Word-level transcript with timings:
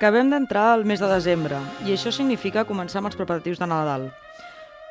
Acabem 0.00 0.30
d'entrar 0.32 0.70
al 0.72 0.86
mes 0.88 0.96
de 0.96 1.08
desembre 1.10 1.58
i 1.84 1.90
això 1.92 2.08
significa 2.08 2.62
començar 2.64 3.02
amb 3.02 3.10
els 3.10 3.18
preparatius 3.18 3.58
de 3.60 3.66
Nadal. 3.68 4.06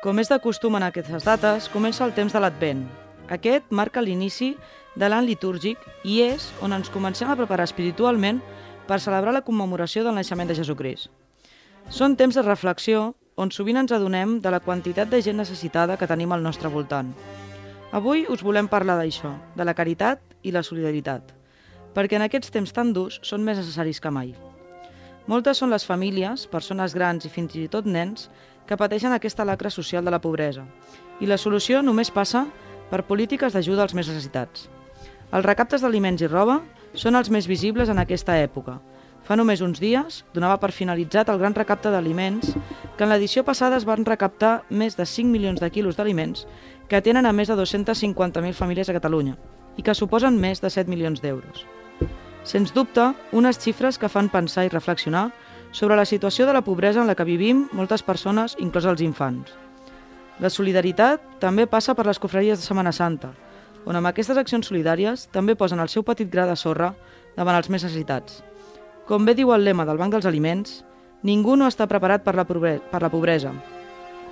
Com 0.04 0.20
és 0.22 0.28
de 0.30 0.36
costum 0.38 0.76
en 0.78 0.84
aquestes 0.86 1.24
dates, 1.26 1.64
comença 1.72 2.04
el 2.06 2.12
temps 2.14 2.30
de 2.30 2.38
l'Advent. 2.38 2.84
Aquest 3.26 3.72
marca 3.74 4.04
l'inici 4.06 4.52
de 4.94 5.08
l'any 5.08 5.26
litúrgic 5.26 5.82
i 6.06 6.20
és 6.22 6.44
on 6.62 6.76
ens 6.76 6.92
comencem 6.94 7.26
a 7.26 7.34
preparar 7.34 7.66
espiritualment 7.66 8.38
per 8.86 9.00
celebrar 9.02 9.32
la 9.34 9.42
commemoració 9.42 10.04
del 10.06 10.14
naixement 10.14 10.46
de 10.46 10.54
Jesucrist. 10.60 11.10
Són 11.90 12.14
temps 12.14 12.38
de 12.38 12.44
reflexió 12.46 13.16
on 13.34 13.50
sovint 13.50 13.80
ens 13.82 13.90
adonem 13.90 14.36
de 14.38 14.52
la 14.54 14.60
quantitat 14.62 15.10
de 15.10 15.18
gent 15.26 15.42
necessitada 15.42 15.96
que 15.98 16.06
tenim 16.06 16.30
al 16.30 16.46
nostre 16.46 16.70
voltant. 16.70 17.10
Avui 17.90 18.28
us 18.30 18.46
volem 18.46 18.70
parlar 18.70 19.00
d'això, 19.02 19.34
de 19.58 19.66
la 19.66 19.74
caritat 19.74 20.22
i 20.46 20.54
la 20.54 20.62
solidaritat, 20.62 21.34
perquè 21.98 22.14
en 22.22 22.28
aquests 22.28 22.54
temps 22.54 22.70
tan 22.70 22.94
durs 22.94 23.18
són 23.26 23.42
més 23.42 23.58
necessaris 23.58 23.98
que 23.98 24.14
mai. 24.14 24.30
Moltes 25.30 25.60
són 25.62 25.70
les 25.70 25.84
famílies, 25.86 26.48
persones 26.50 26.90
grans 26.96 27.22
i 27.22 27.28
fins 27.30 27.52
i 27.54 27.68
tot 27.70 27.86
nens, 27.86 28.24
que 28.66 28.78
pateixen 28.80 29.12
aquesta 29.14 29.44
lacra 29.46 29.70
social 29.70 30.02
de 30.02 30.10
la 30.10 30.18
pobresa. 30.18 30.64
I 31.22 31.28
la 31.30 31.38
solució 31.38 31.84
només 31.86 32.10
passa 32.10 32.48
per 32.90 33.04
polítiques 33.06 33.54
d'ajuda 33.54 33.84
als 33.84 33.94
més 33.94 34.10
necessitats. 34.10 34.66
Els 35.30 35.46
recaptes 35.46 35.84
d'aliments 35.84 36.24
i 36.24 36.26
roba 36.26 36.58
són 36.98 37.14
els 37.14 37.30
més 37.30 37.46
visibles 37.46 37.92
en 37.92 38.02
aquesta 38.02 38.40
època. 38.42 38.80
Fa 39.22 39.36
només 39.38 39.62
uns 39.62 39.78
dies 39.78 40.24
donava 40.34 40.58
per 40.58 40.72
finalitzat 40.74 41.30
el 41.30 41.38
gran 41.38 41.54
recapte 41.54 41.92
d'aliments, 41.94 42.56
que 42.96 43.06
en 43.06 43.12
l'edició 43.14 43.44
passada 43.46 43.78
es 43.78 43.86
van 43.86 44.02
recaptar 44.08 44.64
més 44.68 44.98
de 44.98 45.06
5 45.06 45.30
milions 45.30 45.62
de 45.62 45.70
quilos 45.70 45.94
d'aliments 46.00 46.48
que 46.88 46.98
atenen 46.98 47.26
a 47.26 47.32
més 47.32 47.52
de 47.52 47.54
250.000 47.54 48.50
famílies 48.58 48.90
a 48.90 48.98
Catalunya 48.98 49.38
i 49.78 49.86
que 49.86 49.94
suposen 49.94 50.42
més 50.42 50.58
de 50.58 50.74
7 50.74 50.90
milions 50.90 51.22
d'euros. 51.22 51.68
Sens 52.44 52.72
dubte, 52.72 53.12
unes 53.36 53.58
xifres 53.60 53.98
que 54.00 54.08
fan 54.08 54.30
pensar 54.32 54.64
i 54.64 54.72
reflexionar 54.72 55.30
sobre 55.72 55.96
la 55.96 56.06
situació 56.08 56.46
de 56.46 56.54
la 56.56 56.64
pobresa 56.64 57.02
en 57.02 57.06
la 57.06 57.14
que 57.14 57.28
vivim 57.28 57.66
moltes 57.72 58.02
persones, 58.02 58.56
inclòs 58.58 58.88
els 58.88 59.02
infants. 59.04 59.52
La 60.40 60.50
solidaritat 60.50 61.20
també 61.38 61.66
passa 61.68 61.94
per 61.94 62.06
les 62.08 62.18
cofreries 62.18 62.58
de 62.58 62.64
Setmana 62.64 62.92
Santa, 62.96 63.34
on 63.84 63.96
amb 63.96 64.08
aquestes 64.08 64.38
accions 64.40 64.66
solidàries 64.66 65.26
també 65.32 65.54
posen 65.56 65.80
el 65.80 65.88
seu 65.92 66.02
petit 66.02 66.30
gra 66.32 66.46
de 66.48 66.56
sorra 66.56 66.94
davant 67.36 67.56
els 67.56 67.68
més 67.68 67.84
necessitats. 67.84 68.40
Com 69.06 69.26
bé 69.26 69.34
diu 69.36 69.52
el 69.52 69.64
lema 69.64 69.84
del 69.84 70.00
Banc 70.00 70.16
dels 70.16 70.28
Aliments, 70.28 70.80
ningú 71.22 71.56
no 71.56 71.68
està 71.68 71.86
preparat 71.90 72.24
per 72.24 72.34
la, 72.38 72.46
per 72.46 73.02
la 73.02 73.12
pobresa, 73.12 73.52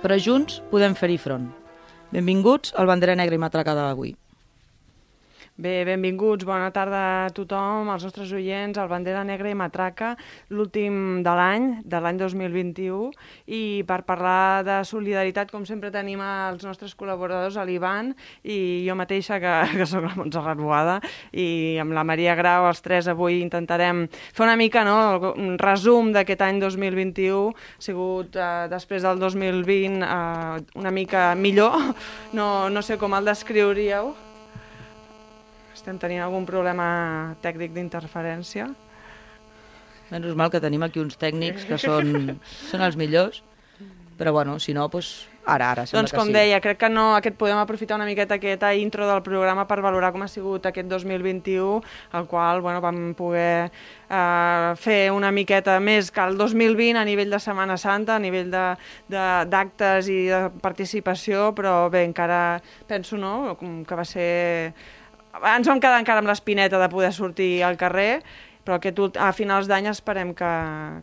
però 0.01 0.17
junts 0.17 0.63
podem 0.71 0.97
fer-hi 0.97 1.17
front. 1.21 1.49
Benvinguts 2.09 2.73
al 2.75 2.89
Bandera 2.89 3.15
Negra 3.15 3.37
i 3.37 3.41
Matraca 3.41 3.77
d'avui. 3.77 4.15
Bé, 5.59 5.83
benvinguts, 5.83 6.45
bona 6.47 6.69
tarda 6.71 6.99
a 7.25 7.31
tothom, 7.35 7.89
als 7.91 8.05
nostres 8.07 8.29
oients, 8.31 8.77
al 8.79 8.87
Bandera 8.87 9.25
Negra 9.27 9.49
i 9.51 9.57
Matraca, 9.59 10.13
l'últim 10.55 11.19
de 11.19 11.33
l'any, 11.35 11.65
de 11.83 11.99
l'any 11.99 12.15
2021, 12.21 13.09
i 13.51 13.83
per 13.89 13.97
parlar 14.07 14.63
de 14.63 14.77
solidaritat, 14.87 15.51
com 15.51 15.65
sempre 15.67 15.91
tenim 15.91 16.21
els 16.23 16.63
nostres 16.63 16.93
col·laboradors, 16.95 17.57
l'Ivan 17.67 18.13
i 18.47 18.85
jo 18.85 18.95
mateixa, 18.95 19.41
que, 19.43 19.57
que 19.81 19.89
sóc 19.89 20.07
la 20.07 20.13
Montserrat 20.15 20.63
Boada, 20.63 20.95
i 21.35 21.75
amb 21.83 21.91
la 21.97 22.05
Maria 22.07 22.37
Grau, 22.39 22.69
els 22.69 22.79
tres 22.85 23.11
avui 23.11 23.41
intentarem 23.43 24.05
fer 24.13 24.47
una 24.47 24.55
mica 24.55 24.85
no, 24.87 24.95
un 25.33 25.59
resum 25.59 26.15
d'aquest 26.15 26.47
any 26.47 26.63
2021, 26.63 27.51
ha 27.51 27.83
sigut 27.89 28.39
eh, 28.39 28.71
després 28.71 29.03
del 29.03 29.19
2020 29.27 30.07
eh, 30.07 30.65
una 30.79 30.95
mica 31.01 31.33
millor, 31.35 31.75
no, 32.39 32.49
no 32.71 32.87
sé 32.87 32.95
com 32.95 33.19
el 33.19 33.27
descriuríeu. 33.33 34.15
Estem 35.79 35.95
tenint 35.95 36.19
algun 36.25 36.43
problema 36.43 36.85
tècnic 37.39 37.71
d'interferència. 37.71 38.67
Menys 40.09 40.35
mal 40.35 40.51
que 40.51 40.59
tenim 40.59 40.83
aquí 40.83 40.99
uns 40.99 41.15
tècnics 41.21 41.63
que 41.69 41.77
són, 41.79 42.33
són 42.71 42.83
els 42.83 42.97
millors, 42.99 43.43
però 44.19 44.33
bueno, 44.35 44.57
si 44.59 44.73
no, 44.75 44.89
doncs 44.91 45.13
ara, 45.47 45.69
ara 45.71 45.85
Doncs 45.87 46.11
com 46.11 46.27
sí. 46.27 46.33
deia, 46.35 46.59
crec 46.59 46.81
que 46.81 46.89
no, 46.91 47.13
aquest 47.15 47.37
podem 47.39 47.61
aprofitar 47.61 47.95
una 47.95 48.09
miqueta 48.09 48.35
aquesta 48.35 48.73
intro 48.75 49.07
del 49.07 49.21
programa 49.23 49.63
per 49.69 49.79
valorar 49.85 50.11
com 50.11 50.25
ha 50.25 50.27
sigut 50.27 50.67
aquest 50.67 50.89
2021, 50.91 51.79
el 52.19 52.27
qual 52.27 52.59
bueno, 52.65 52.83
vam 52.83 53.13
poder 53.15 53.71
eh, 53.71 54.75
fer 54.83 54.99
una 55.15 55.31
miqueta 55.31 55.79
més 55.79 56.11
que 56.11 56.27
el 56.27 56.35
2020 56.37 56.99
a 56.99 57.07
nivell 57.07 57.31
de 57.31 57.39
Setmana 57.39 57.79
Santa, 57.79 58.19
a 58.19 58.23
nivell 58.23 58.51
d'actes 58.51 60.11
i 60.11 60.21
de 60.27 60.45
participació, 60.59 61.53
però 61.55 61.85
bé, 61.87 62.03
encara 62.09 62.59
penso 62.91 63.17
no, 63.17 63.55
que 63.55 63.95
va 63.95 64.03
ser 64.03 64.29
ens 65.55 65.67
vam 65.67 65.81
quedar 65.81 65.99
encara 66.01 66.23
amb 66.23 66.29
l'espineta 66.31 66.79
de 66.81 66.89
poder 66.91 67.11
sortir 67.15 67.63
al 67.63 67.77
carrer, 67.79 68.21
però 68.63 68.77
aquest, 68.77 69.17
a 69.17 69.31
finals 69.33 69.69
d'any 69.69 69.87
esperem 69.89 70.33
que, 70.37 70.49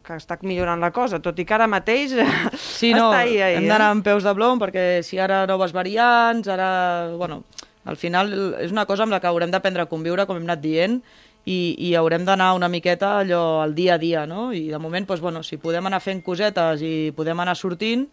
que 0.07 0.17
està 0.21 0.39
millorant 0.47 0.83
la 0.83 0.93
cosa, 0.95 1.19
tot 1.23 1.39
i 1.41 1.47
que 1.49 1.57
ara 1.57 1.67
mateix 1.67 2.15
sí, 2.55 2.93
no, 2.95 3.09
està 3.09 3.25
ahí, 3.25 3.41
ahí. 3.41 3.59
Hem 3.59 3.69
d'anar 3.71 3.93
amb 3.95 4.07
peus 4.07 4.27
de 4.27 4.35
blom 4.37 4.61
perquè 4.63 5.03
si 5.07 5.19
ara 5.19 5.45
noves 5.51 5.75
variants, 5.75 6.49
ara... 6.53 6.69
Bueno, 7.17 7.43
al 7.87 7.97
final 7.99 8.33
és 8.63 8.75
una 8.75 8.87
cosa 8.87 9.07
amb 9.07 9.15
la 9.15 9.23
que 9.23 9.31
haurem 9.31 9.51
d'aprendre 9.51 9.85
a 9.87 9.91
conviure, 9.91 10.27
com 10.27 10.39
hem 10.39 10.47
anat 10.47 10.63
dient, 10.63 11.01
i, 11.47 11.77
i 11.79 11.95
haurem 11.95 12.25
d'anar 12.27 12.53
una 12.59 12.69
miqueta 12.69 13.17
allò 13.21 13.63
al 13.63 13.75
dia 13.75 13.95
a 13.95 14.01
dia, 14.03 14.27
no? 14.27 14.51
I 14.53 14.67
de 14.73 14.81
moment, 14.83 15.07
doncs, 15.07 15.23
bueno, 15.23 15.45
si 15.47 15.61
podem 15.63 15.87
anar 15.87 16.03
fent 16.03 16.23
cosetes 16.27 16.83
i 16.83 17.13
podem 17.17 17.43
anar 17.43 17.55
sortint, 17.59 18.09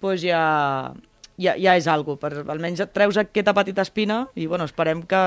doncs 0.00 0.24
ja, 0.24 0.42
ja, 1.38 1.54
ja 1.56 1.76
és 1.78 1.86
algo, 1.88 2.18
per 2.20 2.32
almenys 2.42 2.82
treus 2.92 3.18
aquesta 3.20 3.54
petita 3.56 3.84
espina 3.86 4.26
i 4.34 4.46
bueno, 4.50 4.66
esperem 4.68 5.04
que, 5.06 5.22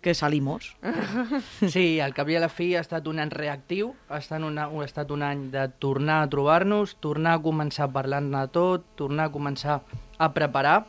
que 0.00 0.14
salimos. 0.14 0.74
Sí, 1.74 2.00
al 2.00 2.14
cap 2.16 2.28
i 2.32 2.38
a 2.38 2.40
la 2.40 2.48
fi 2.48 2.72
ha 2.74 2.80
estat 2.80 3.06
un 3.06 3.20
any 3.20 3.30
reactiu, 3.30 3.92
ha 4.08 4.18
estat, 4.18 4.42
una, 4.42 4.66
ha 4.66 4.84
estat 4.86 5.12
un 5.12 5.22
any 5.22 5.50
de 5.52 5.68
tornar 5.78 6.22
a 6.24 6.30
trobar-nos, 6.32 6.96
tornar 7.04 7.36
a 7.36 7.42
començar 7.44 7.90
parlant 7.92 8.32
de 8.32 8.46
tot, 8.54 8.88
tornar 8.96 9.28
a 9.28 9.34
començar 9.34 9.82
a 10.18 10.32
preparar 10.32 10.80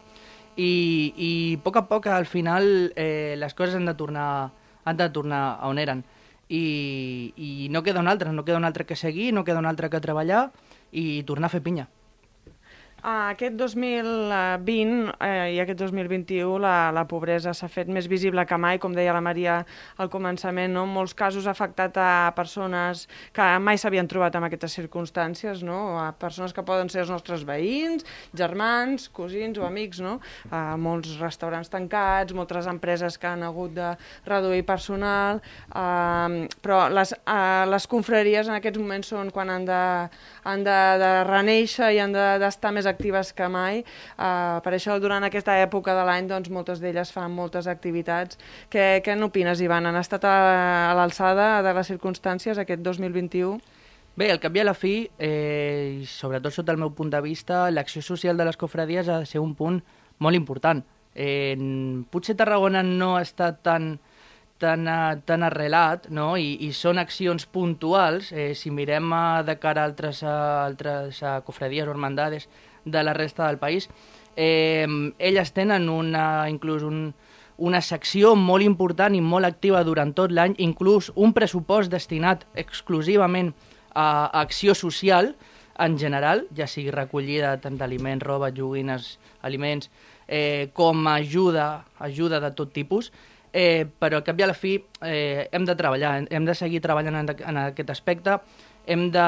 i, 0.56 0.72
i 1.16 1.31
a 1.56 1.62
poc 1.64 1.78
a 1.80 1.86
poc 1.88 2.08
al 2.12 2.28
final 2.28 2.91
eh, 2.96 3.36
les 3.38 3.53
coses 3.53 3.75
han 3.75 3.88
de 3.88 3.96
tornar, 3.96 4.52
han 4.84 4.97
de 4.97 5.09
tornar 5.09 5.59
on 5.68 5.80
eren. 5.80 6.03
I, 6.52 7.31
I 7.38 7.70
no 7.72 7.84
queda 7.84 8.02
un 8.03 8.09
altre, 8.12 8.34
no 8.36 8.44
queda 8.44 8.59
un 8.59 8.68
altre 8.68 8.86
que 8.86 8.97
seguir, 9.00 9.31
no 9.34 9.46
queda 9.47 9.59
un 9.59 9.70
altre 9.70 9.90
que 9.90 10.03
treballar 10.03 10.50
i 10.91 11.24
tornar 11.24 11.47
a 11.47 11.53
fer 11.53 11.64
pinya. 11.64 11.88
Aquest 13.01 13.56
2020 13.57 15.16
eh, 15.25 15.56
i 15.56 15.59
aquest 15.63 15.79
2021 15.81 16.59
la, 16.62 16.91
la 16.94 17.01
pobresa 17.09 17.50
s'ha 17.57 17.66
fet 17.66 17.88
més 17.89 18.06
visible 18.06 18.44
que 18.45 18.57
mai, 18.62 18.78
com 18.78 18.94
deia 18.94 19.16
la 19.16 19.23
Maria 19.25 19.56
al 19.97 20.09
començament, 20.13 20.69
no? 20.75 20.84
en 20.85 20.94
molts 20.94 21.16
casos 21.17 21.47
ha 21.47 21.56
afectat 21.56 21.97
a 21.97 22.29
persones 22.38 23.07
que 23.34 23.47
mai 23.57 23.81
s'havien 23.81 24.06
trobat 24.06 24.38
en 24.38 24.45
aquestes 24.45 24.78
circumstàncies, 24.78 25.63
no? 25.66 25.97
a 25.97 26.11
persones 26.13 26.53
que 26.53 26.61
poden 26.67 26.94
ser 26.94 27.01
els 27.01 27.09
nostres 27.09 27.41
veïns, 27.47 28.06
germans, 28.38 29.07
cosins 29.09 29.57
o 29.57 29.66
amics, 29.66 30.03
no? 30.06 30.19
a 30.53 30.78
molts 30.78 31.17
restaurants 31.17 31.73
tancats, 31.73 32.38
moltes 32.38 32.69
empreses 32.69 33.17
que 33.17 33.31
han 33.31 33.41
hagut 33.50 33.73
de 33.79 33.95
reduir 34.29 34.61
personal, 34.69 35.41
eh, 35.73 36.45
però 36.61 36.84
les, 36.94 37.16
eh, 37.17 37.66
les 37.66 37.90
confraries 37.90 38.46
en 38.46 38.59
aquests 38.59 38.78
moments 38.78 39.09
són 39.16 39.34
quan 39.34 39.49
han 39.49 39.66
de, 39.66 39.84
han 40.46 40.70
de, 40.70 40.79
de 41.02 41.11
reneixer 41.26 41.93
i 41.97 42.02
han 42.05 42.14
d'estar 42.14 42.70
de, 42.70 42.78
més 42.78 42.91
actives 42.91 43.34
que 43.34 43.47
mai. 43.52 43.82
Uh, 44.17 44.59
per 44.66 44.76
això, 44.78 44.99
durant 45.02 45.26
aquesta 45.28 45.58
època 45.64 45.96
de 45.97 46.05
l'any, 46.08 46.29
doncs, 46.29 46.52
moltes 46.53 46.84
d'elles 46.84 47.11
fan 47.16 47.34
moltes 47.34 47.67
activitats. 47.72 48.40
Què, 48.72 49.02
què 49.05 49.17
n'opines, 49.17 49.64
Ivan? 49.64 49.90
Han 49.90 49.99
estat 49.99 50.28
a, 50.28 50.38
a 50.91 50.96
l'alçada 50.99 51.52
de 51.66 51.76
les 51.79 51.91
circumstàncies 51.93 52.61
aquest 52.61 52.84
2021? 52.85 53.58
Bé, 54.11 54.28
al 54.29 54.41
cap 54.43 54.55
i 54.55 54.59
a 54.59 54.66
la 54.67 54.76
fi, 54.76 54.96
eh, 55.23 56.03
sobretot 56.05 56.52
sota 56.52 56.73
el 56.73 56.79
meu 56.82 56.91
punt 56.91 57.09
de 57.14 57.22
vista, 57.23 57.70
l'acció 57.72 58.02
social 58.03 58.35
de 58.38 58.46
les 58.46 58.58
cofradies 58.59 59.08
ha 59.08 59.22
de 59.23 59.26
ser 59.26 59.40
un 59.40 59.55
punt 59.55 59.79
molt 60.20 60.35
important. 60.35 60.84
Eh, 61.16 61.55
potser 62.11 62.35
Tarragona 62.35 62.84
no 62.84 63.16
ha 63.16 63.22
estat 63.23 63.61
tan, 63.64 63.93
tan, 64.59 64.85
tan 65.26 65.43
arrelat 65.43 66.08
no? 66.14 66.35
I, 66.38 66.53
i 66.67 66.72
són 66.76 67.02
accions 67.02 67.47
puntuals. 67.47 68.32
Eh, 68.32 68.52
si 68.55 68.72
mirem 68.72 69.14
de 69.47 69.58
cara 69.64 69.84
a 69.84 69.90
altres, 69.90 70.22
a, 70.23 70.35
altres 70.66 71.23
a 71.23 71.40
cofradies 71.47 71.88
o 71.88 71.96
hermandades 71.96 72.47
de 72.85 73.03
la 73.03 73.13
resta 73.13 73.47
del 73.47 73.59
país, 73.59 73.89
eh, 74.35 74.87
elles 75.19 75.53
tenen 75.53 75.89
una, 75.89 76.49
inclús 76.49 76.83
un, 76.83 77.13
una 77.61 77.81
secció 77.81 78.33
molt 78.35 78.66
important 78.66 79.16
i 79.16 79.22
molt 79.22 79.45
activa 79.45 79.83
durant 79.85 80.13
tot 80.17 80.31
l'any, 80.33 80.55
inclús 80.57 81.11
un 81.16 81.33
pressupost 81.33 81.91
destinat 81.91 82.47
exclusivament 82.57 83.53
a 83.93 84.29
acció 84.41 84.73
social 84.73 85.35
en 85.81 85.97
general, 85.97 86.45
ja 86.57 86.67
sigui 86.69 86.91
recollida 86.93 87.55
tant 87.61 87.78
d'aliments, 87.78 88.23
roba, 88.25 88.51
joguines, 88.55 89.17
aliments, 89.41 89.89
eh, 90.28 90.69
com 90.73 91.07
ajuda, 91.07 91.85
ajuda 91.99 92.39
de 92.39 92.51
tot 92.57 92.73
tipus, 92.73 93.11
eh, 93.53 93.85
però 93.99 94.19
al 94.22 94.25
cap 94.25 94.39
i 94.39 94.45
a 94.45 94.49
la 94.51 94.57
fi 94.57 94.78
eh, 95.01 95.47
hem 95.51 95.66
de 95.66 95.75
treballar, 95.75 96.13
hem 96.29 96.45
de 96.47 96.55
seguir 96.55 96.81
treballant 96.81 97.17
en, 97.22 97.31
en 97.35 97.61
aquest 97.66 97.89
aspecte, 97.93 98.39
hem 98.87 99.09
de, 99.11 99.28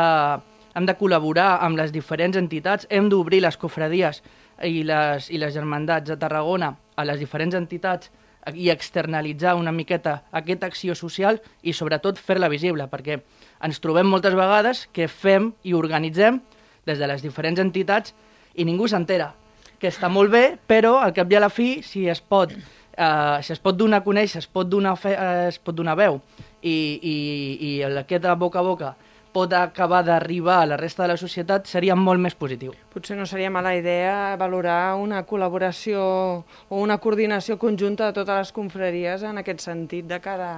hem 0.74 0.88
de 0.90 0.96
col·laborar 0.98 1.60
amb 1.66 1.78
les 1.78 1.94
diferents 1.94 2.38
entitats, 2.40 2.88
hem 2.90 3.10
d'obrir 3.10 3.44
les 3.46 3.58
cofradies 3.58 4.22
i 4.66 4.84
les, 4.88 5.30
i 5.30 5.40
les 5.42 5.54
germandats 5.54 6.10
de 6.10 6.18
Tarragona 6.20 6.74
a 6.96 7.06
les 7.06 7.22
diferents 7.22 7.56
entitats 7.58 8.12
i 8.54 8.70
externalitzar 8.74 9.56
una 9.56 9.72
miqueta 9.72 10.18
aquesta 10.36 10.68
acció 10.68 10.96
social 10.96 11.40
i 11.62 11.74
sobretot 11.74 12.20
fer-la 12.20 12.50
visible, 12.52 12.88
perquè 12.92 13.22
ens 13.64 13.80
trobem 13.80 14.10
moltes 14.10 14.36
vegades 14.36 14.88
que 14.92 15.08
fem 15.08 15.54
i 15.64 15.74
organitzem 15.78 16.42
des 16.86 17.00
de 17.00 17.08
les 17.08 17.24
diferents 17.24 17.62
entitats 17.64 18.14
i 18.56 18.66
ningú 18.68 18.90
s'entera, 18.90 19.32
que 19.80 19.88
està 19.88 20.10
molt 20.12 20.32
bé, 20.32 20.58
però 20.68 20.98
al 21.00 21.14
cap 21.16 21.32
i 21.32 21.38
a 21.38 21.44
la 21.44 21.50
fi, 21.50 21.78
si 21.84 22.08
es 22.12 22.20
pot, 22.20 22.52
eh, 22.52 23.38
si 23.42 23.54
es 23.56 23.62
pot 23.64 23.78
donar 23.80 24.02
a 24.02 24.06
conèixer, 24.06 24.44
es 24.44 24.48
pot 24.48 24.68
donar, 24.68 24.98
fe, 25.00 25.16
eh, 25.16 25.48
es 25.48 25.60
pot 25.60 25.76
donar 25.76 25.96
veu 25.96 26.20
i, 26.62 26.76
i, 27.00 27.16
i 27.70 27.72
aquest 28.04 28.28
boca 28.40 28.60
a 28.60 28.68
boca 28.68 28.94
pot 29.34 29.54
acabar 29.58 30.04
d'arribar 30.06 30.60
a 30.62 30.68
la 30.70 30.78
resta 30.78 31.04
de 31.04 31.14
la 31.14 31.18
societat 31.18 31.66
seria 31.68 31.96
molt 31.98 32.22
més 32.22 32.36
positiu. 32.38 32.76
Potser 32.94 33.18
no 33.18 33.26
seria 33.26 33.50
mala 33.54 33.74
idea 33.76 34.36
valorar 34.40 34.96
una 35.02 35.24
col·laboració 35.26 36.04
o 36.70 36.82
una 36.82 37.00
coordinació 37.02 37.58
conjunta 37.58 38.12
de 38.12 38.18
totes 38.20 38.44
les 38.44 38.54
confraries 38.54 39.26
en 39.26 39.42
aquest 39.42 39.66
sentit 39.66 40.06
de 40.10 40.22
cara 40.22 40.52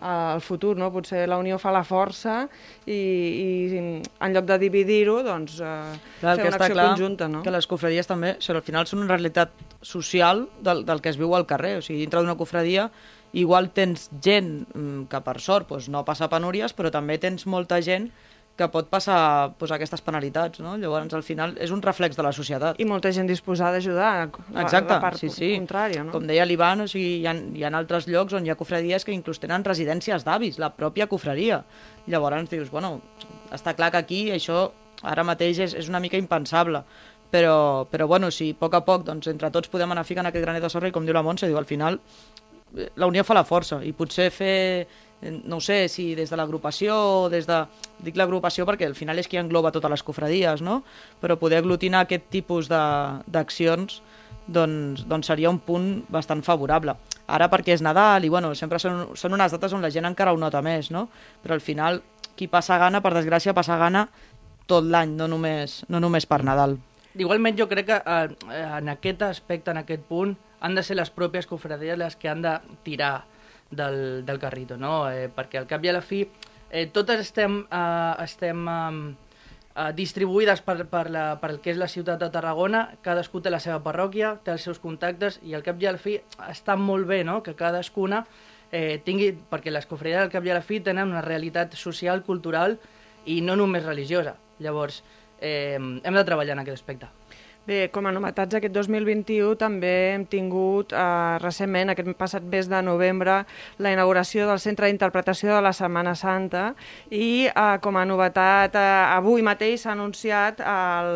al 0.00 0.40
futur, 0.44 0.74
no? 0.76 0.90
Potser 0.92 1.24
la 1.30 1.38
unió 1.40 1.58
fa 1.62 1.72
la 1.74 1.84
força 1.86 2.44
i, 2.86 2.98
i 2.98 3.48
en 3.78 4.34
lloc 4.36 4.48
de 4.48 4.58
dividir-ho, 4.66 5.20
doncs 5.26 5.58
eh, 5.60 5.72
clar, 6.20 6.36
fer 6.40 6.48
una 6.48 6.58
acció 6.58 6.76
clar, 6.76 6.88
conjunta, 6.92 7.28
no? 7.30 7.42
que 7.46 7.54
les 7.54 7.68
confraries 7.70 8.10
també, 8.10 8.34
o 8.36 8.56
al 8.56 8.64
final 8.66 8.88
són 8.90 9.04
una 9.04 9.14
realitat 9.14 9.54
social 9.82 10.46
del, 10.60 10.84
del 10.88 11.02
que 11.04 11.12
es 11.12 11.20
viu 11.20 11.34
al 11.36 11.46
carrer, 11.46 11.78
o 11.78 11.84
sigui, 11.84 12.02
dintre 12.04 12.22
d'una 12.22 12.38
confradia 12.40 12.90
igual 13.34 13.72
tens 13.74 14.08
gent 14.22 14.62
mm, 14.74 15.08
que 15.10 15.20
per 15.26 15.40
sort 15.42 15.72
doncs, 15.72 15.90
no 15.90 16.04
passa 16.06 16.30
penúries, 16.30 16.72
però 16.72 16.92
també 16.94 17.18
tens 17.18 17.48
molta 17.50 17.80
gent 17.82 18.10
que 18.54 18.68
pot 18.70 18.86
passar 18.90 19.18
doncs, 19.58 19.72
aquestes 19.74 20.02
penalitats, 20.04 20.60
no? 20.62 20.76
Llavors, 20.78 21.14
al 21.16 21.24
final, 21.26 21.56
és 21.62 21.72
un 21.74 21.82
reflex 21.82 22.14
de 22.14 22.22
la 22.22 22.30
societat. 22.36 22.78
I 22.78 22.86
molta 22.86 23.10
gent 23.14 23.26
disposada 23.26 23.80
a 23.80 23.82
ajudar, 23.82 24.12
Exacte, 24.54 24.94
la, 24.94 25.00
part 25.02 25.18
sí, 25.18 25.30
sí. 25.32 25.50
contrària, 25.56 26.04
no? 26.06 26.14
Com 26.14 26.28
deia 26.28 26.46
l'Ivan, 26.46 26.84
o 26.84 26.88
sigui, 26.90 27.16
hi, 27.22 27.26
ha, 27.26 27.34
hi 27.34 27.64
ha 27.66 27.72
altres 27.74 28.06
llocs 28.06 28.36
on 28.38 28.46
hi 28.46 28.52
ha 28.54 28.58
cofradies 28.60 29.06
que 29.06 29.14
inclús 29.14 29.42
tenen 29.42 29.66
residències 29.66 30.26
d'avis, 30.26 30.60
la 30.62 30.70
pròpia 30.76 31.08
cofradia. 31.10 31.64
Llavors 32.06 32.52
dius, 32.52 32.70
bueno, 32.70 33.00
està 33.54 33.74
clar 33.74 33.90
que 33.90 34.04
aquí 34.04 34.22
això 34.34 34.68
ara 35.02 35.26
mateix 35.26 35.58
és, 35.66 35.74
és 35.74 35.90
una 35.90 36.00
mica 36.00 36.20
impensable, 36.20 36.84
però, 37.34 37.88
però 37.90 38.06
bueno, 38.06 38.30
si 38.30 38.52
a 38.54 38.58
poc 38.58 38.78
a 38.78 38.84
poc 38.86 39.02
doncs, 39.08 39.26
entre 39.32 39.50
tots 39.50 39.72
podem 39.72 39.90
anar 39.90 40.06
ficant 40.06 40.30
aquest 40.30 40.44
granet 40.46 40.62
de 40.62 40.70
sorra 40.70 40.88
i 40.88 40.94
com 40.94 41.06
diu 41.06 41.16
la 41.16 41.24
Montse, 41.26 41.50
diu, 41.50 41.58
al 41.58 41.66
final 41.66 41.98
la 42.74 43.06
unió 43.06 43.24
fa 43.26 43.34
la 43.34 43.44
força 43.46 43.80
i 43.86 43.92
potser 43.94 44.28
fer, 44.34 44.86
no 45.44 45.60
sé, 45.60 45.88
si 45.88 46.14
des 46.14 46.30
de 46.30 46.36
l'agrupació 46.36 46.96
o 46.96 47.28
des 47.32 47.46
de... 47.48 47.64
Dic 48.04 48.18
l'agrupació 48.20 48.66
perquè 48.68 48.88
al 48.88 48.96
final 48.98 49.18
és 49.18 49.28
qui 49.30 49.38
engloba 49.40 49.72
totes 49.72 49.90
les 49.92 50.02
cofradies, 50.04 50.62
no? 50.62 50.82
Però 51.22 51.38
poder 51.40 51.62
aglutinar 51.62 52.04
aquest 52.04 52.28
tipus 52.32 52.68
d'accions 52.68 54.02
doncs, 54.46 55.06
doncs 55.08 55.30
seria 55.30 55.50
un 55.50 55.60
punt 55.64 56.04
bastant 56.12 56.42
favorable. 56.44 56.96
Ara 57.26 57.48
perquè 57.48 57.72
és 57.72 57.82
Nadal 57.84 58.26
i 58.26 58.32
bueno, 58.32 58.52
sempre 58.58 58.78
són, 58.82 59.14
són 59.16 59.36
unes 59.36 59.54
dates 59.54 59.72
on 59.72 59.84
la 59.84 59.92
gent 59.92 60.04
encara 60.04 60.34
ho 60.34 60.40
nota 60.40 60.60
més, 60.62 60.90
no? 60.92 61.06
Però 61.42 61.56
al 61.56 61.64
final 61.64 62.02
qui 62.36 62.48
passa 62.50 62.76
gana, 62.78 63.00
per 63.00 63.14
desgràcia, 63.14 63.54
passa 63.56 63.78
gana 63.80 64.08
tot 64.68 64.84
l'any, 64.84 65.14
no, 65.16 65.28
només, 65.28 65.82
no 65.88 66.00
només 66.00 66.26
per 66.28 66.42
Nadal. 66.44 66.76
Igualment 67.14 67.56
jo 67.56 67.68
crec 67.70 67.86
que 67.88 68.00
eh, 68.00 68.64
en 68.80 68.90
aquest 68.90 69.22
aspecte, 69.22 69.70
en 69.70 69.80
aquest 69.84 70.02
punt, 70.08 70.34
han 70.64 70.74
de 70.74 70.82
ser 70.82 70.96
les 70.98 71.12
pròpies 71.12 71.46
cofradies 71.46 71.98
les 72.00 72.16
que 72.16 72.30
han 72.30 72.42
de 72.42 72.56
tirar 72.82 73.24
del, 73.70 74.24
del 74.24 74.38
carrito, 74.38 74.76
no? 74.76 75.10
Eh, 75.10 75.28
perquè 75.32 75.60
al 75.60 75.68
cap 75.70 75.84
i 75.84 75.90
a 75.90 75.96
la 75.96 76.02
fi 76.04 76.24
eh, 76.70 76.86
totes 76.92 77.20
estem, 77.20 77.62
eh, 77.70 78.14
estem 78.24 78.66
eh, 78.68 79.90
distribuïdes 79.96 80.62
per, 80.62 80.84
per, 80.90 81.08
la, 81.10 81.24
per 81.40 81.50
el 81.54 81.60
que 81.62 81.72
és 81.74 81.80
la 81.80 81.90
ciutat 81.90 82.20
de 82.22 82.30
Tarragona, 82.34 82.86
cadascú 83.02 83.42
té 83.42 83.52
la 83.52 83.62
seva 83.62 83.80
parròquia, 83.82 84.36
té 84.44 84.54
els 84.54 84.66
seus 84.66 84.80
contactes 84.82 85.40
i 85.42 85.54
al 85.54 85.64
cap 85.66 85.80
i 85.82 85.90
la 85.90 85.98
fi 85.98 86.18
està 86.48 86.76
molt 86.76 87.08
bé 87.10 87.22
no? 87.26 87.40
que 87.42 87.56
cadascuna 87.58 88.24
eh, 88.70 89.00
tingui, 89.04 89.32
perquè 89.50 89.72
les 89.72 89.86
cofradies 89.86 90.24
al 90.24 90.32
cap 90.32 90.46
i 90.46 90.52
a 90.52 90.58
la 90.58 90.64
fi 90.64 90.80
tenen 90.80 91.12
una 91.14 91.24
realitat 91.24 91.74
social, 91.78 92.22
cultural 92.26 92.78
i 93.26 93.40
no 93.40 93.56
només 93.56 93.86
religiosa. 93.86 94.36
Llavors, 94.62 95.02
eh, 95.40 95.78
hem 95.78 96.14
de 96.14 96.24
treballar 96.24 96.58
en 96.58 96.64
aquest 96.64 96.82
aspecte. 96.82 97.10
Bé, 97.64 97.86
com 97.88 98.04
a 98.04 98.10
novetats 98.12 98.58
aquest 98.58 98.74
2021 98.76 99.54
també 99.56 99.90
hem 100.10 100.26
tingut 100.28 100.90
eh, 100.92 101.04
recentment, 101.40 101.94
aquest 101.94 102.10
passat 102.18 102.44
mes 102.44 102.68
de 102.68 102.80
novembre, 102.84 103.38
la 103.80 103.92
inauguració 103.94 104.44
del 104.50 104.60
Centre 104.60 104.90
d'Interpretació 104.90 105.54
de 105.54 105.62
la 105.64 105.72
Setmana 105.72 106.12
Santa 106.12 106.66
i 107.08 107.46
eh, 107.48 107.64
com 107.80 107.96
a 107.96 108.04
novetat 108.04 108.76
eh, 108.76 108.84
avui 109.16 109.46
mateix 109.48 109.86
s'ha 109.86 109.94
anunciat 109.96 110.60
el, 110.60 111.14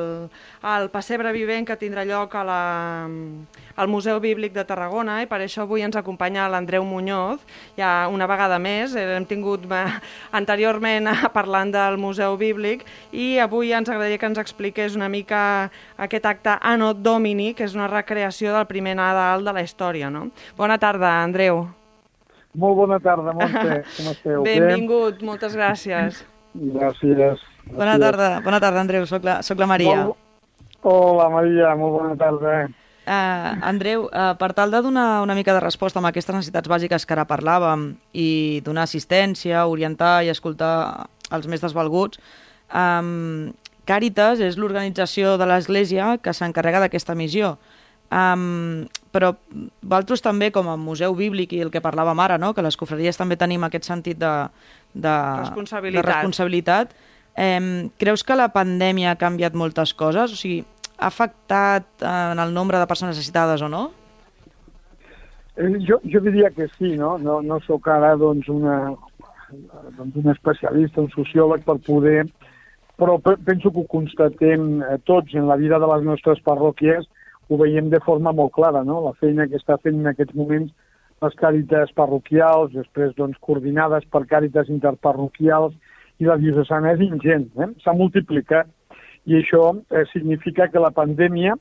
el 0.72 0.88
pessebre 0.94 1.36
vivent 1.36 1.68
que 1.68 1.76
tindrà 1.76 2.08
lloc 2.08 2.38
a 2.40 2.46
la, 2.48 2.62
al 3.78 3.88
Museu 3.88 4.18
Bíblic 4.18 4.52
de 4.56 4.64
Tarragona 4.66 5.20
i 5.22 5.28
per 5.30 5.38
això 5.44 5.62
avui 5.62 5.84
ens 5.86 5.96
acompanya 5.96 6.48
l'Andreu 6.50 6.82
Muñoz, 6.84 7.44
ja 7.78 8.08
una 8.10 8.26
vegada 8.26 8.58
més, 8.58 8.96
eh, 8.98 9.06
hem 9.14 9.26
tingut 9.28 9.64
eh, 9.70 9.84
anteriorment 10.34 11.06
parlant 11.38 11.70
del 11.74 11.98
Museu 12.02 12.34
Bíblic 12.40 12.82
i 13.12 13.38
avui 13.38 13.70
ens 13.72 13.88
agradaria 13.88 14.18
que 14.18 14.30
ens 14.32 14.42
expliqués 14.42 14.98
una 14.98 15.08
mica 15.08 15.40
aquest 15.96 16.26
acte 16.26 16.58
Anno 16.58 16.92
Domini, 16.94 17.52
que 17.54 17.68
és 17.68 17.78
una 17.78 17.86
recreació 17.86 18.56
del 18.56 18.66
primer 18.66 18.96
Nadal 18.98 19.46
de 19.46 19.54
la 19.54 19.62
història, 19.62 20.10
no? 20.10 20.28
Bona 20.58 20.78
tarda, 20.82 21.20
Andreu. 21.22 21.68
Molt 22.58 22.76
bona 22.80 22.98
tarda, 22.98 23.34
Montse. 23.36 23.82
Com 23.96 24.10
esteu? 24.10 24.42
Benvingut, 24.42 25.22
moltes 25.22 25.54
gràcies. 25.54 26.24
Gràcies. 26.58 27.44
Bona 27.70 27.98
tarda, 28.00 28.32
bona 28.42 28.58
tarda, 28.58 28.82
Andreu. 28.82 29.06
Soc 29.06 29.22
la, 29.22 29.38
soc 29.46 29.60
la 29.60 29.68
Maria. 29.70 30.00
Molt... 30.08 30.24
Hola, 30.88 31.28
Maria, 31.30 31.74
molt 31.78 31.98
bona 32.00 32.16
tarda. 32.18 32.58
Uh, 33.08 33.56
Andreu, 33.64 34.02
uh, 34.12 34.34
per 34.36 34.50
tal 34.52 34.74
de 34.74 34.82
donar 34.84 35.22
una 35.24 35.32
mica 35.32 35.54
de 35.56 35.62
resposta 35.64 35.96
amb 35.96 36.10
aquestes 36.10 36.34
necessitats 36.34 36.68
bàsiques 36.68 37.06
que 37.08 37.14
ara 37.16 37.24
parlàvem 37.24 37.94
i 38.12 38.60
donar 38.66 38.84
assistència, 38.84 39.62
orientar 39.64 40.26
i 40.26 40.28
escoltar 40.28 41.08
els 41.32 41.48
més 41.48 41.64
desvalguts, 41.64 42.20
um, 42.68 43.48
Càritas 43.88 44.42
és 44.44 44.58
l'organització 44.60 45.38
de 45.40 45.46
l'Església 45.48 46.18
que 46.20 46.34
s'encarrega 46.36 46.82
d'aquesta 46.82 47.14
missió. 47.16 47.54
Um, 48.12 48.84
però 49.12 49.34
vosaltres 49.80 50.20
també, 50.24 50.50
com 50.52 50.68
a 50.68 50.76
museu 50.76 51.16
bíblic 51.16 51.54
i 51.56 51.62
el 51.64 51.72
que 51.72 51.80
parlàvem 51.84 52.20
ara, 52.20 52.36
no? 52.36 52.52
que 52.52 52.64
les 52.64 52.76
cofradies 52.76 53.16
també 53.16 53.38
tenim 53.40 53.64
aquest 53.64 53.88
sentit 53.88 54.20
de, 54.20 54.32
de 54.92 55.14
responsabilitat, 55.40 56.04
de 56.04 56.08
responsabilitat 56.10 56.92
um, 57.38 57.88
creus 58.00 58.24
que 58.24 58.36
la 58.36 58.50
pandèmia 58.52 59.14
ha 59.14 59.20
canviat 59.20 59.56
moltes 59.56 59.94
coses? 59.96 60.36
O 60.36 60.40
sigui, 60.40 60.62
ha 60.98 61.06
afectat 61.06 62.02
en 62.02 62.38
el 62.42 62.52
nombre 62.54 62.78
de 62.78 62.86
persones 62.90 63.16
necessitades 63.16 63.62
o 63.62 63.68
no? 63.68 63.88
Eh, 65.56 65.72
jo, 65.86 66.00
jo 66.04 66.20
diria 66.20 66.50
que 66.50 66.68
sí, 66.76 66.96
no? 66.96 67.16
No, 67.18 67.40
no 67.42 67.60
sóc 67.66 67.88
ara 67.90 68.14
doncs, 68.18 68.48
una, 68.52 68.94
doncs, 69.96 70.18
un 70.18 70.30
especialista, 70.34 71.00
un 71.00 71.10
sociòleg 71.14 71.64
per 71.66 71.78
poder 71.86 72.26
però 72.98 73.14
penso 73.22 73.70
que 73.70 73.78
ho 73.78 73.86
constatem 73.86 74.82
eh, 74.82 74.96
tots 75.06 75.34
en 75.38 75.46
la 75.46 75.56
vida 75.56 75.78
de 75.78 75.86
les 75.86 76.02
nostres 76.02 76.40
parròquies, 76.42 77.06
ho 77.48 77.56
veiem 77.60 77.92
de 77.92 78.00
forma 78.02 78.32
molt 78.34 78.52
clara, 78.56 78.82
no? 78.84 78.98
la 79.04 79.14
feina 79.20 79.46
que 79.46 79.56
està 79.60 79.76
fent 79.78 80.00
en 80.00 80.10
aquests 80.10 80.34
moments 80.34 80.72
les 81.22 81.36
càritas 81.38 81.92
parroquials, 81.94 82.74
després 82.74 83.14
doncs, 83.14 83.38
coordinades 83.40 84.04
per 84.10 84.24
càritas 84.30 84.68
interparroquials, 84.70 85.78
i 86.18 86.26
la 86.26 86.36
diocesana 86.42 86.96
és 86.96 87.04
ingent, 87.06 87.46
eh? 87.62 87.70
s'ha 87.84 87.94
multiplicat. 87.94 88.66
I 89.28 89.40
això 89.42 89.62
eh, 89.76 90.04
significa 90.12 90.68
que 90.72 90.80
la 90.80 90.94
pandèmia, 90.94 91.54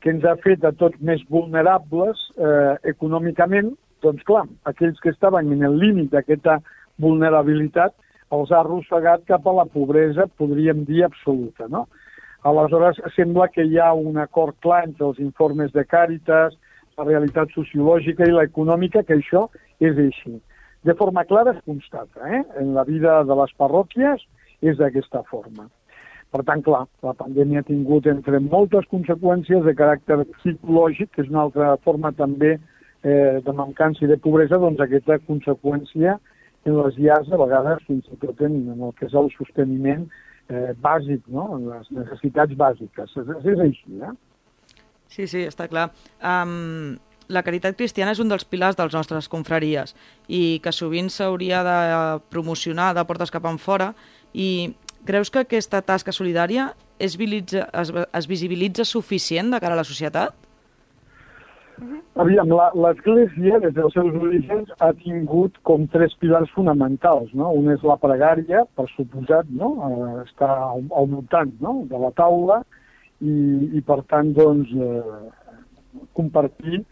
que 0.00 0.10
ens 0.10 0.24
ha 0.24 0.34
fet 0.42 0.64
a 0.64 0.72
tots 0.74 0.98
més 1.04 1.20
vulnerables 1.30 2.20
eh, 2.36 2.74
econòmicament, 2.94 3.74
doncs 4.02 4.24
clar, 4.26 4.46
aquells 4.66 4.98
que 5.02 5.12
estaven 5.12 5.52
en 5.54 5.66
el 5.68 5.76
límit 5.78 6.10
d'aquesta 6.14 6.58
vulnerabilitat 7.02 7.94
els 8.32 8.50
ha 8.50 8.62
arrossegat 8.62 9.26
cap 9.28 9.46
a 9.46 9.54
la 9.60 9.66
pobresa, 9.68 10.26
podríem 10.40 10.86
dir, 10.88 11.02
absoluta. 11.04 11.68
No? 11.68 11.84
Aleshores, 12.48 12.98
sembla 13.14 13.50
que 13.52 13.66
hi 13.68 13.76
ha 13.78 13.92
un 13.92 14.16
acord 14.18 14.56
clar 14.64 14.82
entre 14.88 15.10
els 15.10 15.20
informes 15.22 15.74
de 15.76 15.84
Càritas, 15.84 16.56
la 16.98 17.06
realitat 17.06 17.52
sociològica 17.54 18.26
i 18.26 18.32
l'econòmica, 18.34 19.04
que 19.06 19.20
això 19.20 19.46
és 19.80 20.00
així. 20.08 20.38
De 20.82 20.96
forma 20.98 21.24
clara 21.28 21.52
es 21.54 21.62
constata, 21.68 22.24
eh? 22.26 22.42
en 22.58 22.72
la 22.74 22.82
vida 22.88 23.20
de 23.28 23.36
les 23.38 23.54
parròquies 23.60 24.24
és 24.62 24.80
d'aquesta 24.80 25.22
forma. 25.28 25.68
Per 26.32 26.40
tant, 26.48 26.62
clar, 26.64 26.86
la 27.04 27.12
pandèmia 27.16 27.60
ha 27.60 27.68
tingut 27.68 28.06
entre 28.08 28.40
moltes 28.40 28.86
conseqüències 28.88 29.66
de 29.66 29.74
caràcter 29.76 30.22
psicològic, 30.38 31.10
que 31.12 31.26
és 31.26 31.30
una 31.32 31.42
altra 31.46 31.74
forma 31.84 32.12
també 32.16 32.54
eh, 32.56 33.40
de 33.44 33.52
mancança 33.52 34.06
i 34.06 34.08
de 34.08 34.16
pobresa, 34.16 34.60
doncs 34.62 34.80
aquesta 34.80 35.18
conseqüència 35.26 36.16
en 36.64 36.78
les 36.78 36.98
llars, 36.98 37.28
a 37.28 37.40
vegades, 37.40 37.84
fins 37.88 38.08
i 38.08 38.18
tot 38.22 38.40
en, 38.46 38.58
el 38.72 38.94
que 38.98 39.08
és 39.10 39.16
el 39.18 39.28
sosteniment 39.36 40.06
eh, 40.48 40.72
bàsic, 40.80 41.24
no? 41.28 41.48
en 41.58 41.68
les 41.68 41.90
necessitats 41.98 42.56
bàsiques. 42.58 43.16
És, 43.22 43.32
és 43.52 43.64
així, 43.66 44.00
eh? 44.00 44.12
Sí, 45.12 45.26
sí, 45.28 45.44
està 45.44 45.68
clar. 45.68 45.90
Um, 46.24 46.94
la 47.32 47.42
caritat 47.44 47.76
cristiana 47.78 48.14
és 48.14 48.20
un 48.22 48.30
dels 48.32 48.44
pilars 48.48 48.78
dels 48.78 48.94
nostres 48.96 49.28
confraries 49.32 49.94
i 50.28 50.60
que 50.64 50.72
sovint 50.74 51.10
s'hauria 51.12 51.62
de 51.66 51.78
promocionar 52.32 52.92
de 52.96 53.04
portes 53.08 53.32
cap 53.32 53.46
en 53.48 53.60
fora 53.62 53.92
i 54.32 54.72
creus 55.06 55.30
que 55.30 55.42
aquesta 55.42 55.82
tasca 55.82 56.12
solidària 56.14 56.72
es, 56.98 57.18
es, 57.18 57.92
es 57.92 58.30
visibilitza 58.30 58.84
suficient 58.84 59.50
de 59.52 59.60
cara 59.60 59.74
a 59.76 59.82
la 59.82 59.88
societat? 59.88 60.34
Aviam, 62.22 62.50
l'Església, 62.76 63.58
des 63.62 63.72
dels 63.74 63.94
seus 63.96 64.14
orígens, 64.20 64.70
ha 64.84 64.90
tingut 65.00 65.56
com 65.66 65.86
tres 65.90 66.12
pilars 66.20 66.50
fonamentals. 66.54 67.32
No? 67.34 67.50
Un 67.56 67.72
és 67.72 67.82
la 67.88 67.96
pregària, 68.00 68.66
per 68.76 68.86
suposat, 68.92 69.48
no? 69.48 69.72
Eh, 69.88 70.24
està 70.26 70.50
al, 70.68 70.84
al 70.92 71.08
voltant 71.14 71.54
no? 71.64 71.78
de 71.90 72.02
la 72.02 72.12
taula 72.18 72.60
i, 73.24 73.32
i 73.78 73.82
per 73.86 74.02
tant, 74.12 74.34
doncs, 74.36 74.74
eh, 74.76 76.02
compartir 76.16 76.82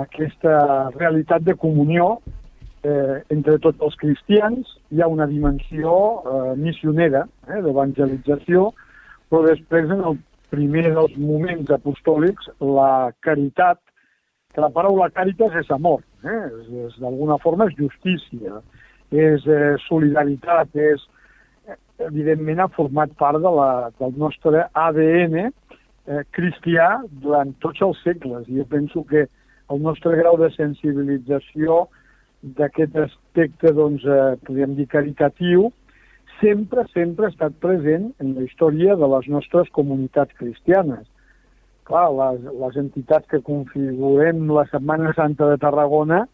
aquesta 0.00 0.54
realitat 0.96 1.44
de 1.44 1.54
comunió 1.60 2.16
eh, 2.82 3.22
entre 3.34 3.58
tots 3.64 3.80
els 3.86 3.96
cristians. 4.00 4.74
Hi 4.90 5.02
ha 5.02 5.10
una 5.10 5.28
dimensió 5.30 5.94
eh, 6.22 6.56
missionera, 6.58 7.24
eh, 7.48 7.62
d'evangelització, 7.64 8.70
però 9.30 9.46
després, 9.48 9.90
en 9.90 10.04
el 10.10 10.18
primer 10.52 10.90
dels 10.92 11.16
moments 11.16 11.72
apostòlics, 11.72 12.50
la 12.60 13.12
caritat 13.24 13.80
que 14.52 14.60
la 14.60 14.72
paraula 14.72 15.08
càritas 15.14 15.54
és 15.62 15.70
amor, 15.72 16.02
eh? 16.26 16.42
és, 16.50 16.68
és 16.88 17.00
d'alguna 17.00 17.38
forma 17.40 17.70
és 17.70 17.78
justícia, 17.78 18.60
és 19.12 19.46
eh, 19.48 19.74
solidaritat, 19.88 20.76
és, 20.76 21.06
evidentment 22.06 22.62
ha 22.62 22.68
format 22.76 23.12
part 23.18 23.40
de 23.42 23.52
la, 23.58 23.90
del 24.00 24.14
nostre 24.18 24.66
ADN 24.72 25.38
eh, 25.46 26.22
cristià 26.34 26.88
durant 27.24 27.52
tots 27.64 27.82
els 27.84 28.00
segles. 28.06 28.48
I 28.48 28.60
jo 28.60 28.66
penso 28.70 29.04
que 29.08 29.26
el 29.72 29.82
nostre 29.82 30.16
grau 30.18 30.38
de 30.40 30.50
sensibilització 30.56 31.86
d'aquest 32.42 32.96
aspecte, 32.98 33.72
doncs, 33.72 34.04
eh, 34.04 34.36
podríem 34.46 34.74
dir, 34.78 34.88
caritatiu, 34.90 35.70
sempre, 36.40 36.84
sempre 36.92 37.26
ha 37.26 37.34
estat 37.34 37.54
present 37.62 38.10
en 38.20 38.34
la 38.34 38.46
història 38.46 38.96
de 38.98 39.08
les 39.14 39.28
nostres 39.30 39.70
comunitats 39.76 40.34
cristianes 40.38 41.06
clar, 41.88 42.10
les, 42.12 42.46
les 42.60 42.78
entitats 42.80 43.28
que 43.30 43.42
configurem 43.44 44.46
la 44.50 44.64
Setmana 44.70 45.12
Santa 45.16 45.50
de 45.50 45.58
Tarragona 45.62 46.24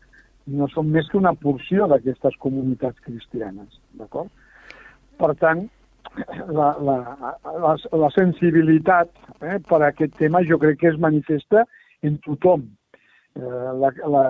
no 0.48 0.68
són 0.72 0.92
més 0.92 1.08
que 1.10 1.18
una 1.20 1.34
porció 1.36 1.88
d'aquestes 1.90 2.38
comunitats 2.40 3.00
cristianes, 3.04 3.68
d'acord? 3.98 4.30
Per 5.20 5.34
tant, 5.42 5.66
la, 6.48 6.70
la, 6.80 6.96
la, 7.44 7.74
la 7.76 8.10
sensibilitat 8.14 9.10
eh, 9.42 9.58
per 9.68 9.82
a 9.82 9.90
aquest 9.90 10.16
tema 10.18 10.40
jo 10.48 10.56
crec 10.62 10.80
que 10.80 10.92
es 10.92 11.00
manifesta 11.00 11.66
en 12.06 12.16
tothom. 12.24 12.64
Eh, 13.36 13.66
la, 13.82 13.92
la, 14.14 14.24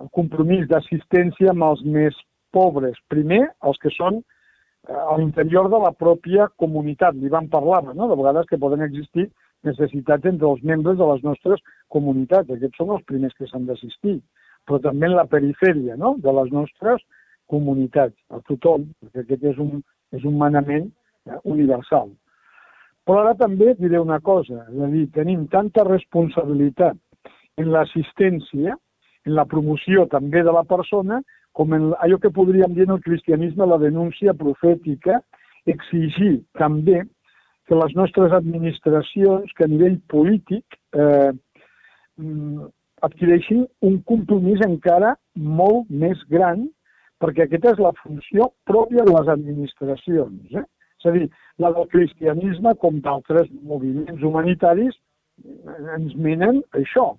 el 0.00 0.08
compromís 0.16 0.66
d'assistència 0.70 1.52
amb 1.52 1.66
els 1.68 1.82
més 1.96 2.16
pobres. 2.54 2.98
Primer, 3.12 3.42
els 3.68 3.80
que 3.82 3.92
són 3.94 4.20
eh, 4.20 4.94
a 4.94 5.16
l'interior 5.18 5.70
de 5.72 5.80
la 5.82 5.92
pròpia 5.96 6.48
comunitat. 6.60 7.16
Li 7.18 7.32
vam 7.32 7.48
parlar, 7.52 7.82
no? 7.92 8.08
de 8.10 8.18
vegades 8.20 8.48
que 8.50 8.60
poden 8.60 8.84
existir 8.86 9.28
necessitats 9.64 10.28
entre 10.28 10.50
els 10.50 10.62
membres 10.62 10.98
de 11.00 11.10
les 11.12 11.22
nostres 11.24 11.62
comunitats. 11.92 12.50
Aquests 12.50 12.80
són 12.80 12.94
els 12.96 13.06
primers 13.08 13.36
que 13.38 13.48
s'han 13.50 13.68
d'assistir, 13.68 14.18
però 14.68 14.80
també 14.84 15.08
en 15.10 15.16
la 15.18 15.28
perifèria 15.30 15.96
no? 16.00 16.16
de 16.20 16.36
les 16.40 16.52
nostres 16.52 17.02
comunitats, 17.50 18.16
a 18.32 18.40
tothom, 18.48 18.86
perquè 19.02 19.24
aquest 19.24 19.48
és 19.52 19.58
un, 19.60 19.80
és 20.16 20.24
un 20.24 20.38
manament 20.40 20.86
eh, 20.88 21.40
universal. 21.44 22.12
Però 23.04 23.20
ara 23.20 23.34
també 23.36 23.74
diré 23.76 23.98
una 24.00 24.20
cosa, 24.24 24.62
és 24.72 24.80
a 24.80 24.88
dir, 24.88 25.04
tenim 25.12 25.44
tanta 25.52 25.84
responsabilitat 25.84 26.96
en 27.60 27.68
l'assistència, 27.74 28.78
en 29.24 29.34
la 29.38 29.46
promoció 29.48 30.06
també 30.12 30.42
de 30.44 30.52
la 30.52 30.64
persona, 30.68 31.20
com 31.54 31.72
en 31.76 31.92
allò 32.02 32.18
que 32.20 32.32
podríem 32.34 32.74
dir 32.74 32.88
en 32.88 32.96
el 32.96 33.02
cristianisme 33.02 33.66
la 33.66 33.78
denúncia 33.78 34.34
profètica, 34.34 35.20
exigir 35.70 36.42
també 36.58 37.02
que 37.68 37.78
les 37.78 37.94
nostres 37.96 38.32
administracions, 38.36 39.52
que 39.56 39.64
a 39.64 39.70
nivell 39.70 39.96
polític 40.12 40.76
eh, 40.92 41.32
mm, 42.20 42.66
adquireixin 43.06 43.64
un 43.88 44.00
compromís 44.08 44.60
encara 44.66 45.14
molt 45.36 45.88
més 45.88 46.20
gran, 46.32 46.66
perquè 47.22 47.46
aquesta 47.46 47.72
és 47.72 47.80
la 47.80 47.94
funció 48.02 48.50
pròpia 48.68 49.04
de 49.06 49.14
les 49.14 49.30
administracions. 49.32 50.52
Eh? 50.52 50.64
És 51.00 51.08
a 51.08 51.14
dir, 51.16 51.28
la 51.62 51.70
del 51.76 51.88
cristianisme, 51.92 52.74
com 52.82 53.00
d'altres 53.04 53.48
moviments 53.62 54.22
humanitaris, 54.22 54.96
ens 55.96 56.14
menen 56.20 56.60
això, 56.78 57.14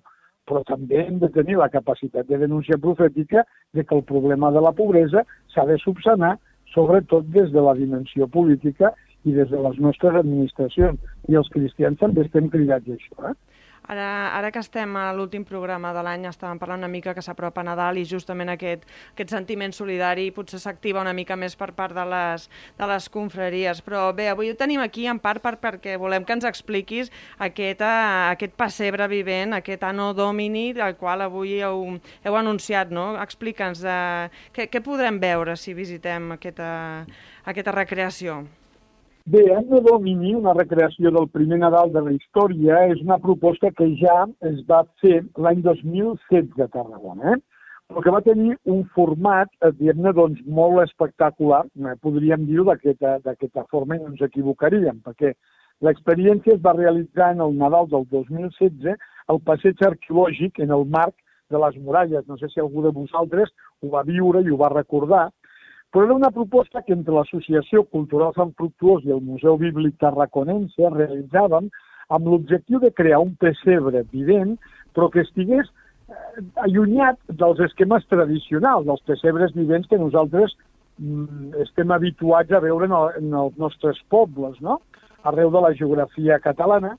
però 0.46 0.62
també 0.66 1.02
hem 1.04 1.18
de 1.22 1.30
tenir 1.34 1.58
la 1.60 1.68
capacitat 1.72 2.28
de 2.28 2.38
denúncia 2.38 2.78
profètica 2.78 3.44
de 3.74 3.84
que 3.84 3.94
el 3.96 4.04
problema 4.04 4.52
de 4.54 4.62
la 4.62 4.72
pobresa 4.72 5.24
s'ha 5.54 5.66
de 5.66 5.78
subsanar, 5.82 6.36
sobretot 6.74 7.26
des 7.34 7.50
de 7.52 7.62
la 7.62 7.74
dimensió 7.74 8.28
política 8.28 8.92
i 9.24 9.34
des 9.34 9.50
de 9.50 9.60
les 9.62 9.78
nostres 9.82 10.14
administracions. 10.14 11.00
I 11.28 11.38
els 11.40 11.50
cristians 11.50 11.98
també 11.98 12.26
estem 12.26 12.48
cridats 12.52 12.88
a 12.88 12.96
això. 12.96 13.30
Eh? 13.30 13.34
Ara, 13.86 14.34
ara 14.34 14.50
que 14.50 14.58
estem 14.58 14.96
a 14.98 15.12
l'últim 15.14 15.44
programa 15.46 15.92
de 15.94 16.02
l'any 16.02 16.24
estàvem 16.26 16.58
parlant 16.58 16.82
una 16.82 16.90
mica 16.90 17.12
que 17.14 17.22
s'apropa 17.22 17.62
Nadal 17.62 18.00
i 18.00 18.02
justament 18.08 18.50
aquest, 18.50 18.82
aquest 19.12 19.30
sentiment 19.30 19.70
solidari 19.76 20.24
potser 20.34 20.58
s'activa 20.58 21.04
una 21.04 21.12
mica 21.14 21.36
més 21.38 21.54
per 21.54 21.70
part 21.76 21.94
de 21.94 22.02
les, 22.10 22.48
de 22.80 22.88
les 22.90 23.06
confraries. 23.14 23.84
Però 23.86 24.08
bé, 24.16 24.26
avui 24.32 24.50
ho 24.50 24.58
tenim 24.58 24.82
aquí 24.82 25.06
en 25.06 25.22
part 25.22 25.44
per, 25.44 25.54
perquè 25.62 25.94
volem 26.02 26.26
que 26.26 26.34
ens 26.34 26.48
expliquis 26.50 27.12
aquest, 27.38 27.86
uh, 27.86 28.32
aquest 28.34 28.58
pessebre 28.58 29.06
vivent, 29.12 29.54
aquest 29.54 29.86
anno 29.86 30.10
domini 30.18 30.72
del 30.74 30.98
qual 30.98 31.22
avui 31.22 31.60
heu, 31.62 31.86
heu 32.26 32.42
anunciat. 32.42 32.90
No? 32.90 33.12
Explica'ns 33.22 33.86
uh, 33.86 34.26
què, 34.56 34.66
què 34.66 34.82
podrem 34.82 35.22
veure 35.22 35.54
si 35.54 35.78
visitem 35.78 36.32
aquesta, 36.40 36.68
aquesta 37.46 37.78
recreació. 37.78 38.42
Bé, 39.26 39.40
de 39.42 39.80
domini 39.82 40.36
una 40.38 40.52
recreació 40.54 41.10
del 41.10 41.24
primer 41.34 41.56
Nadal 41.58 41.88
de 41.90 41.98
la 42.08 42.12
història 42.14 42.84
és 42.92 43.00
una 43.02 43.16
proposta 43.18 43.72
que 43.74 43.88
ja 43.98 44.20
es 44.46 44.60
va 44.68 44.84
fer 45.02 45.16
l'any 45.42 45.64
2016 45.64 46.62
a 46.62 46.68
Tarragona, 46.76 47.32
eh? 47.32 47.40
però 47.90 48.04
que 48.04 48.12
va 48.14 48.20
tenir 48.22 48.54
un 48.74 48.84
format, 48.94 49.50
eh, 49.66 49.72
diguem-ne, 49.80 50.12
doncs, 50.14 50.44
molt 50.58 50.78
espectacular, 50.84 51.64
eh, 51.66 51.96
podríem 52.06 52.46
dir-ho 52.46 52.68
d'aquesta 52.70 53.66
forma 53.74 53.96
i 53.96 54.04
no 54.04 54.12
ens 54.12 54.22
equivocaríem, 54.28 55.02
perquè 55.08 55.32
l'experiència 55.82 56.54
es 56.54 56.62
va 56.62 56.76
realitzar 56.78 57.32
en 57.34 57.42
el 57.48 57.58
Nadal 57.58 57.90
del 57.96 58.06
2016 58.14 58.94
al 59.34 59.42
passeig 59.50 59.82
arqueològic 59.90 60.62
en 60.62 60.70
el 60.78 60.86
marc 60.86 61.18
de 61.50 61.64
les 61.66 61.82
muralles. 61.82 62.28
No 62.30 62.38
sé 62.38 62.46
si 62.54 62.62
algú 62.62 62.86
de 62.86 62.94
vosaltres 62.94 63.50
ho 63.82 63.90
va 63.90 64.06
viure 64.06 64.46
i 64.46 64.54
ho 64.54 64.62
va 64.62 64.70
recordar, 64.70 65.32
però 65.96 66.04
era 66.04 66.14
una 66.14 66.30
proposta 66.30 66.82
que 66.84 66.92
entre 66.92 67.14
l'Associació 67.16 67.80
Cultural 67.88 68.34
Sant 68.36 68.50
Fructuós 68.58 69.06
i 69.06 69.14
el 69.14 69.22
Museu 69.24 69.54
Bíblic 69.56 69.94
Tarraconense 70.02 70.90
realitzàvem 70.92 71.70
amb 72.12 72.28
l'objectiu 72.28 72.82
de 72.82 72.90
crear 72.92 73.22
un 73.24 73.30
pessebre 73.40 74.02
vivent, 74.10 74.58
però 74.92 75.08
que 75.08 75.24
estigués 75.24 75.70
eh, 75.70 76.42
allunyat 76.66 77.16
dels 77.40 77.62
esquemes 77.64 78.04
tradicionals, 78.12 78.84
dels 78.84 79.06
pessebres 79.08 79.56
vivents 79.56 79.88
que 79.88 79.96
nosaltres 80.02 80.52
mm, 81.00 81.56
estem 81.64 81.96
habituats 81.96 82.52
a 82.52 82.60
veure 82.60 82.90
en, 82.90 82.98
el, 83.00 83.16
en 83.22 83.40
els 83.46 83.56
nostres 83.56 84.04
pobles, 84.12 84.60
no? 84.60 84.82
arreu 85.24 85.48
de 85.48 85.64
la 85.64 85.72
geografia 85.80 86.36
catalana. 86.44 86.98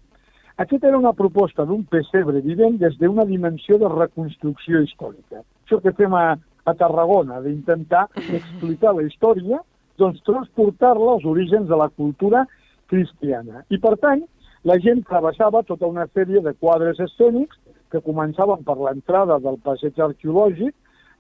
Aquesta 0.58 0.90
era 0.90 0.98
una 0.98 1.14
proposta 1.14 1.70
d'un 1.70 1.86
pessebre 1.86 2.42
vivent 2.42 2.82
des 2.82 2.98
d'una 2.98 3.30
dimensió 3.30 3.78
de 3.78 3.94
reconstrucció 3.94 4.82
històrica. 4.82 5.46
Això 5.68 5.84
que 5.86 5.94
fem 6.02 6.18
a, 6.18 6.32
a 6.68 6.76
Tarragona, 6.76 7.40
d'intentar 7.44 8.08
explicar 8.40 8.94
la 8.98 9.06
història, 9.08 9.62
doncs 9.98 10.22
transportar-la 10.28 11.16
als 11.18 11.26
orígens 11.26 11.70
de 11.70 11.78
la 11.80 11.90
cultura 11.90 12.46
cristiana. 12.92 13.64
I, 13.74 13.80
per 13.82 13.96
tant, 14.04 14.24
la 14.68 14.78
gent 14.84 15.04
travessava 15.08 15.64
tota 15.68 15.88
una 15.88 16.06
sèrie 16.12 16.42
de 16.44 16.54
quadres 16.60 17.00
escènics 17.04 17.58
que 17.92 18.04
començaven 18.04 18.66
per 18.68 18.76
l'entrada 18.82 19.40
del 19.44 19.60
passeig 19.64 20.00
arqueològic 20.04 20.74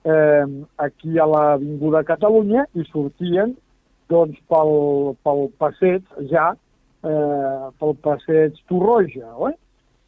eh, 0.07 0.45
aquí 0.83 1.17
a 1.19 1.27
l'Avinguda 1.31 2.03
Catalunya 2.07 2.65
i 2.75 2.83
sortien 2.91 3.55
doncs, 4.11 4.39
pel, 4.51 4.73
pel 5.23 5.47
passeig 5.59 6.03
ja, 6.31 6.49
eh, 7.03 7.69
pel 7.79 7.95
passeig 8.03 8.59
Torroja, 8.71 9.31
oi? 9.35 9.55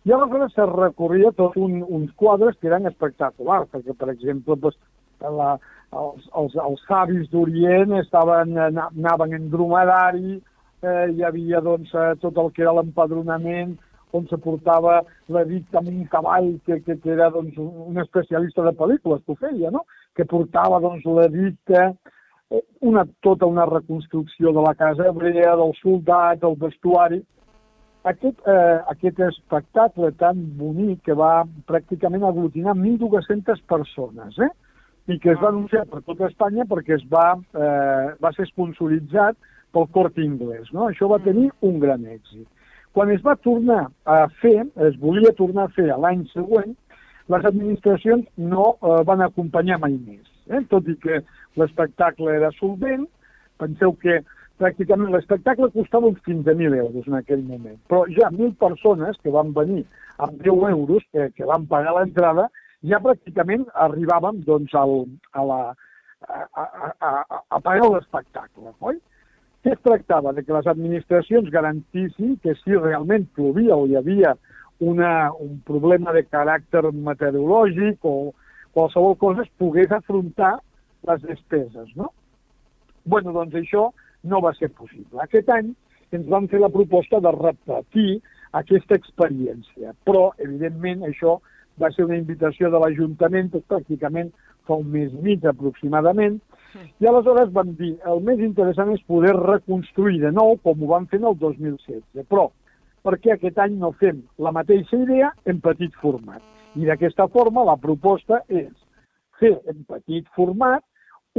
I 0.08 0.14
aleshores 0.16 0.54
se 0.56 0.66
recorria 0.66 1.32
tot 1.36 1.58
un, 1.60 1.82
uns 1.84 2.12
quadres 2.20 2.56
que 2.60 2.70
eren 2.70 2.88
espectaculars, 2.88 3.68
perquè, 3.74 3.94
per 4.00 4.08
exemple, 4.14 4.56
doncs, 4.56 4.80
la, 5.22 5.58
els, 5.94 6.30
els, 6.38 6.56
els 6.56 6.86
savis 6.88 7.30
d'Orient 7.34 7.98
estaven, 8.00 8.58
anaven 8.58 9.36
en 9.38 9.50
dromedari, 9.52 10.40
eh, 10.84 11.06
hi 11.14 11.24
havia 11.24 11.62
doncs, 11.66 11.94
eh, 11.94 12.14
tot 12.24 12.38
el 12.38 12.52
que 12.56 12.66
era 12.66 12.76
l'empadronament 12.78 13.78
on 14.18 14.26
se 14.30 14.40
portava 14.42 15.04
l'edit 15.30 15.76
amb 15.78 15.90
un 15.92 16.06
cavall 16.10 16.54
que, 16.66 16.80
que, 16.86 16.96
que 16.98 17.12
era 17.14 17.30
doncs, 17.34 17.58
un 17.60 18.00
especialista 18.02 18.64
de 18.66 18.74
pel·lícules 18.78 19.22
que 19.26 19.36
ho 19.36 19.42
feia, 19.42 19.70
no? 19.74 19.84
que 20.18 20.26
portava 20.26 20.80
doncs, 20.82 21.06
l'edit 21.06 21.78
una, 22.82 23.06
tota 23.22 23.46
una 23.46 23.66
reconstrucció 23.66 24.54
de 24.54 24.64
la 24.66 24.74
casa 24.76 25.06
hebrea, 25.10 25.56
dels 25.60 25.78
soldats, 25.84 26.42
del 26.42 26.58
vestuari. 26.58 27.22
Aquest, 28.10 28.40
eh, 28.48 28.80
aquest 28.94 29.20
espectacle 29.28 30.12
tan 30.18 30.40
bonic 30.58 31.04
que 31.06 31.14
va 31.14 31.44
pràcticament 31.68 32.24
aglutinar 32.26 32.74
1.200 32.80 33.62
persones, 33.68 34.40
eh? 34.40 34.50
I 35.10 35.18
que 35.20 35.32
es 35.34 35.40
va 35.42 35.50
anunciar 35.50 35.86
per 35.90 36.02
tota 36.06 36.28
Espanya 36.30 36.66
perquè 36.70 36.96
es 36.98 37.06
va, 37.12 37.34
eh, 37.36 38.08
va 38.22 38.32
ser 38.36 38.46
sponsoritzat 38.50 39.38
pel 39.74 39.88
cort 39.96 40.18
inglès. 40.22 40.70
No? 40.74 40.88
Això 40.90 41.10
va 41.10 41.20
mm. 41.20 41.26
tenir 41.28 41.50
un 41.66 41.80
gran 41.82 42.06
èxit. 42.06 42.48
Quan 42.94 43.12
es 43.14 43.22
va 43.26 43.38
tornar 43.38 43.84
a 44.06 44.24
fer, 44.42 44.64
es 44.88 44.98
volia 45.02 45.34
tornar 45.38 45.68
a 45.68 45.74
fer 45.76 45.90
l'any 45.94 46.26
següent, 46.34 46.74
les 47.30 47.46
administracions 47.46 48.26
no 48.52 48.74
eh, 48.74 49.00
van 49.06 49.22
acompanyar 49.26 49.78
mai 49.82 49.96
més. 49.98 50.26
Eh? 50.50 50.64
Tot 50.72 50.90
i 50.90 50.98
que 51.02 51.22
l'espectacle 51.62 52.34
era 52.34 52.50
solvent, 52.58 53.06
penseu 53.62 53.94
que 54.02 54.22
pràcticament 54.60 55.14
l'espectacle 55.14 55.70
costava 55.74 56.10
uns 56.10 56.20
15.000 56.26 56.80
euros 56.82 57.06
en 57.08 57.20
aquell 57.20 57.46
moment, 57.48 57.78
però 57.92 58.04
ja 58.12 58.32
1.000 58.34 58.58
persones 58.60 59.20
que 59.24 59.32
van 59.32 59.54
venir 59.56 59.86
amb 60.18 60.42
10 60.44 60.66
euros, 60.74 61.06
que, 61.14 61.30
que 61.38 61.48
van 61.48 61.68
pagar 61.70 61.96
l'entrada, 61.96 62.50
ja 62.88 63.00
pràcticament 63.04 63.66
arribàvem 63.88 64.44
doncs, 64.48 64.74
al, 64.76 65.06
a, 65.34 65.46
la, 65.46 65.60
a, 66.28 66.44
a, 66.64 66.90
a, 67.10 67.42
a 67.50 67.60
pagar 67.60 67.90
l'espectacle, 67.94 68.74
oi? 68.80 69.00
Què 69.64 69.74
es 69.76 69.82
tractava? 69.84 70.32
De 70.32 70.46
que 70.46 70.56
les 70.56 70.68
administracions 70.72 71.50
garantissin 71.52 72.38
que 72.44 72.54
si 72.62 72.78
realment 72.78 73.28
plovia 73.36 73.76
o 73.76 73.88
hi 73.88 73.98
havia 74.00 74.38
una, 74.80 75.34
un 75.36 75.58
problema 75.68 76.14
de 76.16 76.24
caràcter 76.24 76.86
meteorològic 76.94 78.08
o 78.08 78.32
qualsevol 78.72 79.18
cosa 79.20 79.44
es 79.44 79.52
pogués 79.60 79.92
afrontar 79.92 80.56
les 81.10 81.22
despeses, 81.28 81.92
no? 82.00 82.14
bueno, 83.10 83.34
doncs 83.34 83.56
això 83.60 83.90
no 84.24 84.42
va 84.44 84.54
ser 84.56 84.70
possible. 84.76 85.20
Aquest 85.24 85.50
any 85.52 85.74
ens 86.16 86.28
van 86.32 86.48
fer 86.52 86.62
la 86.62 86.72
proposta 86.74 87.20
de 87.24 87.32
repetir 87.36 88.20
aquesta 88.60 88.98
experiència, 88.98 89.94
però, 90.08 90.30
evidentment, 90.42 91.04
això 91.08 91.38
va 91.82 91.92
ser 91.96 92.06
una 92.06 92.18
invitació 92.20 92.70
de 92.70 92.80
l'Ajuntament 92.82 93.52
pràcticament 93.72 94.32
fa 94.68 94.78
un 94.78 94.90
mes 94.94 95.14
mig 95.26 95.46
aproximadament, 95.50 96.40
i 97.02 97.08
aleshores 97.10 97.50
vam 97.54 97.74
dir, 97.80 97.96
el 98.06 98.20
més 98.26 98.42
interessant 98.46 98.92
és 98.94 99.06
poder 99.10 99.34
reconstruir 99.38 100.20
de 100.22 100.32
nou 100.36 100.58
com 100.64 100.84
ho 100.84 100.90
vam 100.92 101.08
fer 101.10 101.20
en 101.22 101.30
el 101.32 101.38
2016, 101.42 102.04
però 102.30 102.50
per 103.06 103.16
què 103.24 103.34
aquest 103.34 103.58
any 103.64 103.80
no 103.82 103.94
fem 104.02 104.22
la 104.46 104.54
mateixa 104.56 105.00
idea 105.00 105.32
en 105.50 105.62
petit 105.64 105.96
format? 106.04 106.44
I 106.78 106.86
d'aquesta 106.86 107.26
forma 107.34 107.66
la 107.66 107.80
proposta 107.82 108.44
és 108.48 108.70
fer 109.40 109.56
en 109.72 109.82
petit 109.90 110.28
format 110.36 110.84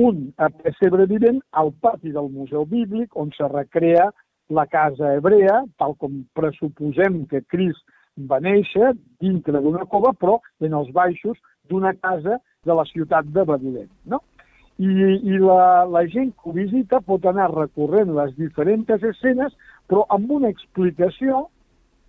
un 0.01 0.31
pessebre 0.65 1.07
vivent 1.07 1.41
al 1.63 1.71
pati 1.85 2.11
del 2.17 2.31
Museu 2.33 2.65
Bíblic 2.67 3.17
on 3.17 3.31
se 3.37 3.47
recrea 3.53 4.09
la 4.51 4.67
casa 4.67 5.15
hebrea, 5.15 5.61
tal 5.79 5.95
com 6.01 6.25
pressuposem 6.35 7.25
que 7.31 7.45
Crist 7.47 7.85
va 8.29 8.41
néixer 8.41 8.93
dintre 9.21 9.61
d'una 9.61 9.87
cova, 9.91 10.13
però 10.13 10.39
en 10.61 10.75
els 10.75 10.91
baixos 10.93 11.39
d'una 11.71 11.95
casa 11.95 12.41
de 12.67 12.75
la 12.75 12.85
ciutat 12.85 13.29
de 13.35 13.45
Babilè. 13.47 13.87
No? 14.11 14.21
I, 14.81 14.89
i 14.89 15.39
la, 15.39 15.85
la 15.85 16.07
gent 16.09 16.33
que 16.33 16.51
ho 16.51 16.57
visita 16.57 17.03
pot 17.05 17.25
anar 17.29 17.51
recorrent 17.53 18.15
les 18.17 18.35
diferents 18.39 18.89
escenes, 19.11 19.55
però 19.89 20.07
amb 20.17 20.31
una 20.33 20.49
explicació, 20.49 21.47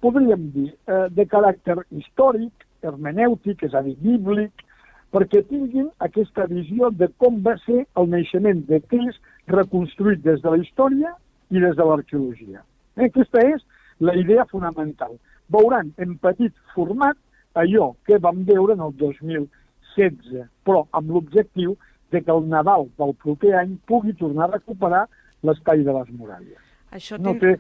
podríem 0.02 0.50
dir, 0.56 0.70
eh, 0.88 1.08
de 1.12 1.26
caràcter 1.30 1.82
històric, 1.92 2.66
hermenèutic, 2.82 3.66
és 3.68 3.76
a 3.76 3.84
dir, 3.86 3.98
bíblic, 4.02 4.64
perquè 5.12 5.44
tinguin 5.50 5.90
aquesta 6.00 6.48
visió 6.48 6.90
de 6.96 7.10
com 7.20 7.42
va 7.44 7.58
ser 7.66 7.84
el 8.00 8.08
naixement 8.14 8.64
de 8.70 8.80
Crist 8.88 9.20
reconstruït 9.52 10.24
des 10.24 10.40
de 10.42 10.54
la 10.54 10.62
història 10.64 11.12
i 11.52 11.60
des 11.60 11.76
de 11.76 11.88
l'arqueologia. 11.88 12.64
Aquesta 12.96 13.44
és 13.52 13.66
la 14.00 14.16
idea 14.18 14.48
fonamental 14.50 15.20
veuran 15.54 15.92
en 16.02 16.16
petit 16.22 16.56
format 16.76 17.18
allò 17.60 17.92
que 18.08 18.20
vam 18.24 18.44
veure 18.48 18.78
en 18.78 18.84
el 18.86 18.94
2016, 19.00 20.46
però 20.66 20.86
amb 20.98 21.12
l'objectiu 21.12 21.76
de 22.12 22.22
que 22.22 22.32
el 22.32 22.48
Nadal 22.52 22.90
del 23.00 23.14
proper 23.24 23.56
any 23.60 23.76
pugui 23.88 24.14
tornar 24.20 24.48
a 24.48 24.58
recuperar 24.58 25.06
l'espai 25.48 25.84
de 25.84 25.94
les 25.96 26.10
muralles. 26.16 26.72
Això, 26.92 27.20
no 27.20 27.36
té... 27.40 27.56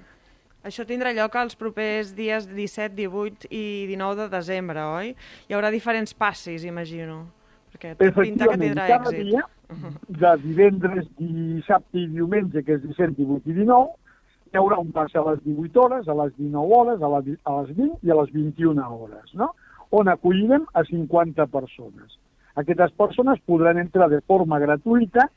Això 0.67 0.85
tindrà 0.85 1.13
lloc 1.17 1.35
els 1.41 1.57
propers 1.57 2.11
dies 2.13 2.45
17, 2.45 2.93
18 2.99 3.49
i 3.49 3.63
19 3.89 4.19
de 4.19 4.27
desembre, 4.35 4.83
oi? 4.99 5.15
Hi 5.49 5.57
haurà 5.57 5.71
diferents 5.73 6.13
passis, 6.13 6.67
imagino. 6.67 7.23
Perquè 7.71 7.95
pinta 7.97 8.49
que 8.51 8.59
tindrà 8.59 8.85
cada 8.91 9.09
èxit. 9.09 9.31
dia, 9.31 9.47
de 10.21 10.33
divendres, 10.43 11.07
dissabte 11.17 12.03
i 12.03 12.05
diumenge, 12.11 12.61
que 12.67 12.77
és 12.77 12.83
17, 12.83 13.15
18 13.23 13.49
i 13.49 13.57
19, 13.63 14.10
hi 14.51 14.59
haurà 14.59 14.77
un 14.79 14.91
pas 14.91 15.13
a 15.15 15.23
les 15.29 15.43
18 15.45 15.79
hores, 15.79 16.07
a 16.07 16.15
les 16.23 16.33
19 16.37 16.77
hores, 16.77 17.01
a, 17.01 17.09
la, 17.11 17.21
a 17.21 17.61
les 17.61 17.75
20 17.77 18.07
i 18.07 18.11
a 18.11 18.17
les 18.19 18.33
21 18.35 18.87
hores, 18.87 19.35
no? 19.39 19.51
on 19.91 20.07
acollirem 20.11 20.65
a 20.73 20.83
50 20.87 21.45
persones. 21.51 22.17
Aquestes 22.59 22.91
persones 22.99 23.39
podran 23.47 23.79
entrar 23.79 24.09
de 24.11 24.21
forma 24.27 24.59
gratuïta, 24.59 25.27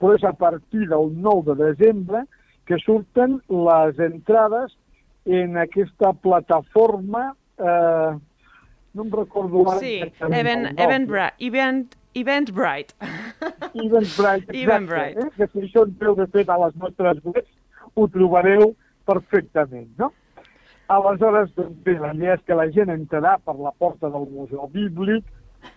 però 0.00 0.16
és 0.16 0.24
a 0.24 0.32
partir 0.36 0.88
del 0.88 1.12
9 1.14 1.52
de 1.52 1.72
desembre 1.72 2.24
que 2.68 2.78
surten 2.80 3.40
les 3.48 3.98
entrades 4.00 4.76
en 5.24 5.56
aquesta 5.60 6.12
plataforma, 6.12 7.32
eh, 7.58 8.12
no 8.92 9.04
em 9.04 9.12
recordo 9.12 9.64
ara... 9.68 9.80
Sí, 9.80 9.98
Event, 10.28 10.72
Eventbrite. 10.76 11.36
Event, 11.38 11.86
Eventbrite. 12.14 12.96
Eventbrite, 13.72 13.98
exacte. 14.02 14.56
Eventbrite. 14.64 15.26
Eh? 15.26 15.30
Que 15.36 15.48
si 15.52 15.66
això 15.68 15.86
entreu 15.88 16.16
de 16.18 16.26
fet 16.32 16.50
a 16.52 16.58
les 16.66 16.76
nostres 16.80 17.22
webs, 17.24 17.52
ho 17.94 18.08
trobareu 18.08 18.72
perfectament, 19.08 19.90
no? 19.98 20.12
Aleshores, 20.92 21.52
doncs 21.56 21.78
bé, 21.86 21.94
la 22.00 22.12
idea 22.14 22.34
és 22.36 22.42
que 22.46 22.56
la 22.58 22.68
gent 22.74 22.90
entrarà 22.92 23.38
per 23.44 23.54
la 23.56 23.72
porta 23.78 24.10
del 24.12 24.26
Museu 24.32 24.68
Bíblic, 24.72 25.24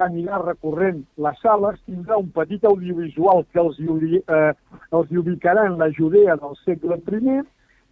anirà 0.01 0.39
recorrent 0.41 1.03
les 1.21 1.37
sales, 1.43 1.77
tindrà 1.85 2.17
un 2.17 2.31
petit 2.35 2.65
audiovisual 2.65 3.45
que 3.53 3.61
els, 3.61 3.77
eh, 3.79 4.53
els 4.91 5.11
ubicarà 5.11 5.67
en 5.69 5.77
la 5.79 5.91
Judea 5.93 6.35
del 6.41 6.55
segle 6.63 6.97
I, 6.97 7.41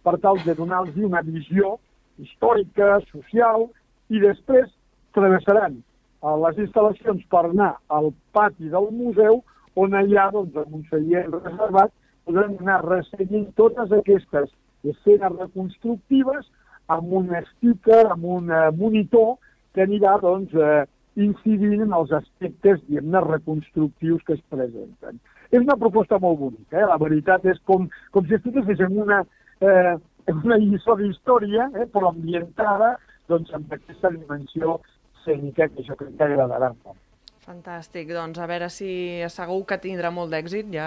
per 0.04 0.18
tal 0.20 0.40
de 0.44 0.54
donar-los 0.54 0.96
una 0.96 1.22
visió 1.22 1.78
històrica, 2.18 2.98
social, 3.10 3.68
i 4.10 4.20
després 4.20 4.68
travessaran 5.14 5.80
a 6.22 6.36
les 6.44 6.58
instal·lacions 6.66 7.24
per 7.30 7.46
anar 7.46 7.74
al 7.88 8.12
pati 8.32 8.68
del 8.68 8.90
museu, 8.92 9.42
on 9.76 9.94
allà, 9.94 10.30
doncs, 10.32 10.56
amb 10.56 10.74
un 10.74 10.84
seient 10.90 11.32
reservat, 11.32 11.92
podrem 12.26 12.56
anar 12.60 12.82
resseguint 12.84 13.50
totes 13.60 13.92
aquestes 13.92 14.52
escenes 14.84 15.38
reconstructives 15.38 16.48
amb 16.92 17.12
un 17.20 17.30
sticker, 17.50 18.04
amb 18.12 18.24
un 18.24 18.50
uh, 18.52 18.68
monitor 18.76 19.36
que 19.74 19.82
anirà 19.82 20.16
doncs, 20.22 20.52
eh, 20.54 20.84
incidint 21.18 21.82
en 21.82 21.94
els 21.96 22.12
aspectes, 22.14 22.78
diguem-ne, 22.86 23.22
reconstructius 23.24 24.22
que 24.26 24.36
es 24.36 24.42
presenten. 24.52 25.18
És 25.50 25.60
una 25.60 25.76
proposta 25.80 26.20
molt 26.22 26.38
bonica, 26.38 26.78
eh? 26.78 26.86
la 26.86 26.98
veritat 27.00 27.44
és 27.50 27.58
com, 27.66 27.88
com 28.14 28.28
si 28.28 28.38
estiguessis 28.38 28.84
en 28.86 29.00
una, 29.02 29.20
eh, 29.60 29.96
una 30.34 30.60
lliçó 30.62 30.94
d'història, 31.00 31.68
eh? 31.74 31.88
però 31.90 32.12
ambientada 32.12 32.94
doncs, 33.30 33.50
amb 33.56 33.74
aquesta 33.74 34.12
dimensió 34.14 34.78
escènica 35.18 35.70
que 35.74 35.86
jo 35.86 35.98
crec 35.98 36.14
que 36.18 36.28
agradarà 36.28 36.70
molt. 36.76 37.03
Fantàstic, 37.44 38.08
doncs 38.08 38.38
a 38.40 38.46
veure 38.48 38.70
si 38.72 38.88
segur 39.28 39.58
que 39.68 39.76
tindrà 39.76 40.08
molt 40.14 40.32
d'èxit, 40.32 40.70
ja 40.72 40.86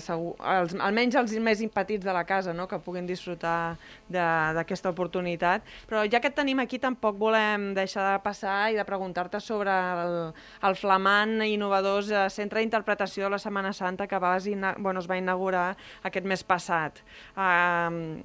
segur, 0.00 0.32
els, 0.40 0.72
almenys 0.80 1.18
els 1.20 1.34
més 1.44 1.60
impetits 1.60 2.06
de 2.06 2.14
la 2.16 2.22
casa, 2.24 2.54
no?, 2.56 2.64
que 2.70 2.78
puguin 2.80 3.04
disfrutar 3.08 3.76
d'aquesta 4.08 4.94
oportunitat. 4.94 5.68
Però 5.90 6.06
ja 6.08 6.22
que 6.24 6.32
et 6.32 6.38
tenim 6.38 6.64
aquí, 6.64 6.80
tampoc 6.80 7.20
volem 7.20 7.68
deixar 7.76 8.06
de 8.08 8.24
passar 8.24 8.56
i 8.72 8.80
de 8.80 8.88
preguntar-te 8.88 9.42
sobre 9.44 9.76
el, 10.06 10.18
el 10.64 10.80
flamant 10.80 11.36
i 11.44 11.52
innovador 11.58 12.08
eh, 12.08 12.24
Centre 12.32 12.64
d'Interpretació 12.64 13.28
de 13.28 13.36
la 13.36 13.42
Setmana 13.42 13.76
Santa 13.76 14.08
que 14.08 14.22
vas 14.22 14.48
bueno, 14.78 15.00
es 15.00 15.10
va 15.10 15.20
inaugurar 15.20 15.68
aquest 16.08 16.24
mes 16.24 16.42
passat. 16.46 17.04
Uh, 17.36 18.24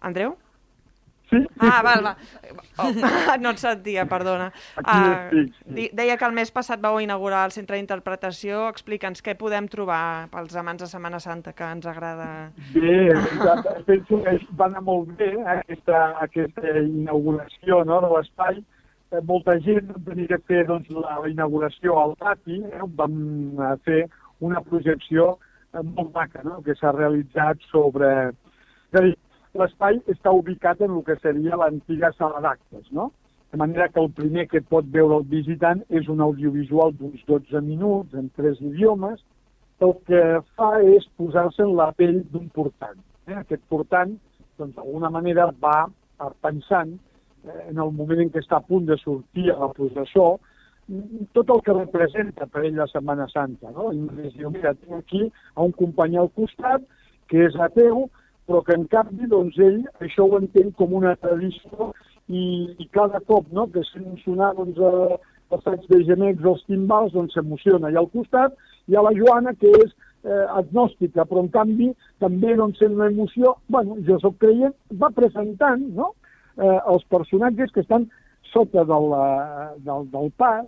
Andreu? 0.00 0.36
Sí, 1.30 1.40
ah, 1.58 1.80
val, 1.82 2.04
va. 2.04 2.12
Oh, 2.78 2.90
no 3.42 3.50
et 3.50 3.62
sentia, 3.62 4.04
perdona. 4.06 4.50
Uh, 4.78 5.46
sí. 5.64 5.88
Deia 5.96 6.16
que 6.20 6.28
el 6.28 6.36
mes 6.36 6.52
passat 6.54 6.82
vau 6.82 7.00
inaugurar 7.02 7.44
el 7.48 7.54
centre 7.54 7.78
d'interpretació. 7.78 8.66
Explica'ns 8.70 9.24
què 9.26 9.34
podem 9.38 9.66
trobar 9.72 10.28
pels 10.32 10.54
amants 10.60 10.84
de 10.84 10.90
Setmana 10.90 11.20
Santa, 11.22 11.54
que 11.56 11.66
ens 11.66 11.88
agrada. 11.90 12.28
Bé, 12.76 13.10
penso 13.88 14.22
que 14.22 14.38
va 14.58 14.70
anar 14.70 14.84
molt 14.86 15.16
bé 15.18 15.32
aquesta, 15.56 16.06
aquesta 16.28 16.78
inauguració 16.84 17.82
no, 17.88 18.00
de 18.04 18.12
l'espai. 18.14 18.62
Eh, 19.14 19.22
molta 19.26 19.58
gent 19.62 19.92
venia 20.06 20.38
a 20.38 20.44
fer 20.50 20.64
doncs, 20.70 20.88
la, 20.94 21.18
la 21.22 21.28
inauguració 21.30 21.98
al 22.00 22.16
pati, 22.22 22.62
eh, 22.70 22.86
vam 22.98 23.18
eh, 23.62 23.74
fer 23.86 24.00
una 24.46 24.62
projecció 24.66 25.36
eh, 25.72 25.82
molt 25.82 26.10
maca 26.14 26.42
no? 26.46 26.60
que 26.66 26.74
s'ha 26.78 26.94
realitzat 26.94 27.62
sobre... 27.70 28.10
És 28.86 28.98
a 28.98 29.02
dir, 29.02 29.14
l'espai 29.60 30.00
està 30.12 30.32
ubicat 30.32 30.80
en 30.84 30.96
el 30.96 31.04
que 31.06 31.16
seria 31.22 31.58
l'antiga 31.60 32.12
sala 32.16 32.42
d'actes, 32.44 32.90
no? 32.92 33.10
De 33.52 33.58
manera 33.58 33.88
que 33.88 34.00
el 34.02 34.10
primer 34.12 34.46
que 34.50 34.60
pot 34.60 34.86
veure 34.92 35.20
el 35.20 35.26
visitant 35.30 35.82
és 35.88 36.08
un 36.12 36.20
audiovisual 36.20 36.92
d'uns 36.98 37.22
12 37.28 37.62
minuts 37.64 38.14
en 38.14 38.28
tres 38.36 38.60
idiomes, 38.60 39.22
el 39.80 39.92
que 40.08 40.22
fa 40.56 40.70
és 40.82 41.06
posar-se 41.20 41.62
en 41.62 41.76
la 41.78 41.90
pell 41.96 42.22
d'un 42.32 42.48
portant. 42.54 42.98
Eh? 43.28 43.36
Aquest 43.36 43.62
portant, 43.72 44.16
doncs, 44.58 44.74
d'alguna 44.76 45.10
manera 45.12 45.50
va 45.62 45.86
pensant 46.42 46.96
eh, 47.44 47.62
en 47.70 47.78
el 47.78 47.92
moment 47.92 48.22
en 48.24 48.32
què 48.34 48.42
està 48.42 48.60
a 48.60 48.66
punt 48.66 48.88
de 48.88 48.96
sortir 49.02 49.50
a 49.52 49.58
la 49.62 49.70
processó, 49.76 50.36
tot 51.34 51.50
el 51.50 51.62
que 51.66 51.74
representa 51.74 52.46
per 52.46 52.62
ell 52.64 52.76
la 52.78 52.86
Setmana 52.90 53.26
Santa. 53.32 53.72
No? 53.74 53.90
I 53.92 54.30
diu, 54.36 54.52
mira, 54.54 54.74
tinc 54.78 55.00
aquí 55.00 55.24
a 55.54 55.66
un 55.66 55.74
company 55.74 56.16
al 56.16 56.30
costat 56.38 56.84
que 57.30 57.42
és 57.48 57.58
ateu, 57.58 58.06
però 58.46 58.62
que 58.66 58.76
en 58.78 58.86
canvi 58.90 59.28
doncs, 59.30 59.58
ell 59.58 59.80
això 60.04 60.26
ho 60.26 60.38
entén 60.38 60.72
com 60.78 60.94
una 60.94 61.16
tradició 61.22 61.90
i, 62.28 62.42
i 62.78 62.88
cada 62.94 63.20
cop 63.26 63.48
no, 63.54 63.66
que 63.72 63.82
sent 63.90 64.16
sonar 64.24 64.52
doncs, 64.58 64.78
eh, 64.78 65.58
sacs 65.62 65.86
de 65.90 66.02
gemecs, 66.06 66.44
els 66.44 66.62
timbals, 66.66 67.12
doncs 67.14 67.36
s'emociona. 67.36 67.90
I 67.90 67.98
al 68.00 68.10
costat 68.14 68.54
hi 68.86 68.96
ha 68.96 69.04
la 69.06 69.14
Joana, 69.16 69.54
que 69.60 69.70
és 69.82 69.90
eh, 70.26 70.44
agnòstica, 70.60 71.26
però 71.26 71.44
en 71.44 71.50
canvi 71.54 71.90
també 72.22 72.54
doncs, 72.58 72.78
sent 72.82 72.96
una 72.98 73.10
emoció, 73.12 73.56
bueno, 73.72 73.98
jo 74.06 74.18
sóc 74.22 74.38
creient, 74.42 74.74
va 75.02 75.12
presentant 75.14 75.82
no? 75.98 76.12
eh, 76.58 76.78
els 76.78 77.06
personatges 77.12 77.74
que 77.74 77.84
estan 77.86 78.08
sota 78.52 78.86
del, 78.88 79.14
del, 79.86 80.10
del 80.12 80.34
pas, 80.38 80.66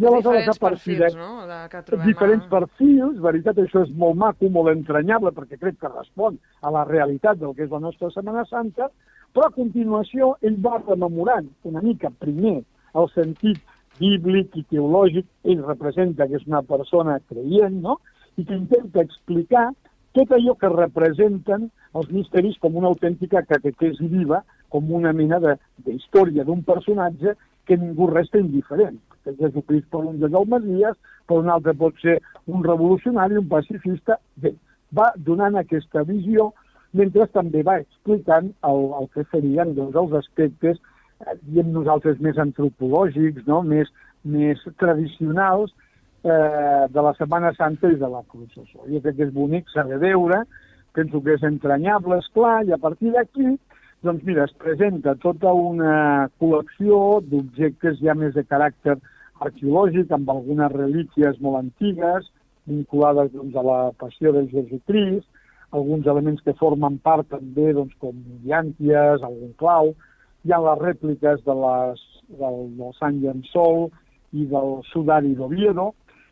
i 0.00 0.06
aleshores 0.06 0.48
a 0.48 0.54
partir 0.58 0.96
perfils, 0.96 1.14
de, 1.14 1.20
no? 1.20 1.46
de 1.46 1.58
que 1.68 1.82
trobem 1.86 2.06
diferents 2.08 2.46
a... 2.46 2.50
perfils, 2.54 3.18
veritat, 3.20 3.58
això 3.60 3.82
és 3.84 3.90
molt 4.02 4.16
maco, 4.16 4.48
molt 4.52 4.72
entranyable, 4.72 5.32
perquè 5.36 5.58
crec 5.60 5.76
que 5.80 5.90
respon 5.92 6.38
a 6.62 6.72
la 6.72 6.86
realitat 6.88 7.40
del 7.40 7.52
que 7.56 7.66
és 7.66 7.74
la 7.74 7.82
nostra 7.84 8.08
Setmana 8.14 8.46
Santa, 8.48 8.88
però 9.34 9.50
a 9.50 9.54
continuació 9.54 10.34
ell 10.40 10.56
va 10.64 10.80
rememorant 10.80 11.50
una 11.68 11.82
mica 11.84 12.10
primer 12.24 12.62
el 12.98 13.10
sentit 13.12 13.60
bíblic 14.00 14.56
i 14.56 14.64
teològic, 14.72 15.28
ell 15.44 15.60
representa 15.66 16.26
que 16.26 16.40
és 16.40 16.48
una 16.48 16.62
persona 16.64 17.18
creient, 17.28 17.76
no? 17.84 17.98
i 18.38 18.46
que 18.46 18.56
intenta 18.56 19.04
explicar 19.04 19.68
tot 20.16 20.32
allò 20.34 20.56
que 20.58 20.70
representen 20.72 21.68
els 21.98 22.10
misteris 22.14 22.56
com 22.62 22.78
una 22.78 22.88
autèntica 22.88 23.44
catequesi 23.46 24.08
viva, 24.08 24.40
com 24.70 24.90
una 24.94 25.12
mena 25.12 25.38
d'història 25.42 26.46
d'un 26.46 26.64
personatge 26.66 27.36
que 27.66 27.76
ningú 27.78 28.08
resta 28.10 28.40
indiferent. 28.40 28.98
Que 29.24 29.36
Jesucrist 29.38 29.90
per 29.92 30.04
un 30.06 30.18
és 30.20 30.32
el 30.32 30.48
Masies, 30.48 30.96
per 31.28 31.42
un 31.42 31.50
altre 31.52 31.74
pot 31.76 31.96
ser 32.00 32.18
un 32.46 32.64
revolucionari, 32.64 33.36
un 33.36 33.48
pacifista. 33.48 34.16
Bé, 34.40 34.54
va 34.96 35.10
donant 35.28 35.58
aquesta 35.60 36.02
visió 36.08 36.50
mentre 36.96 37.26
també 37.34 37.62
va 37.66 37.78
explicant 37.82 38.50
el, 38.66 38.80
el 38.98 39.06
que 39.14 39.24
serien 39.30 39.74
doncs, 39.76 39.98
els 40.00 40.16
aspectes, 40.22 40.80
eh, 41.22 41.36
diem 41.52 41.70
nosaltres, 41.74 42.18
més 42.24 42.38
antropològics, 42.42 43.46
no? 43.46 43.60
més, 43.62 43.90
més 44.24 44.62
tradicionals 44.82 45.72
eh, 46.24 46.86
de 46.90 47.06
la 47.06 47.14
Setmana 47.18 47.52
Santa 47.58 47.92
i 47.92 47.98
de 48.00 48.10
la 48.10 48.24
processó. 48.32 48.82
I 48.88 49.02
crec 49.04 49.20
que 49.20 49.28
és 49.28 49.34
bonic, 49.34 49.70
de 49.92 50.00
veure, 50.02 50.42
penso 50.96 51.22
que 51.22 51.36
és 51.36 51.46
entranyable, 51.46 52.18
és 52.18 52.30
clar, 52.34 52.64
i 52.66 52.74
a 52.74 52.80
partir 52.82 53.14
d'aquí, 53.14 53.54
doncs 54.02 54.24
mira, 54.24 54.44
es 54.48 54.52
presenta 54.56 55.14
tota 55.20 55.52
una 55.52 56.28
col·lecció 56.40 57.20
d'objectes 57.26 58.00
ja 58.00 58.14
més 58.16 58.32
de 58.36 58.44
caràcter 58.48 58.96
arqueològic, 59.44 60.12
amb 60.12 60.30
algunes 60.32 60.72
relíquies 60.72 61.40
molt 61.44 61.60
antigues, 61.60 62.30
vinculades 62.68 63.32
doncs, 63.34 63.56
a 63.56 63.64
la 63.64 63.80
passió 64.00 64.32
de 64.36 64.46
Jesucrist, 64.52 65.26
alguns 65.76 66.08
elements 66.10 66.42
que 66.44 66.56
formen 66.58 66.98
part 67.04 67.28
també, 67.30 67.70
doncs, 67.76 67.94
com 68.02 68.16
llànties, 68.46 69.22
algun 69.22 69.52
clau, 69.60 69.92
hi 70.44 70.52
ha 70.52 70.62
les 70.64 70.80
rèpliques 70.80 71.44
de 71.44 71.56
les, 71.64 72.04
del, 72.40 72.60
del 72.80 72.96
Sant 72.98 73.20
Llençol 73.22 73.88
i 74.32 74.46
del 74.50 74.78
Sudari 74.90 75.36
d'Oviedo, 75.36 75.90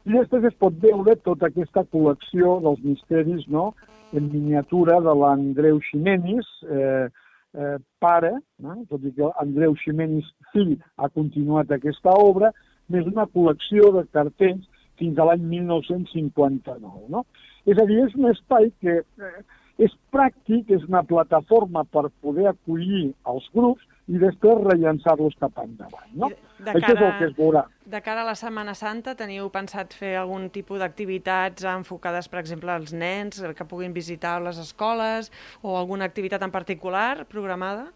i 0.09 0.16
després 0.16 0.48
es 0.48 0.57
pot 0.57 0.76
veure 0.81 1.18
tota 1.20 1.50
aquesta 1.50 1.85
col·lecció 1.92 2.59
dels 2.64 2.81
misteris 2.81 3.44
no? 3.52 3.72
en 4.16 4.31
miniatura 4.33 5.02
de 5.04 5.12
l'Andreu 5.20 5.83
Ximenis, 5.90 6.48
eh, 6.64 7.09
eh, 7.54 7.76
pare, 8.00 8.32
no? 8.64 8.76
tot 8.90 9.04
i 9.04 9.12
que 9.16 9.30
Andreu 9.42 9.76
Ximenis 9.82 10.28
fill 10.52 10.76
ha 10.96 11.08
continuat 11.08 11.72
aquesta 11.72 12.14
obra, 12.16 12.52
més 12.88 13.06
una 13.08 13.28
col·lecció 13.30 13.92
de 13.96 14.04
cartells 14.12 14.66
fins 14.98 15.18
a 15.18 15.28
l'any 15.28 15.44
1959. 15.46 17.06
No? 17.12 17.24
És 17.68 17.78
a 17.78 17.87
dir, 17.88 18.00
és 18.06 18.16
un 18.18 18.30
espai 18.32 18.70
que 18.82 19.00
eh, 19.00 19.42
és 19.78 19.94
pràctic, 20.12 20.72
és 20.74 20.84
una 20.88 21.04
plataforma 21.06 21.84
per 21.86 22.08
poder 22.24 22.48
acollir 22.50 23.12
els 23.30 23.46
grups 23.54 23.84
i 24.08 24.18
després 24.18 24.62
rellençar-los 24.64 25.36
cap 25.38 25.60
endavant. 25.62 26.08
No? 26.16 26.30
De 26.58 26.72
cara, 26.72 26.78
Això 26.80 26.94
és 26.94 27.02
el 27.04 27.12
que 27.18 27.26
es 27.28 27.34
veurà. 27.36 27.62
De 27.86 28.00
cara 28.02 28.24
a 28.24 28.26
la 28.26 28.34
Setmana 28.40 28.74
Santa, 28.74 29.14
teniu 29.18 29.50
pensat 29.54 29.94
fer 29.94 30.14
algun 30.18 30.48
tipus 30.50 30.80
d'activitats 30.82 31.66
enfocades, 31.70 32.26
per 32.32 32.40
exemple, 32.40 32.72
als 32.72 32.94
nens 32.96 33.38
que 33.54 33.68
puguin 33.68 33.94
visitar 33.94 34.38
les 34.42 34.58
escoles 34.58 35.30
o 35.62 35.76
alguna 35.78 36.08
activitat 36.08 36.42
en 36.42 36.54
particular 36.54 37.28
programada? 37.30 37.86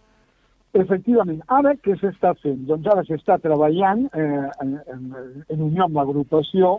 Efectivament. 0.78 1.42
Ara 1.52 1.74
què 1.84 1.96
s'està 2.00 2.32
fent? 2.40 2.62
Doncs 2.68 2.86
ara 2.88 3.02
s'està 3.08 3.40
treballant 3.42 4.06
eh, 4.14 4.46
en, 4.62 4.78
en, 4.94 5.02
en 5.52 5.66
unió 5.66 5.88
amb 5.88 5.98
l'agrupació 5.98 6.78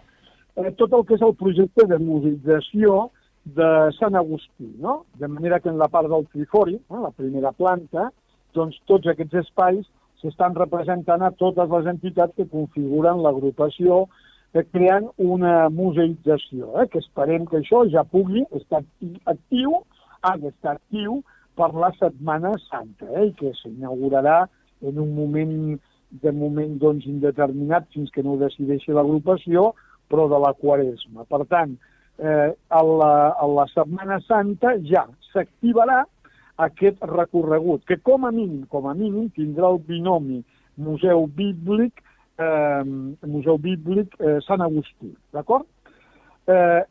eh, 0.55 0.71
tot 0.79 0.93
el 0.93 1.03
que 1.09 1.17
és 1.17 1.25
el 1.25 1.35
projecte 1.37 1.85
de 1.89 1.99
musicització 2.01 3.09
de 3.45 3.91
Sant 3.99 4.15
Agustí, 4.15 4.69
no? 4.79 5.05
De 5.19 5.27
manera 5.27 5.59
que 5.59 5.69
en 5.69 5.77
la 5.77 5.89
part 5.91 6.09
del 6.09 6.27
Trifori, 6.31 6.75
eh, 6.75 7.01
la 7.01 7.11
primera 7.11 7.51
planta, 7.51 8.09
doncs 8.55 8.79
tots 8.87 9.09
aquests 9.11 9.41
espais 9.43 9.85
s'estan 10.21 10.55
representant 10.55 11.21
a 11.21 11.33
totes 11.35 11.69
les 11.69 11.89
entitats 11.91 12.35
que 12.37 12.47
configuren 12.47 13.21
l'agrupació 13.23 14.05
eh, 14.53 14.63
creant 14.71 15.09
una 15.17 15.69
museïtzació, 15.69 16.71
eh, 16.79 16.87
que 16.87 17.01
esperem 17.03 17.47
que 17.49 17.59
això 17.59 17.83
ja 17.91 18.05
pugui 18.07 18.45
estar 18.59 18.83
actiu, 19.27 19.81
ha 20.23 20.37
d'estar 20.39 20.77
actiu 20.77 21.19
per 21.59 21.73
la 21.75 21.91
Setmana 21.99 22.53
Santa, 22.69 23.09
eh, 23.11 23.27
i 23.27 23.33
que 23.39 23.51
s'inaugurarà 23.59 24.45
en 24.83 24.99
un 24.99 25.15
moment 25.17 25.79
de 26.23 26.31
moment 26.31 26.77
doncs, 26.79 27.07
indeterminat 27.09 27.89
fins 27.93 28.11
que 28.13 28.23
no 28.23 28.35
ho 28.35 28.41
decideixi 28.41 28.93
l'agrupació, 28.93 29.71
però 30.11 30.27
de 30.29 30.39
la 30.39 30.53
Quaresma. 30.53 31.25
Per 31.25 31.41
tant, 31.49 31.73
a, 32.21 32.81
la, 32.83 33.13
a 33.33 33.45
la 33.49 33.65
Setmana 33.71 34.19
Santa 34.27 34.75
ja 34.85 35.07
s'activarà 35.31 36.03
aquest 36.61 37.01
recorregut, 37.09 37.83
que 37.89 37.97
com 37.97 38.25
a 38.25 38.31
mínim, 38.31 38.65
com 38.69 38.87
a 38.87 38.93
mínim, 38.93 39.29
tindrà 39.33 39.71
el 39.73 39.79
binomi 39.87 40.43
Museu 40.77 41.25
Bíblic, 41.27 42.01
eh, 42.37 42.83
Museu 43.25 43.57
Bíblic 43.57 44.13
eh, 44.19 44.39
Sant 44.45 44.61
Agustí, 44.61 45.13
d'acord? 45.33 45.65
Eh, 46.47 46.83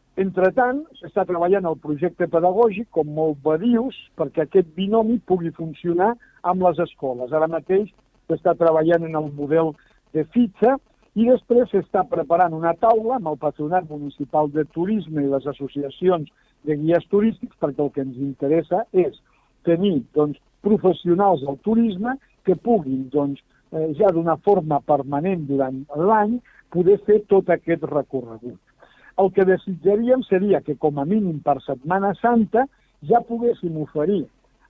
tant, 0.57 0.83
s'està 0.99 1.25
treballant 1.29 1.67
el 1.69 1.79
projecte 1.79 2.27
pedagògic, 2.29 2.89
com 2.91 3.07
molt 3.07 3.39
bé 3.45 3.59
dius, 3.63 3.97
perquè 4.19 4.45
aquest 4.45 4.69
binomi 4.77 5.19
pugui 5.27 5.51
funcionar 5.57 6.15
amb 6.43 6.63
les 6.63 6.79
escoles. 6.79 7.33
Ara 7.33 7.49
mateix 7.49 7.91
s'està 8.29 8.55
treballant 8.59 9.05
en 9.05 9.15
el 9.17 9.31
model 9.33 9.73
de 10.13 10.25
fitxa 10.35 10.77
i 11.15 11.27
després 11.29 11.69
s'està 11.69 12.07
preparant 12.09 12.55
una 12.57 12.73
taula 12.81 13.19
amb 13.19 13.29
el 13.33 13.39
Patronat 13.41 13.89
Municipal 13.91 14.49
de 14.55 14.65
Turisme 14.77 15.25
i 15.25 15.31
les 15.33 15.47
associacions 15.51 16.31
de 16.65 16.77
guies 16.81 17.05
turístics 17.13 17.59
perquè 17.61 17.85
el 17.85 17.91
que 17.93 18.05
ens 18.07 18.17
interessa 18.17 18.85
és 18.93 19.19
tenir 19.69 19.99
doncs, 20.17 20.41
professionals 20.65 21.43
del 21.45 21.59
turisme 21.67 22.17
que 22.47 22.57
puguin 22.57 23.09
doncs, 23.13 23.43
eh, 23.73 23.91
ja 23.99 24.11
d'una 24.15 24.39
forma 24.47 24.81
permanent 24.81 25.45
durant 25.49 25.83
l'any 25.97 26.39
poder 26.73 26.99
fer 27.07 27.21
tot 27.29 27.51
aquest 27.51 27.85
recorregut. 27.91 28.61
El 29.21 29.29
que 29.37 29.45
desitjaríem 29.45 30.23
seria 30.25 30.63
que, 30.65 30.79
com 30.81 30.99
a 30.99 31.05
mínim 31.05 31.43
per 31.45 31.59
Setmana 31.61 32.15
Santa, 32.23 32.65
ja 33.05 33.21
poguéssim 33.29 33.77
oferir 33.83 34.23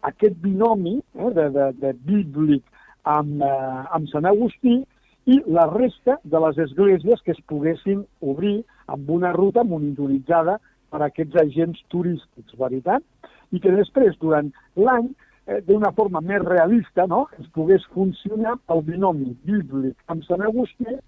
aquest 0.08 0.34
binomi 0.42 0.98
eh, 0.98 1.30
de, 1.36 1.46
de, 1.54 1.68
de 1.84 1.92
bíblic 2.08 2.64
amb, 3.06 3.38
eh, 3.46 3.84
amb 3.94 4.10
Sant 4.10 4.26
Agustí 4.26 4.80
i 5.26 5.38
la 5.46 5.66
resta 5.70 6.18
de 6.24 6.40
les 6.44 6.58
esglésies 6.58 7.20
que 7.22 7.32
es 7.32 7.40
poguessin 7.46 8.04
obrir 8.20 8.62
amb 8.90 9.10
una 9.10 9.32
ruta 9.32 9.62
monitoritzada 9.64 10.58
per 10.90 11.02
aquests 11.06 11.38
agents 11.44 11.82
turístics, 11.94 12.56
veritat? 12.58 13.04
I 13.52 13.60
que 13.62 13.72
després, 13.76 14.16
durant 14.20 14.50
l'any, 14.76 15.12
eh, 15.46 15.60
d'una 15.66 15.92
forma 15.96 16.20
més 16.20 16.42
realista, 16.42 17.06
no? 17.06 17.26
es 17.38 17.48
pogués 17.54 17.84
funcionar 17.94 18.56
el 18.74 18.82
binomi 18.82 19.36
bíblic 19.46 19.96
amb 20.12 20.24
Sant 20.26 20.42
Agustí 20.42 20.98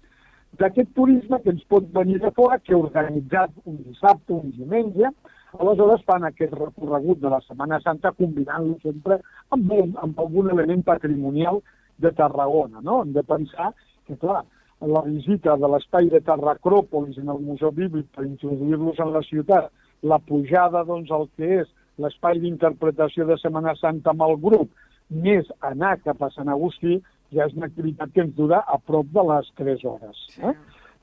d'aquest 0.59 0.93
turisme 0.95 1.41
que 1.43 1.51
ens 1.51 1.63
pot 1.67 1.87
venir 1.91 2.21
de 2.23 2.31
fora, 2.31 2.59
que 2.59 2.75
organitzat 2.75 3.51
un 3.65 3.81
dissabte, 3.83 4.33
un 4.33 4.53
diumenge, 4.55 5.11
aleshores 5.59 6.03
fan 6.07 6.23
aquest 6.23 6.53
recorregut 6.55 7.19
de 7.19 7.31
la 7.31 7.41
Setmana 7.43 7.81
Santa 7.83 8.13
combinant-lo 8.15 8.77
sempre 8.83 9.19
amb, 9.51 9.71
un, 9.71 9.95
amb 10.01 10.19
algun 10.19 10.51
element 10.53 10.83
patrimonial 10.87 11.59
de 11.99 12.11
Tarragona. 12.15 12.79
No? 12.83 13.01
Hem 13.03 13.11
de 13.15 13.23
pensar 13.23 13.73
que, 14.07 14.17
clar, 14.21 14.43
la 14.81 15.01
visita 15.05 15.55
de 15.57 15.69
l'espai 15.71 16.09
de 16.11 16.21
Tarracròpolis 16.25 17.17
en 17.21 17.31
el 17.33 17.41
Museu 17.41 17.71
Bíblic 17.71 18.07
per 18.15 18.25
introduir-los 18.27 18.99
en 18.99 19.13
la 19.13 19.23
ciutat, 19.25 19.71
la 20.03 20.19
pujada 20.19 20.83
doncs, 20.85 21.11
al 21.11 21.29
que 21.37 21.61
és 21.61 21.71
l'espai 22.01 22.39
d'interpretació 22.43 23.25
de 23.25 23.37
Setmana 23.41 23.75
Santa 23.79 24.11
amb 24.11 24.25
el 24.27 24.35
grup, 24.41 24.71
més 25.09 25.47
anar 25.61 25.95
cap 26.03 26.21
a 26.21 26.31
Sant 26.33 26.49
Agustí, 26.51 26.99
ja 27.33 27.45
és 27.47 27.55
una 27.55 27.69
activitat 27.69 28.11
que 28.13 28.25
ens 28.25 28.35
dura 28.35 28.61
a 28.67 28.77
prop 28.77 29.07
de 29.13 29.23
les 29.31 29.51
3 29.61 29.85
hores. 29.89 30.25
Eh? 30.41 30.53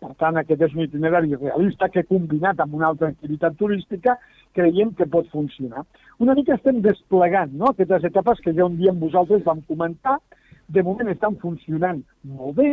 Per 0.02 0.12
tant, 0.18 0.38
aquest 0.38 0.62
és 0.66 0.72
un 0.74 0.84
itinerari 0.84 1.36
realista 1.38 1.88
que 1.88 2.02
combinat 2.08 2.60
amb 2.60 2.74
una 2.74 2.88
altra 2.90 3.12
activitat 3.12 3.54
turística 3.58 4.16
creiem 4.56 4.90
que 4.98 5.06
pot 5.06 5.28
funcionar. 5.30 5.84
Una 6.18 6.34
mica 6.34 6.56
estem 6.58 6.80
desplegant 6.84 7.54
no? 7.58 7.70
aquestes 7.70 8.08
etapes 8.10 8.42
que 8.42 8.54
ja 8.56 8.66
un 8.66 8.78
dia 8.80 8.90
amb 8.92 9.04
vosaltres 9.06 9.44
vam 9.46 9.62
comentar. 9.68 10.18
De 10.72 10.82
moment 10.82 11.10
estan 11.12 11.36
funcionant 11.38 12.02
molt 12.26 12.56
bé, 12.58 12.72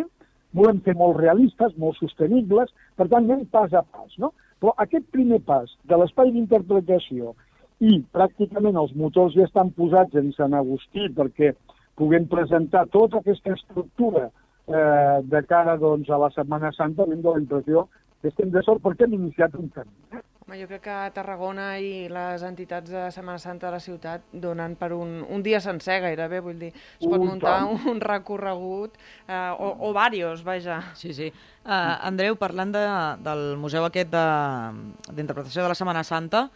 volem 0.55 0.79
ser 0.85 0.95
molt 0.97 1.19
realistes, 1.19 1.75
molt 1.77 1.99
sostenibles, 1.99 2.71
per 2.97 3.07
tant 3.07 3.25
anem 3.25 3.45
pas 3.53 3.73
a 3.73 3.83
pas. 3.83 4.15
No? 4.17 4.33
Però 4.59 4.73
aquest 4.83 5.05
primer 5.13 5.39
pas 5.45 5.71
de 5.89 5.99
l'espai 5.99 6.33
d'interpretació 6.35 7.35
i 7.79 7.99
pràcticament 8.15 8.77
els 8.79 8.95
motors 8.99 9.35
ja 9.37 9.45
estan 9.47 9.71
posats 9.77 10.17
en 10.19 10.33
Sant 10.35 10.55
Agustí 10.57 11.07
perquè 11.15 11.53
puguem 11.99 12.27
presentar 12.31 12.85
tota 12.91 13.19
aquesta 13.19 13.55
estructura 13.55 14.27
eh, 14.27 15.19
de 15.23 15.41
cara 15.47 15.77
doncs, 15.79 16.09
a 16.09 16.19
la 16.19 16.31
Setmana 16.35 16.73
Santa, 16.75 17.07
hem 17.07 17.21
de 17.21 17.29
la 17.29 17.43
impressió 17.43 17.87
que 18.21 18.31
estem 18.31 18.51
de 18.51 18.63
sort 18.67 18.83
perquè 18.83 19.07
hem 19.07 19.15
iniciat 19.19 19.55
un 19.59 19.71
camí. 19.75 20.21
Home, 20.49 20.57
jo 20.57 20.65
crec 20.65 20.81
que 20.81 20.93
Tarragona 21.13 21.65
i 21.77 22.07
les 22.09 22.41
entitats 22.41 22.89
de 22.89 23.03
Setmana 23.13 23.37
Santa 23.37 23.67
de 23.67 23.73
la 23.75 23.81
ciutat 23.83 24.23
donen 24.33 24.73
per 24.79 24.95
un, 24.95 25.19
un 25.29 25.43
dia 25.45 25.59
sencer 25.61 25.99
gairebé, 26.01 26.39
vull 26.41 26.57
dir, 26.57 26.71
es 26.73 27.05
pot 27.05 27.21
muntar 27.21 27.59
un, 27.69 27.77
un 27.91 28.01
recorregut 28.01 28.97
eh, 29.27 29.51
o, 29.53 29.69
o 29.85 29.93
varios, 29.93 30.41
vaja. 30.47 30.79
Sí, 30.97 31.13
sí. 31.13 31.29
Uh, 31.67 32.01
Andreu, 32.09 32.39
parlant 32.41 32.73
de, 32.73 32.81
del 33.29 33.45
museu 33.61 33.85
aquest 33.85 34.09
d'interpretació 34.09 35.61
de, 35.61 35.67
de 35.67 35.69
la 35.75 35.77
Setmana 35.77 36.05
Santa, 36.07 36.47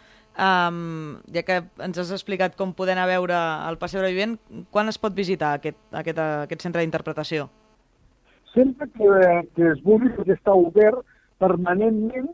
um, 0.42 1.20
ja 1.38 1.46
que 1.46 1.62
ens 1.86 2.02
has 2.02 2.18
explicat 2.18 2.58
com 2.58 2.74
poder 2.74 2.98
anar 2.98 3.06
a 3.06 3.14
veure 3.14 3.46
el 3.70 3.78
Passeig 3.78 4.10
Vivent, 4.10 4.40
quan 4.74 4.90
es 4.90 4.98
pot 4.98 5.14
visitar 5.14 5.60
aquest, 5.60 5.78
aquest, 5.94 6.28
aquest 6.50 6.66
centre 6.66 6.82
d'interpretació? 6.82 7.52
Sempre 8.58 8.90
que, 8.98 9.18
que 9.54 9.76
es 9.76 9.86
vulgui, 9.86 10.10
perquè 10.18 10.42
està 10.42 10.58
obert 10.58 11.06
permanentment 11.38 12.34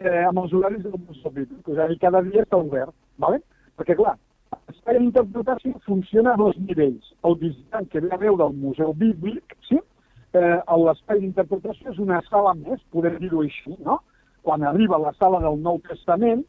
eh, 0.00 0.24
amb 0.24 0.40
els 0.42 0.52
horaris 0.56 0.82
del 0.84 0.96
Museu 0.96 1.32
Bíblic, 1.34 1.68
és 1.68 1.78
a 1.78 1.86
dir, 1.90 1.98
cada 2.02 2.22
dia 2.26 2.44
està 2.44 2.58
obert, 2.60 2.94
¿vale? 3.20 3.40
perquè 3.78 3.96
clar, 3.96 4.16
l'espai 4.68 4.98
d'interpretació 4.98 5.76
funciona 5.86 6.34
a 6.34 6.40
dos 6.40 6.56
nivells. 6.58 7.12
El 7.24 7.36
visitant 7.40 7.88
que 7.92 8.02
ve 8.04 8.12
a 8.14 8.20
veure 8.20 8.48
el 8.48 8.56
Museu 8.60 8.92
Bíblic, 8.96 9.56
sí? 9.68 9.78
eh, 10.34 10.58
l'espai 10.84 11.20
d'interpretació 11.22 11.92
és 11.92 12.00
una 12.02 12.20
sala 12.28 12.54
més, 12.58 12.82
podem 12.94 13.18
dir-ho 13.22 13.44
així, 13.44 13.76
no? 13.86 14.00
Quan 14.46 14.64
arriba 14.64 14.98
la 15.00 15.12
sala 15.18 15.40
del 15.44 15.60
Nou 15.60 15.80
Testament, 15.88 16.46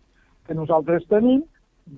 que 0.48 0.56
nosaltres 0.56 1.08
tenim, 1.12 1.44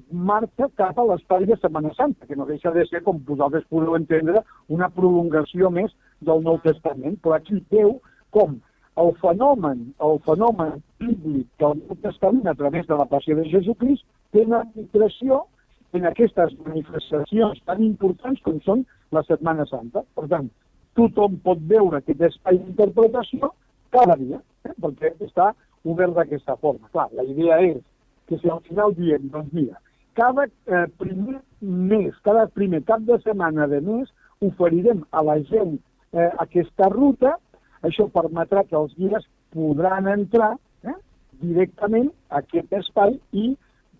marxa 0.09 0.69
cap 0.79 0.97
a 0.97 1.05
l'espai 1.05 1.45
de 1.45 1.57
Setmana 1.61 1.91
Santa, 1.93 2.25
que 2.25 2.37
no 2.39 2.47
deixa 2.49 2.71
de 2.73 2.85
ser, 2.89 3.03
com 3.05 3.21
vosaltres 3.27 3.65
podeu 3.69 3.97
entendre, 3.97 4.41
una 4.73 4.89
prolongació 4.89 5.69
més 5.69 5.93
del 6.21 6.41
Nou 6.45 6.57
Testament, 6.65 7.19
però 7.21 7.37
aquí 7.37 7.61
veu 7.71 7.99
com 8.33 8.57
el 8.95 9.13
fenomen, 9.21 9.93
el 9.99 10.19
fenomen 10.25 10.81
bíblic 10.99 11.47
del 11.61 11.79
Nou 11.81 11.97
Testament 12.03 12.47
a 12.47 12.55
través 12.59 12.87
de 12.87 12.97
la 12.97 13.07
passió 13.09 13.35
de 13.37 13.45
Jesucrist 13.49 14.05
té 14.33 14.45
una 14.45 14.63
migració 14.75 15.43
en 15.93 16.05
aquestes 16.09 16.53
manifestacions 16.65 17.61
tan 17.69 17.81
importants 17.85 18.41
com 18.45 18.59
són 18.65 18.85
la 19.13 19.23
Setmana 19.27 19.65
Santa. 19.69 20.03
Per 20.17 20.27
tant, 20.29 20.49
tothom 20.97 21.37
pot 21.45 21.61
veure 21.69 21.99
aquest 21.99 22.21
espai 22.29 22.59
d'interpretació 22.61 23.53
cada 23.93 24.17
dia, 24.17 24.41
eh? 24.65 24.73
perquè 24.81 25.13
està 25.21 25.51
obert 25.83 26.15
d'aquesta 26.17 26.57
forma. 26.61 26.89
Clar, 26.93 27.09
la 27.17 27.25
idea 27.29 27.59
és 27.65 27.81
que 28.29 28.39
si 28.41 28.49
al 28.49 28.61
final 28.67 28.93
diem, 28.97 29.29
doncs 29.33 29.53
mira, 29.53 29.81
cada 30.17 30.45
eh, 30.47 30.85
primer 31.01 31.41
mes, 31.61 32.13
cada 32.25 32.45
primer 32.53 32.83
cap 32.89 33.01
de 33.05 33.17
setmana 33.25 33.67
de 33.67 33.81
mes, 33.85 34.09
oferirem 34.43 35.03
a 35.11 35.23
la 35.25 35.39
gent 35.49 35.77
eh, 36.13 36.29
aquesta 36.41 36.89
ruta 36.93 37.37
això 37.87 38.07
permetrà 38.11 38.63
que 38.69 38.77
els 38.79 38.93
guies 38.97 39.25
podran 39.53 40.07
entrar 40.11 40.53
eh, 40.83 40.95
directament 41.41 42.09
a 42.29 42.41
aquest 42.41 42.73
espai 42.79 43.17
i 43.31 43.53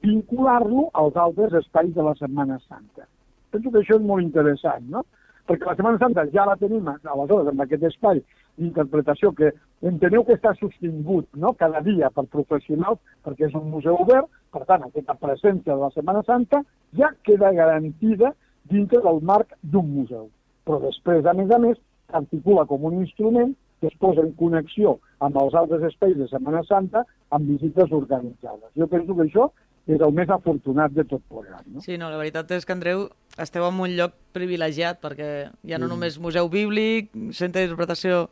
vincular-lo 0.04 0.90
als 1.00 1.16
altres 1.16 1.54
espais 1.64 1.92
de 1.96 2.04
la 2.04 2.16
Setmana 2.20 2.60
Santa. 2.68 3.08
Penso 3.52 3.72
que 3.72 3.84
això 3.84 4.00
és 4.00 4.08
molt 4.08 4.24
interessant, 4.24 4.88
no? 4.90 5.04
Perquè 5.48 5.68
la 5.68 5.76
Setmana 5.76 6.00
Santa 6.00 6.26
ja 6.32 6.48
la 6.48 6.56
tenim, 6.60 6.88
aleshores, 6.88 7.52
amb 7.52 7.64
aquest 7.64 7.84
espai 7.90 8.22
d'interpretació 8.60 9.32
que 9.36 9.52
enteneu 9.90 10.24
que 10.24 10.38
està 10.38 10.54
sostingut 10.60 11.28
no? 11.36 11.54
cada 11.60 11.82
dia 11.84 12.10
per 12.14 12.26
professionals, 12.32 13.02
perquè 13.26 13.50
és 13.50 13.58
un 13.58 13.70
museu 13.72 13.98
obert, 14.00 14.30
per 14.54 14.64
tant, 14.70 14.86
aquesta 14.86 15.18
presència 15.20 15.74
de 15.74 15.82
la 15.82 15.92
Setmana 15.96 16.24
Santa 16.28 16.62
ja 16.98 17.10
queda 17.28 17.52
garantida 17.58 18.32
dintre 18.72 19.02
del 19.04 19.20
marc 19.26 19.58
d'un 19.64 19.90
museu. 19.92 20.30
Però 20.64 20.80
després, 20.84 21.26
a 21.26 21.34
més 21.36 21.52
a 21.52 21.60
més, 21.60 21.80
s'articula 22.12 22.68
com 22.70 22.86
un 22.88 23.02
instrument 23.02 23.52
que 23.84 23.90
es 23.92 24.00
posa 24.00 24.24
en 24.24 24.32
connexió 24.40 24.96
amb 25.20 25.36
els 25.42 25.56
altres 25.60 25.84
espais 25.90 26.16
de 26.16 26.30
Setmana 26.32 26.62
Santa 26.64 27.02
amb 27.36 27.50
visites 27.52 27.92
organitzades. 27.92 28.70
Jo 28.80 28.88
penso 28.88 29.16
que 29.18 29.26
això 29.28 29.50
és 29.92 30.00
el 30.00 30.14
més 30.16 30.30
afortunat 30.32 30.94
de 30.96 31.04
tot 31.10 31.20
plegat. 31.28 31.66
No? 31.68 31.84
Sí, 31.84 31.98
no, 32.00 32.08
la 32.08 32.22
veritat 32.22 32.54
és 32.56 32.64
que, 32.64 32.72
Andreu, 32.72 33.10
esteu 33.44 33.68
en 33.68 33.82
un 33.84 33.98
lloc 33.98 34.16
privilegiat, 34.32 35.02
perquè 35.04 35.30
hi 35.52 35.76
ha 35.76 35.82
no 35.82 35.92
només 35.92 36.16
museu 36.24 36.48
bíblic, 36.54 37.12
centre 37.36 37.66
d'interpretació 37.66 38.30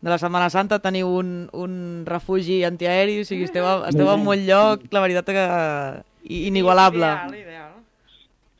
de 0.00 0.08
la 0.08 0.16
Setmana 0.22 0.48
Santa, 0.48 0.80
teniu 0.80 1.12
un, 1.20 1.34
un 1.52 1.76
refugi 2.08 2.62
antiaeri, 2.64 3.20
o 3.20 3.28
sigui, 3.28 3.44
esteu, 3.50 3.68
esteu 3.90 4.08
en 4.14 4.24
un 4.24 4.48
lloc, 4.48 4.88
la 4.96 5.04
veritat, 5.04 5.28
que 5.36 6.40
inigualable. 6.48 7.04
Ideal, 7.04 7.38
ideal. 7.42 7.70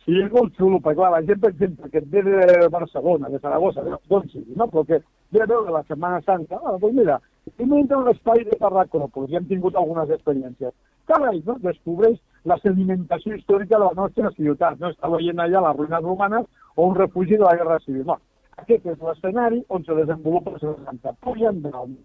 Sí, 0.05 0.21
és 0.21 0.29
molt 0.29 0.53
xulo, 0.61 0.85
perquè 0.85 1.01
clar, 1.01 1.15
la 1.17 1.25
gent, 1.25 1.41
per 1.41 1.55
exemple, 1.55 1.89
que 1.89 2.05
et 2.05 2.09
ve 2.13 2.21
de 2.29 2.69
Barcelona, 2.69 3.33
de 3.33 3.41
Saragossa, 3.41 3.89
d'on 3.89 4.29
sigui, 4.29 4.53
no? 4.53 4.69
però 4.69 4.85
que 4.85 5.01
ve 5.35 5.43
a 5.43 5.47
veure 5.51 5.73
la 5.75 5.83
Setmana 5.89 6.21
Santa, 6.23 6.61
ah, 6.63 6.77
doncs 6.79 6.95
mira, 6.95 7.19
i 7.51 7.65
entra 7.67 7.99
un 7.99 8.11
espai 8.13 8.45
de 8.47 8.57
per 8.61 8.71
l'Acròpolis, 8.73 9.33
i 9.33 9.39
hem 9.39 9.49
tingut 9.51 9.77
algunes 9.77 10.13
experiències. 10.17 10.73
Carai, 11.11 11.43
no? 11.47 11.57
descobreix 11.65 12.21
la 12.49 12.57
sedimentació 12.63 13.35
històrica 13.37 13.77
de 13.77 13.85
la 13.85 13.97
nostra 13.99 14.31
ciutat, 14.37 14.79
no? 14.81 14.93
està 14.95 15.11
veient 15.13 15.43
allà 15.43 15.65
les 15.67 15.77
ruïnes 15.81 16.07
romanes 16.07 16.47
o 16.77 16.89
un 16.89 16.97
refugi 16.97 17.37
de 17.37 17.45
la 17.45 17.57
Guerra 17.59 17.81
Civil. 17.85 18.07
No, 18.09 18.19
aquest 18.63 18.87
és 18.95 19.03
l'escenari 19.09 19.63
on 19.69 19.85
se 19.85 19.97
desenvolupa 20.01 20.55
la 20.55 20.63
Setmana 20.63 20.91
Santa. 20.91 21.17
Pugen 21.27 21.61
dalt, 21.67 21.97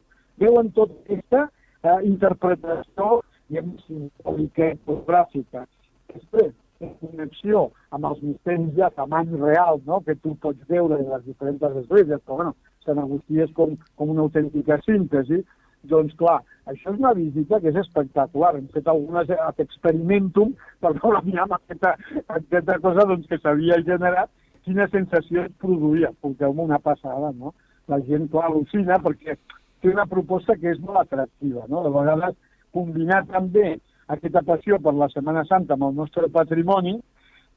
veuen 0.44 0.72
tota 0.76 0.98
aquesta 1.06 1.46
eh, 1.46 2.00
interpretació, 2.10 3.22
diguem, 3.48 3.76
simbòlica, 3.86 4.74
fotogràfica. 4.90 5.68
Després, 6.16 6.52
en 6.84 6.96
connexió 7.02 7.68
amb 7.96 8.08
els 8.10 8.22
misteris 8.24 8.74
ja 8.78 8.90
tamany 8.96 9.32
real, 9.38 9.82
no? 9.86 10.00
que 10.06 10.16
tu 10.24 10.36
pots 10.44 10.68
veure 10.72 11.00
en 11.00 11.10
les 11.14 11.26
diferents 11.28 11.64
esglésies, 11.84 12.22
però 12.26 12.42
bueno, 12.42 12.56
Sant 12.88 13.00
Agustí 13.02 13.42
és 13.44 13.52
com, 13.58 13.76
com 14.00 14.12
una 14.14 14.26
autèntica 14.28 14.80
síntesi, 14.86 15.42
doncs 15.90 16.16
clar, 16.20 16.40
això 16.68 16.92
és 16.92 17.00
una 17.00 17.14
visita 17.16 17.60
que 17.60 17.72
és 17.72 17.80
espectacular. 17.82 18.56
Hem 18.58 18.68
fet 18.74 18.88
algunes 18.88 19.32
ad 19.36 19.62
experimentum 19.64 20.54
per 20.84 20.94
veure 21.00 21.22
amb 21.22 21.56
aquesta, 21.56 21.96
aquesta 22.28 22.80
cosa 22.84 23.08
doncs, 23.08 23.28
que 23.30 23.40
s'havia 23.40 23.80
generat, 23.88 24.32
quina 24.68 24.90
sensació 24.92 25.46
et 25.48 25.56
produïa. 25.64 26.12
Porteu-me 26.22 26.68
una 26.68 26.80
passada, 26.84 27.32
no? 27.36 27.54
La 27.90 28.00
gent, 28.06 28.28
clar, 28.32 28.50
al·lucina 28.50 29.00
perquè 29.04 29.38
té 29.82 29.90
una 29.90 30.06
proposta 30.06 30.58
que 30.60 30.74
és 30.74 30.82
molt 30.84 31.00
atractiva, 31.06 31.66
no? 31.72 31.84
De 31.86 31.94
vegades 31.96 32.36
combinar 32.76 33.24
també 33.32 33.78
aquesta 34.14 34.44
passió 34.46 34.78
per 34.84 34.94
la 34.98 35.10
Setmana 35.14 35.46
Santa 35.48 35.78
amb 35.78 35.88
el 35.90 35.96
nostre 36.02 36.30
patrimoni, 36.34 36.98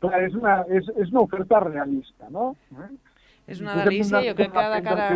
clar, 0.00 0.22
és 0.22 0.36
una, 0.38 0.60
és, 0.68 0.88
és 0.96 1.10
una 1.10 1.24
oferta 1.26 1.60
realista, 1.66 2.30
no? 2.30 2.52
Eh? 2.78 2.92
És 3.46 3.60
una 3.60 3.74
delícia, 3.82 4.20
jo 4.28 4.34
crec 4.38 4.52
que 4.54 4.66
de 4.74 4.82
cara, 4.86 5.08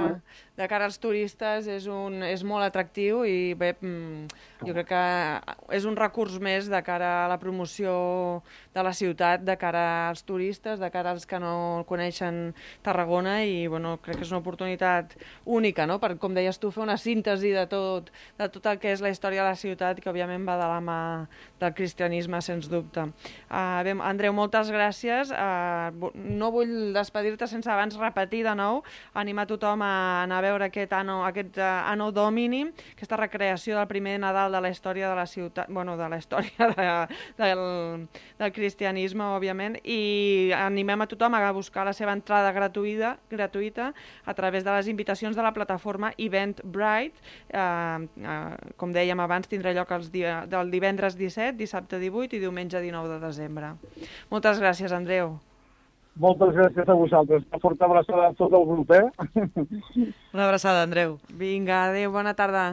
de 0.57 0.69
cara 0.69 0.87
als 0.89 0.99
turistes 0.99 1.67
és, 1.69 1.87
un, 1.91 2.23
és 2.25 2.43
molt 2.47 2.65
atractiu 2.65 3.25
i 3.29 3.55
bé, 3.59 3.75
mm, 3.77 4.29
jo 4.65 4.73
crec 4.73 4.89
que 4.89 5.03
és 5.77 5.85
un 5.85 5.97
recurs 5.99 6.39
més 6.41 6.71
de 6.73 6.81
cara 6.85 7.11
a 7.25 7.29
la 7.29 7.37
promoció 7.39 8.43
de 8.75 8.85
la 8.85 8.93
ciutat, 8.97 9.45
de 9.45 9.57
cara 9.61 10.09
als 10.09 10.25
turistes, 10.25 10.81
de 10.81 10.91
cara 10.91 11.13
als 11.13 11.27
que 11.29 11.41
no 11.41 11.85
coneixen 11.89 12.55
Tarragona 12.83 13.43
i 13.45 13.67
bueno, 13.69 13.97
crec 14.03 14.21
que 14.21 14.25
és 14.25 14.33
una 14.33 14.41
oportunitat 14.41 15.17
única, 15.45 15.87
no? 15.87 15.99
per, 16.01 16.15
com 16.21 16.35
deies 16.37 16.59
tu, 16.59 16.73
fer 16.73 16.85
una 16.87 16.97
síntesi 16.97 17.53
de 17.53 17.67
tot, 17.69 18.09
de 18.39 18.49
tot 18.53 18.71
el 18.73 18.81
que 18.81 18.93
és 18.95 19.05
la 19.05 19.13
història 19.13 19.45
de 19.45 19.51
la 19.51 19.61
ciutat, 19.61 20.01
que 20.01 20.11
òbviament 20.13 20.49
va 20.49 20.57
de 20.57 20.71
la 20.73 20.81
mà 20.81 20.99
del 21.61 21.75
cristianisme, 21.77 22.41
sens 22.45 22.71
dubte. 22.73 23.07
Uh, 23.51 23.85
bé, 23.85 23.93
Andreu, 24.05 24.33
moltes 24.37 24.71
gràcies. 24.73 25.33
Uh, 25.33 26.11
no 26.17 26.51
vull 26.55 26.95
despedir-te 26.97 27.49
sense 27.51 27.71
abans 27.73 27.97
repetir 28.01 28.43
de 28.47 28.57
nou, 28.57 28.83
animar 29.17 29.47
tothom 29.49 29.85
a 29.85 29.93
anar 30.25 30.41
a 30.41 30.46
veure 30.47 30.69
aquest 30.69 30.93
Anno, 30.97 31.21
aquest 31.27 31.59
uh, 31.59 31.67
Anno 31.91 32.09
Domini, 32.15 32.63
aquesta 32.95 33.19
recreació 33.21 33.77
del 33.79 33.89
primer 33.91 34.17
Nadal 34.23 34.55
de 34.55 34.63
la 34.63 34.71
història 34.73 35.11
de 35.11 35.19
la 35.19 35.27
ciutat, 35.29 35.71
bueno, 35.73 35.97
de 35.99 36.09
la 36.09 36.19
història 36.21 36.71
de, 36.77 36.89
del, 37.41 37.63
del 38.39 38.55
cristianisme, 38.57 39.27
òbviament, 39.37 39.79
i 39.83 40.53
animem 40.57 41.05
a 41.05 41.09
tothom 41.11 41.37
a 41.39 41.43
buscar 41.57 41.87
la 41.87 41.95
seva 41.97 42.15
entrada 42.17 42.53
gratuïta, 42.57 43.17
gratuïta 43.31 43.93
a 44.25 44.35
través 44.35 44.65
de 44.65 44.75
les 44.77 44.89
invitacions 44.93 45.37
de 45.37 45.43
la 45.45 45.53
plataforma 45.57 46.13
Eventbrite. 46.17 47.21
Eh, 47.51 48.07
eh, 48.23 48.73
com 48.77 48.95
dèiem 48.95 49.21
abans, 49.23 49.51
tindrà 49.51 49.75
lloc 49.77 49.93
els 49.97 50.13
dia, 50.15 50.45
del 50.51 50.73
divendres 50.73 51.19
17, 51.19 51.57
dissabte 51.59 52.01
18 52.03 52.39
i 52.39 52.43
diumenge 52.43 52.81
19 52.81 53.17
de 53.17 53.21
desembre. 53.27 53.75
Moltes 54.31 54.63
gràcies, 54.63 54.95
Andreu. 54.95 55.37
Moltes 56.17 56.55
gràcies 56.57 56.89
a 56.89 56.95
vosaltres. 56.97 57.45
Una 57.51 57.61
forta 57.61 57.85
abraçada 57.85 58.29
a 58.31 58.35
tot 58.37 58.55
el 58.57 58.65
grup, 58.65 58.91
eh? 58.97 59.05
Una 60.33 60.47
abraçada, 60.47 60.83
Andreu. 60.83 61.19
Vinga, 61.29 61.85
adéu, 61.91 62.13
bona 62.13 62.33
tarda. 62.35 62.71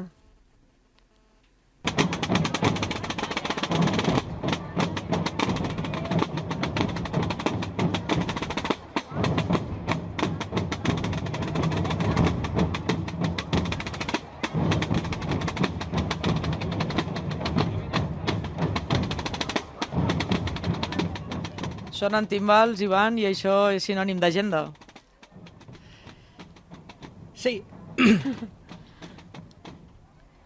Sonen 22.03 22.25
timbals, 22.27 22.81
Ivan, 22.83 23.15
i 23.15 23.23
això 23.29 23.69
és 23.71 23.85
sinònim 23.87 24.17
d'agenda. 24.19 24.65
Sí. 27.31 27.61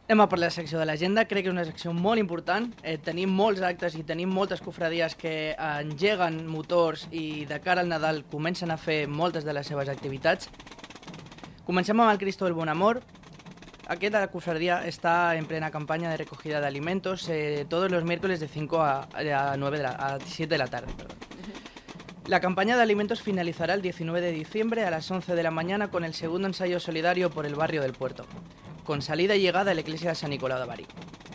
Anem 0.06 0.22
a 0.22 0.28
per 0.30 0.38
la 0.38 0.52
secció 0.54 0.78
de 0.78 0.86
l'agenda, 0.86 1.24
crec 1.26 1.48
que 1.48 1.50
és 1.50 1.56
una 1.56 1.66
secció 1.66 1.96
molt 1.98 2.22
important. 2.22 2.70
Eh, 2.84 3.00
tenim 3.02 3.34
molts 3.34 3.66
actes 3.66 3.98
i 3.98 4.06
tenim 4.06 4.30
moltes 4.30 4.62
cofradies 4.62 5.18
que 5.18 5.34
engeguen 5.58 6.44
motors 6.46 7.08
i 7.10 7.48
de 7.50 7.58
cara 7.66 7.82
al 7.82 7.90
Nadal 7.90 8.22
comencen 8.30 8.70
a 8.70 8.78
fer 8.78 9.08
moltes 9.10 9.42
de 9.44 9.58
les 9.58 9.66
seves 9.66 9.90
activitats. 9.90 10.54
Comencem 11.66 11.98
amb 11.98 12.14
el 12.14 12.22
Cristo 12.22 12.46
del 12.46 12.54
Bon 12.54 12.70
Amor. 12.70 13.02
Aquesta 13.90 14.22
cofradía 14.30 14.86
está 14.86 15.34
en 15.36 15.50
plena 15.50 15.72
campaña 15.72 16.12
de 16.12 16.18
recogida 16.18 16.62
de 16.62 16.68
alimentos 16.68 17.28
eh, 17.30 17.66
todos 17.68 17.90
los 17.90 18.04
miércoles 18.04 18.40
de 18.40 18.48
5 18.48 18.80
a, 18.80 19.08
a, 19.10 19.58
9 19.58 19.78
de 19.78 19.84
la, 19.84 19.90
a 19.90 20.20
7 20.20 20.54
de 20.54 20.58
la 20.60 20.68
tarde. 20.68 20.94
Perdón. 20.96 21.17
La 22.28 22.42
campaña 22.42 22.76
de 22.76 22.84
alimentos 22.84 23.22
finalizará 23.22 23.74
el 23.74 23.82
19 23.82 24.20
de 24.20 24.34
diciembre 24.34 24.84
a 24.84 24.92
las 24.92 25.10
11 25.10 25.34
de 25.34 25.44
la 25.44 25.50
mañana 25.50 25.90
con 25.90 26.04
el 26.04 26.14
segundo 26.14 26.46
ensayo 26.46 26.78
solidario 26.82 27.30
por 27.30 27.46
el 27.46 27.56
barrio 27.56 27.82
del 27.82 27.94
puerto, 27.94 28.26
con 28.84 29.02
salida 29.02 29.38
y 29.38 29.40
llegada 29.40 29.72
a 29.72 29.74
la 29.74 29.80
iglesia 29.80 30.10
de 30.10 30.16
San 30.16 30.32
Nicolás 30.32 30.60
de 30.60 30.66
Bari. 30.66 30.86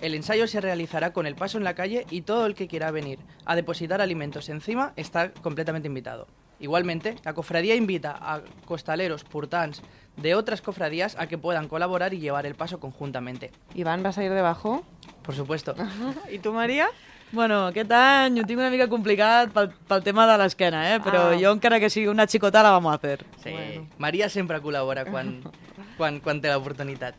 El 0.02 0.14
ensayo 0.14 0.46
se 0.46 0.60
realizará 0.60 1.14
con 1.14 1.26
el 1.26 1.34
paso 1.34 1.56
en 1.56 1.64
la 1.64 1.74
calle 1.74 2.06
y 2.10 2.20
todo 2.20 2.44
el 2.44 2.54
que 2.54 2.68
quiera 2.68 2.90
venir 2.90 3.20
a 3.46 3.56
depositar 3.56 4.02
alimentos 4.02 4.50
encima 4.50 4.92
está 4.96 5.32
completamente 5.32 5.88
invitado. 5.88 6.26
Igualmente, 6.60 7.16
la 7.24 7.32
cofradía 7.32 7.74
invita 7.74 8.14
a 8.20 8.42
costaleros, 8.66 9.24
purtans 9.24 9.80
de 10.18 10.34
otras 10.34 10.60
cofradías 10.60 11.16
a 11.18 11.26
que 11.26 11.38
puedan 11.38 11.68
colaborar 11.68 12.12
y 12.12 12.20
llevar 12.20 12.44
el 12.44 12.54
paso 12.54 12.80
conjuntamente. 12.80 13.50
Iván, 13.74 14.02
¿vas 14.02 14.18
a 14.18 14.24
ir 14.24 14.32
debajo? 14.32 14.84
Por 15.22 15.34
supuesto. 15.34 15.74
¿Y 16.30 16.38
tú, 16.38 16.52
María? 16.52 16.90
Bueno, 17.32 17.66
aquest 17.68 17.90
any 17.96 18.40
ho 18.40 18.44
tinc 18.44 18.58
una 18.60 18.68
mica 18.70 18.86
complicat 18.92 19.52
pel, 19.54 19.70
pel 19.88 20.02
tema 20.04 20.26
de 20.28 20.34
l'esquena, 20.42 20.82
eh? 20.94 20.98
però 21.00 21.30
Ah. 21.32 21.36
jo 21.40 21.52
encara 21.56 21.78
que 21.80 21.88
sigui 21.88 22.08
una 22.08 22.26
xicota 22.26 22.62
la 22.62 22.70
vamos 22.72 22.92
a 22.92 22.96
hacer. 22.96 23.24
Sí, 23.42 23.50
Bueno. 23.50 23.88
María 23.98 24.28
siempre 24.28 24.60
colabora 24.60 25.06
cuando, 25.06 25.50
cuando, 25.96 26.20
cuando 26.22 26.48
la 26.48 26.58
oportunidad. 26.58 27.14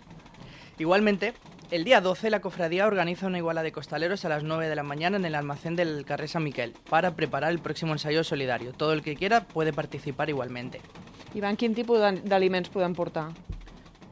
Igualmente, 0.77 1.33
el 1.71 1.83
día 1.83 1.99
12 1.99 2.29
la 2.29 2.41
cofradía 2.41 2.85
organiza 2.85 3.25
una 3.25 3.39
iguala 3.39 3.63
de 3.63 3.71
costaleros 3.71 4.23
a 4.25 4.29
las 4.29 4.43
9 4.43 4.67
de 4.67 4.75
la 4.75 4.83
mañana 4.83 5.17
en 5.17 5.25
el 5.25 5.33
almacén 5.33 5.75
del 5.75 6.05
Carrer 6.05 6.29
San 6.29 6.43
Miquel 6.43 6.73
para 6.89 7.15
preparar 7.15 7.51
el 7.51 7.59
próximo 7.59 7.93
ensayo 7.93 8.23
solidario. 8.23 8.71
Todo 8.73 8.93
el 8.93 9.01
que 9.01 9.15
quiera 9.15 9.41
puede 9.45 9.73
participar 9.73 10.29
igualmente. 10.29 10.79
Iván, 11.33 11.57
quin 11.57 11.73
tipus 11.73 11.97
d'al- 11.99 12.21
d'aliments 12.23 12.69
podem 12.69 12.93
portar? 12.93 13.29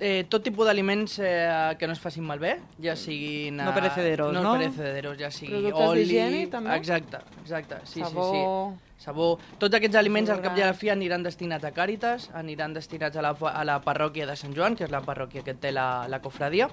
Eh, 0.02 0.26
tot 0.26 0.42
tipus 0.42 0.66
d'aliments 0.66 1.20
eh, 1.22 1.76
que 1.78 1.86
no 1.86 1.94
es 1.94 2.00
facin 2.02 2.26
malbé, 2.26 2.56
ja 2.82 2.96
siguin... 2.98 3.60
No 3.62 3.70
perecederos, 3.76 4.32
no? 4.34 4.42
no? 4.42 4.54
perecederos, 4.58 5.20
ja 5.20 5.30
sigui 5.30 5.60
Productes 5.60 5.90
oli... 5.92 6.06
d'higiene, 6.08 6.40
també? 6.50 6.74
Exacte, 6.74 7.20
exacte. 7.44 7.78
Sí, 7.86 8.02
Sabó... 8.02 8.32
sí, 8.32 8.40
sí. 8.40 8.88
Sabó. 9.02 9.28
Tots 9.62 9.78
aquests 9.78 9.98
aliments 9.98 10.30
al 10.30 10.42
cap 10.42 10.58
i 10.58 10.62
a 10.62 10.68
la 10.70 10.78
fi 10.78 10.92
aniran 10.94 11.24
destinats 11.26 11.66
a 11.66 11.72
Càritas, 11.74 12.28
aniran 12.38 12.74
destinats 12.74 13.18
a 13.18 13.24
la, 13.26 13.32
a 13.34 13.64
la 13.66 13.80
parròquia 13.82 14.28
de 14.30 14.36
Sant 14.38 14.54
Joan, 14.58 14.76
que 14.78 14.86
és 14.86 14.94
la 14.94 15.02
parròquia 15.06 15.42
que 15.46 15.56
té 15.58 15.72
la, 15.74 16.06
la 16.10 16.20
cofradia, 16.22 16.68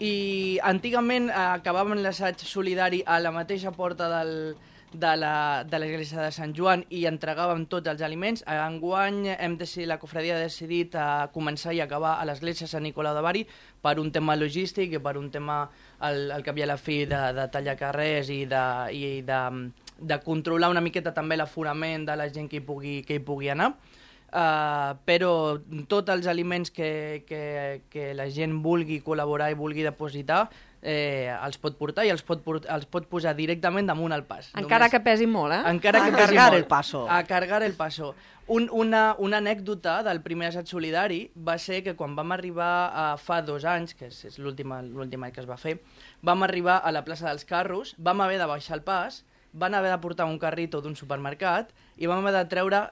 i 0.00 0.56
antigament 0.64 1.28
eh, 1.28 1.36
acabàvem 1.56 2.00
l'assaig 2.04 2.44
solidari 2.44 3.02
a 3.04 3.18
la 3.24 3.32
mateixa 3.32 3.72
porta 3.76 4.08
del, 4.18 4.32
de 4.92 5.16
la- 5.16 5.64
de 5.64 5.78
de 5.78 6.30
Sant 6.32 6.54
Joan 6.54 6.84
i 6.88 7.04
entregàvem 7.06 7.66
tots 7.66 7.88
els 7.88 8.02
aliments. 8.02 8.44
Enguany 8.46 9.36
hem 9.38 9.56
decidit, 9.56 9.88
la 9.88 9.98
cofradia 9.98 10.36
ha 10.36 10.40
decidit 10.40 10.94
a 10.94 11.30
començar 11.32 11.74
i 11.74 11.80
acabar 11.80 12.20
a 12.20 12.24
l'església 12.24 12.66
Sant 12.66 12.82
Nicolau 12.82 13.14
de 13.14 13.20
Bari 13.20 13.46
per 13.82 13.98
un 13.98 14.10
tema 14.12 14.36
logístic 14.36 14.92
i 14.92 14.98
per 14.98 15.16
un 15.16 15.30
tema 15.30 15.68
al, 15.98 16.30
al 16.30 16.42
cap 16.42 16.56
i 16.56 16.62
a 16.62 16.66
la 16.66 16.76
fi 16.76 17.04
de, 17.04 17.32
de 17.32 17.48
tallar 17.48 17.76
carrers 17.76 18.30
i 18.30 18.44
de, 18.46 18.64
i 18.92 19.22
de, 19.22 19.70
de 20.00 20.18
controlar 20.20 20.70
una 20.70 20.80
miqueta 20.80 21.12
també 21.12 21.36
l'aforament 21.36 22.06
de 22.06 22.16
la 22.16 22.28
gent 22.28 22.48
que 22.48 22.56
hi 22.56 22.60
pugui, 22.60 23.02
que 23.02 23.14
hi 23.14 23.24
pugui 23.24 23.48
anar. 23.50 23.74
Uh, 24.26 24.98
però 25.06 25.60
tots 25.88 26.10
els 26.10 26.26
aliments 26.26 26.72
que, 26.74 27.22
que, 27.28 27.82
que 27.88 28.12
la 28.12 28.26
gent 28.28 28.58
vulgui 28.60 28.98
col·laborar 29.00 29.52
i 29.52 29.54
vulgui 29.54 29.84
depositar 29.86 30.48
eh, 30.86 31.34
els 31.42 31.58
pot 31.58 31.74
portar 31.78 32.04
i 32.06 32.12
els 32.14 32.22
pot, 32.22 32.40
port 32.46 32.66
els 32.70 32.86
pot 32.86 33.08
posar 33.10 33.34
directament 33.34 33.88
damunt 33.90 34.14
el 34.14 34.22
pas. 34.28 34.52
Encara 34.54 34.88
que 34.92 35.00
pesi 35.02 35.26
molt, 35.26 35.56
eh? 35.56 35.60
Encara 35.72 36.04
A 36.04 36.06
que 36.06 36.14
pesi 36.14 36.26
cargar 36.28 36.50
molt. 36.52 36.60
el 36.62 36.66
paso. 36.70 37.04
A 37.10 37.22
cargar 37.26 37.62
el 37.66 37.74
paso. 37.74 38.14
Un, 38.46 38.68
una, 38.70 39.16
una 39.18 39.40
anècdota 39.42 39.96
del 40.06 40.20
primer 40.22 40.52
assaig 40.52 40.70
solidari 40.70 41.20
va 41.34 41.56
ser 41.58 41.80
que 41.82 41.96
quan 41.98 42.14
vam 42.14 42.30
arribar 42.36 42.70
a 42.94 43.06
fa 43.18 43.40
dos 43.42 43.66
anys, 43.66 43.96
que 43.98 44.06
és, 44.06 44.20
és 44.30 44.38
l'últim 44.38 44.70
any 44.72 45.32
que 45.34 45.42
es 45.42 45.48
va 45.50 45.58
fer, 45.58 45.80
vam 46.22 46.46
arribar 46.46 46.78
a 46.78 46.92
la 46.94 47.02
plaça 47.02 47.26
dels 47.26 47.44
Carros, 47.44 47.96
vam 47.98 48.22
haver 48.22 48.38
de 48.38 48.46
baixar 48.46 48.78
el 48.78 48.84
pas, 48.86 49.24
van 49.52 49.74
haver 49.74 49.90
de 49.90 49.98
portar 49.98 50.28
un 50.30 50.38
carrito 50.38 50.80
d'un 50.84 50.94
supermercat 50.94 51.74
i 51.96 52.06
vam 52.06 52.22
haver 52.22 52.36
de 52.38 52.44
treure 52.52 52.84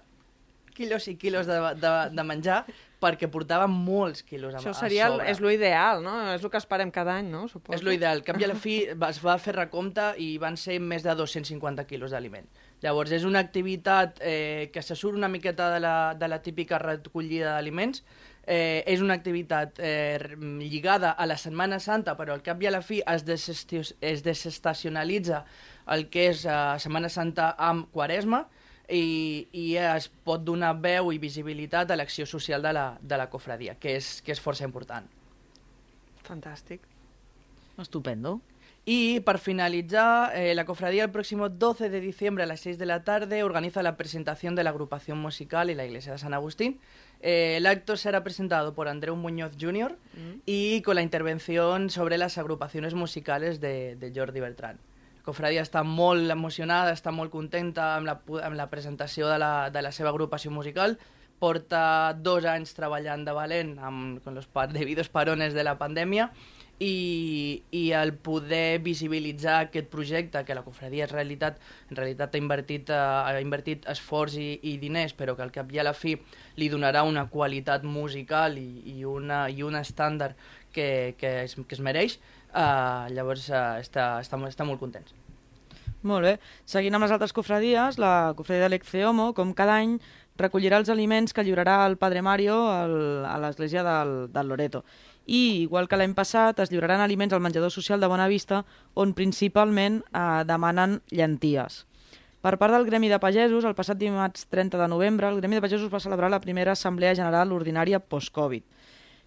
quilos 0.75 1.07
i 1.09 1.15
quilos 1.17 1.47
de, 1.49 1.57
de, 1.81 1.93
de 2.13 2.25
menjar 2.27 2.65
perquè 3.05 3.29
portàvem 3.29 3.69
molts 3.85 4.23
quilos 4.25 4.55
a, 4.55 4.59
Això 4.63 4.71
a 4.73 4.79
seria, 4.79 5.07
el- 5.11 5.19
sobre. 5.19 5.31
és 5.31 5.41
lo 5.45 5.51
ideal, 5.53 6.03
no? 6.03 6.15
És 6.35 6.43
el 6.45 6.51
que 6.51 6.57
esperem 6.61 6.91
cada 6.91 7.19
any, 7.21 7.27
no? 7.31 7.47
Suposo. 7.49 7.77
És 7.77 7.83
l'ideal. 7.85 8.19
Al 8.21 8.25
cap 8.25 8.39
i 8.41 8.45
a 8.47 8.49
la 8.49 8.57
fi 8.57 8.77
es 9.11 9.19
va 9.25 9.35
fer 9.39 9.55
recompte 9.59 10.11
i 10.25 10.39
van 10.41 10.57
ser 10.57 10.79
més 10.81 11.05
de 11.05 11.15
250 11.19 11.85
quilos 11.91 12.11
d'aliment. 12.17 12.47
Llavors, 12.85 13.13
és 13.17 13.25
una 13.29 13.41
activitat 13.45 14.19
eh, 14.21 14.71
que 14.73 14.83
se 14.83 14.97
surt 14.97 15.17
una 15.17 15.29
miqueta 15.29 15.71
de 15.75 15.81
la, 15.85 16.15
de 16.19 16.29
la 16.29 16.41
típica 16.45 16.79
recollida 16.81 17.55
d'aliments, 17.55 18.03
eh, 18.47 18.83
és 18.87 19.01
una 19.01 19.15
activitat 19.17 19.79
eh, 19.81 20.19
lligada 20.61 21.11
a 21.13 21.25
la 21.29 21.37
Setmana 21.41 21.79
Santa, 21.81 22.17
però 22.17 22.33
al 22.37 22.43
cap 22.45 22.61
i 22.61 22.67
a 22.69 22.73
la 22.75 22.83
fi 22.85 23.03
es 23.09 23.25
desestacionalitza 24.25 25.45
el 25.93 26.09
que 26.13 26.29
és 26.33 26.45
eh, 26.49 26.57
Setmana 26.81 27.09
Santa 27.13 27.53
amb 27.61 27.91
Quaresma, 27.93 28.47
i, 28.89 29.47
i 29.53 29.67
es 29.81 30.09
pot 30.25 30.43
donar 30.45 30.75
veu 30.81 31.13
i 31.13 31.19
visibilitat 31.19 31.91
a 31.91 31.97
l'acció 31.97 32.27
social 32.27 32.63
de 32.63 32.73
la, 32.77 32.87
de 33.01 33.21
la 33.21 33.29
cofradia, 33.31 33.77
que 33.81 33.97
és, 33.99 34.19
que 34.25 34.35
és 34.35 34.41
força 34.41 34.65
important. 34.65 35.07
Fantàstic. 36.25 36.81
Estupendo. 37.79 38.41
Y 38.87 39.21
para 39.21 39.39
finalizar, 39.39 40.37
eh, 40.37 40.55
la 40.55 40.67
cofradía 40.67 41.05
el 41.05 41.11
próximo 41.11 41.49
12 41.49 41.89
de 41.89 42.01
diciembre 42.01 42.45
a 42.45 42.47
las 42.47 42.61
6 42.61 42.77
de 42.77 42.85
la 42.85 43.03
tarde 43.03 43.43
organiza 43.43 43.83
la 43.83 43.97
presentación 43.97 44.55
de 44.55 44.63
la 44.63 44.71
agrupación 44.71 45.19
musical 45.19 45.71
en 45.71 45.79
la 45.79 45.87
iglesia 45.87 46.13
de 46.13 46.19
San 46.19 46.35
Agustín. 46.35 46.79
Eh, 47.23 47.55
el 47.57 47.65
acto 47.65 47.97
será 47.97 48.23
presentado 48.23 48.75
por 48.75 48.89
Andreu 48.89 49.17
Muñoz 49.17 49.53
Jr. 49.59 49.97
y 50.45 50.83
con 50.83 50.97
la 50.97 51.03
intervención 51.03 51.89
sobre 51.89 52.19
las 52.19 52.37
agrupaciones 52.37 52.93
musicales 52.93 53.59
de, 53.61 53.97
de 53.97 54.13
Jordi 54.15 54.41
Bertran. 54.41 54.79
La 55.25 55.31
cofradía 55.33 55.63
està 55.65 55.81
molt 55.89 56.29
emocionada, 56.29 56.93
està 56.93 57.09
molt 57.09 57.31
contenta 57.33 57.95
amb 57.97 58.11
la, 58.11 58.19
amb 58.45 58.59
la 58.59 58.67
presentació 58.69 59.31
de 59.31 59.39
la, 59.41 59.71
de 59.73 59.81
la 59.81 59.89
seva 59.89 60.11
agrupació 60.11 60.51
musical. 60.53 60.99
Porta 61.41 62.13
dos 62.13 62.45
anys 62.45 62.77
treballant 62.77 63.25
de 63.25 63.33
valent 63.33 63.71
amb 63.81 64.21
con 64.21 64.37
los 64.37 64.45
debidos 64.75 65.09
parones 65.09 65.57
de 65.57 65.65
la 65.65 65.79
pandèmia 65.81 66.29
i, 66.79 67.63
i 67.71 67.83
el 67.97 68.13
poder 68.21 68.81
visibilitzar 68.85 69.63
aquest 69.63 69.89
projecte 69.89 70.45
que 70.45 70.55
la 70.55 70.65
cofradia 70.67 71.09
en 71.09 71.15
realitat, 71.15 71.57
en 71.89 71.97
realitat 71.97 72.35
ha, 72.35 72.43
invertit, 72.45 72.93
eh, 72.93 73.01
ha 73.01 73.41
invertit 73.41 73.89
esforç 73.89 74.37
i, 74.37 74.49
i 74.63 74.77
diners, 74.83 75.17
però 75.17 75.39
que 75.39 75.47
al 75.47 75.57
cap 75.57 75.73
i 75.73 75.81
a 75.81 75.89
la 75.89 75.97
fi 75.97 76.19
li 76.61 76.69
donarà 76.69 77.07
una 77.09 77.31
qualitat 77.33 77.89
musical 77.89 78.61
i, 78.61 78.69
i, 78.99 79.05
una, 79.09 79.47
i 79.49 79.65
un 79.65 79.81
estàndard 79.81 80.37
que, 80.75 81.15
que, 81.17 81.45
es, 81.45 81.57
que 81.57 81.79
es 81.79 81.81
mereix, 81.81 82.19
eh, 82.55 83.13
llavors 83.15 83.49
eh, 83.51 83.63
està, 83.83 84.21
està, 84.23 84.39
molt- 84.39 84.55
està 84.55 84.65
molt 84.65 84.81
contents. 84.81 85.13
Molt 86.05 86.23
bé. 86.25 86.35
Seguint 86.69 86.95
amb 86.95 87.07
les 87.07 87.13
altres 87.15 87.33
cofradies, 87.33 87.99
la 87.99 88.35
cofradia 88.37 88.65
de 88.67 88.75
l'Ecceomo, 88.75 89.33
com 89.35 89.55
cada 89.57 89.79
any, 89.81 89.97
recollirà 90.37 90.77
els 90.83 90.91
aliments 90.93 91.33
que 91.33 91.45
lliurarà 91.47 91.87
el 91.87 91.97
Padre 91.97 92.21
Mario 92.23 92.59
al, 92.69 93.25
a 93.25 93.39
l'església 93.41 93.83
del, 93.87 94.15
del 94.33 94.49
Loreto. 94.49 94.85
I, 95.25 95.63
igual 95.65 95.89
que 95.89 95.97
l'any 95.97 96.13
passat, 96.13 96.59
es 96.61 96.71
lliuraran 96.71 97.01
aliments 97.01 97.33
al 97.33 97.41
menjador 97.41 97.73
social 97.73 98.01
de 98.03 98.11
Bonavista, 98.11 98.65
on 98.93 99.15
principalment 99.17 100.03
eh, 100.13 100.45
demanen 100.45 101.01
llenties. 101.09 101.87
Per 102.45 102.59
part 102.61 102.75
del 102.77 102.85
Gremi 102.85 103.09
de 103.09 103.17
Pagesos, 103.17 103.65
el 103.65 103.73
passat 103.79 103.97
dimarts 103.97 104.45
30 104.53 104.77
de 104.77 104.89
novembre, 104.93 105.31
el 105.33 105.39
Gremi 105.41 105.57
de 105.57 105.63
Pagesos 105.65 105.89
va 105.89 106.03
celebrar 106.05 106.29
la 106.29 106.43
primera 106.45 106.75
Assemblea 106.77 107.15
General 107.17 107.55
Ordinària 107.57 108.03
post-Covid. 108.05 108.67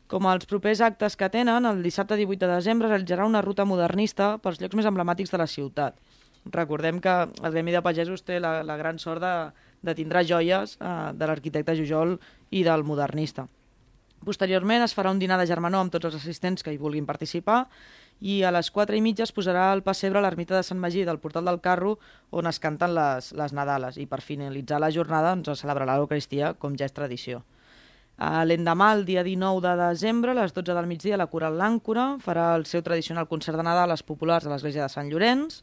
Com 0.08 0.24
els 0.32 0.48
propers 0.48 0.80
actes 0.86 1.18
que 1.20 1.28
tenen, 1.28 1.66
el 1.68 1.82
dissabte 1.84 2.16
18 2.16 2.46
de 2.46 2.54
desembre 2.54 2.88
realitzarà 2.88 3.26
una 3.28 3.42
ruta 3.44 3.66
modernista 3.68 4.38
pels 4.40 4.62
llocs 4.62 4.80
més 4.80 4.88
emblemàtics 4.88 5.34
de 5.34 5.40
la 5.42 5.48
ciutat. 5.52 5.98
Recordem 6.54 7.02
que 7.04 7.16
el 7.28 7.52
Gremi 7.52 7.76
de 7.76 7.82
Pagesos 7.84 8.24
té 8.24 8.38
la, 8.40 8.62
la 8.64 8.78
gran 8.80 9.02
sort 9.04 9.20
de, 9.20 9.34
de 9.84 9.96
tindre 9.98 10.24
joies 10.24 10.78
eh, 10.80 10.94
de 11.12 11.28
l'arquitecte 11.28 11.76
Jujol 11.76 12.16
i 12.56 12.64
del 12.64 12.88
modernista. 12.88 13.50
Posteriorment 14.24 14.86
es 14.86 14.96
farà 14.96 15.12
un 15.12 15.20
dinar 15.20 15.42
de 15.42 15.50
germanor 15.50 15.84
amb 15.84 15.92
tots 15.94 16.08
els 16.08 16.16
assistents 16.22 16.64
que 16.64 16.72
hi 16.72 16.80
vulguin 16.80 17.06
participar 17.06 17.66
i 18.24 18.40
a 18.48 18.52
les 18.56 18.72
4 18.74 18.96
i 18.96 19.04
mitja 19.04 19.28
es 19.28 19.36
posarà 19.36 19.68
al 19.74 19.84
pessebre 19.86 20.24
l'ermita 20.24 20.56
de 20.56 20.64
Sant 20.64 20.80
Magí 20.80 21.04
del 21.06 21.20
Portal 21.20 21.52
del 21.52 21.60
Carro 21.62 21.98
on 22.32 22.48
es 22.48 22.64
canten 22.64 22.96
les, 22.96 23.34
les 23.36 23.54
Nadales 23.54 24.00
i 24.00 24.08
per 24.08 24.24
finalitzar 24.24 24.80
la 24.80 24.90
jornada 24.96 25.36
doncs, 25.36 25.52
es 25.52 25.68
celebrarà 25.68 26.00
l'Eucaristia 26.00 26.56
com 26.56 26.80
ja 26.80 26.88
és 26.88 26.96
tradició. 26.96 27.44
L'endemà, 28.18 28.94
el 28.98 29.04
dia 29.06 29.22
19 29.22 29.62
de 29.62 29.76
desembre, 29.78 30.32
a 30.34 30.40
les 30.40 30.54
12 30.54 30.74
del 30.74 30.88
migdia, 30.90 31.20
la 31.22 31.28
Coral 31.30 31.60
L'Àncora 31.60 32.16
farà 32.24 32.56
el 32.58 32.66
seu 32.66 32.82
tradicional 32.82 33.28
concert 33.30 33.60
de 33.60 33.66
Nadal 33.68 33.92
a 33.92 33.94
les 33.94 34.02
populars 34.02 34.48
de 34.48 34.50
l'església 34.50 34.88
de 34.88 34.90
Sant 34.90 35.12
Llorenç 35.12 35.62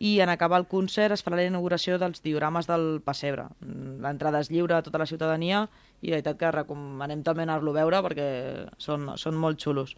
i 0.00 0.14
en 0.24 0.30
acabar 0.32 0.62
el 0.62 0.66
concert 0.66 1.12
es 1.12 1.20
farà 1.20 1.36
la 1.36 1.44
inauguració 1.44 1.98
dels 2.00 2.22
diorames 2.24 2.64
del 2.64 3.02
Passebre. 3.04 3.44
L'entrada 3.60 4.40
és 4.40 4.48
lliure 4.48 4.78
a 4.78 4.80
tota 4.86 5.02
la 5.02 5.06
ciutadania 5.10 5.66
i 6.00 6.08
la 6.08 6.16
veritat 6.16 6.38
que 6.40 6.52
recomanem 6.56 7.20
també 7.26 7.44
anar-lo 7.44 7.74
a 7.74 7.82
veure 7.82 8.00
perquè 8.06 8.28
són, 8.80 9.10
són 9.20 9.36
molt 9.36 9.60
xulos. 9.60 9.92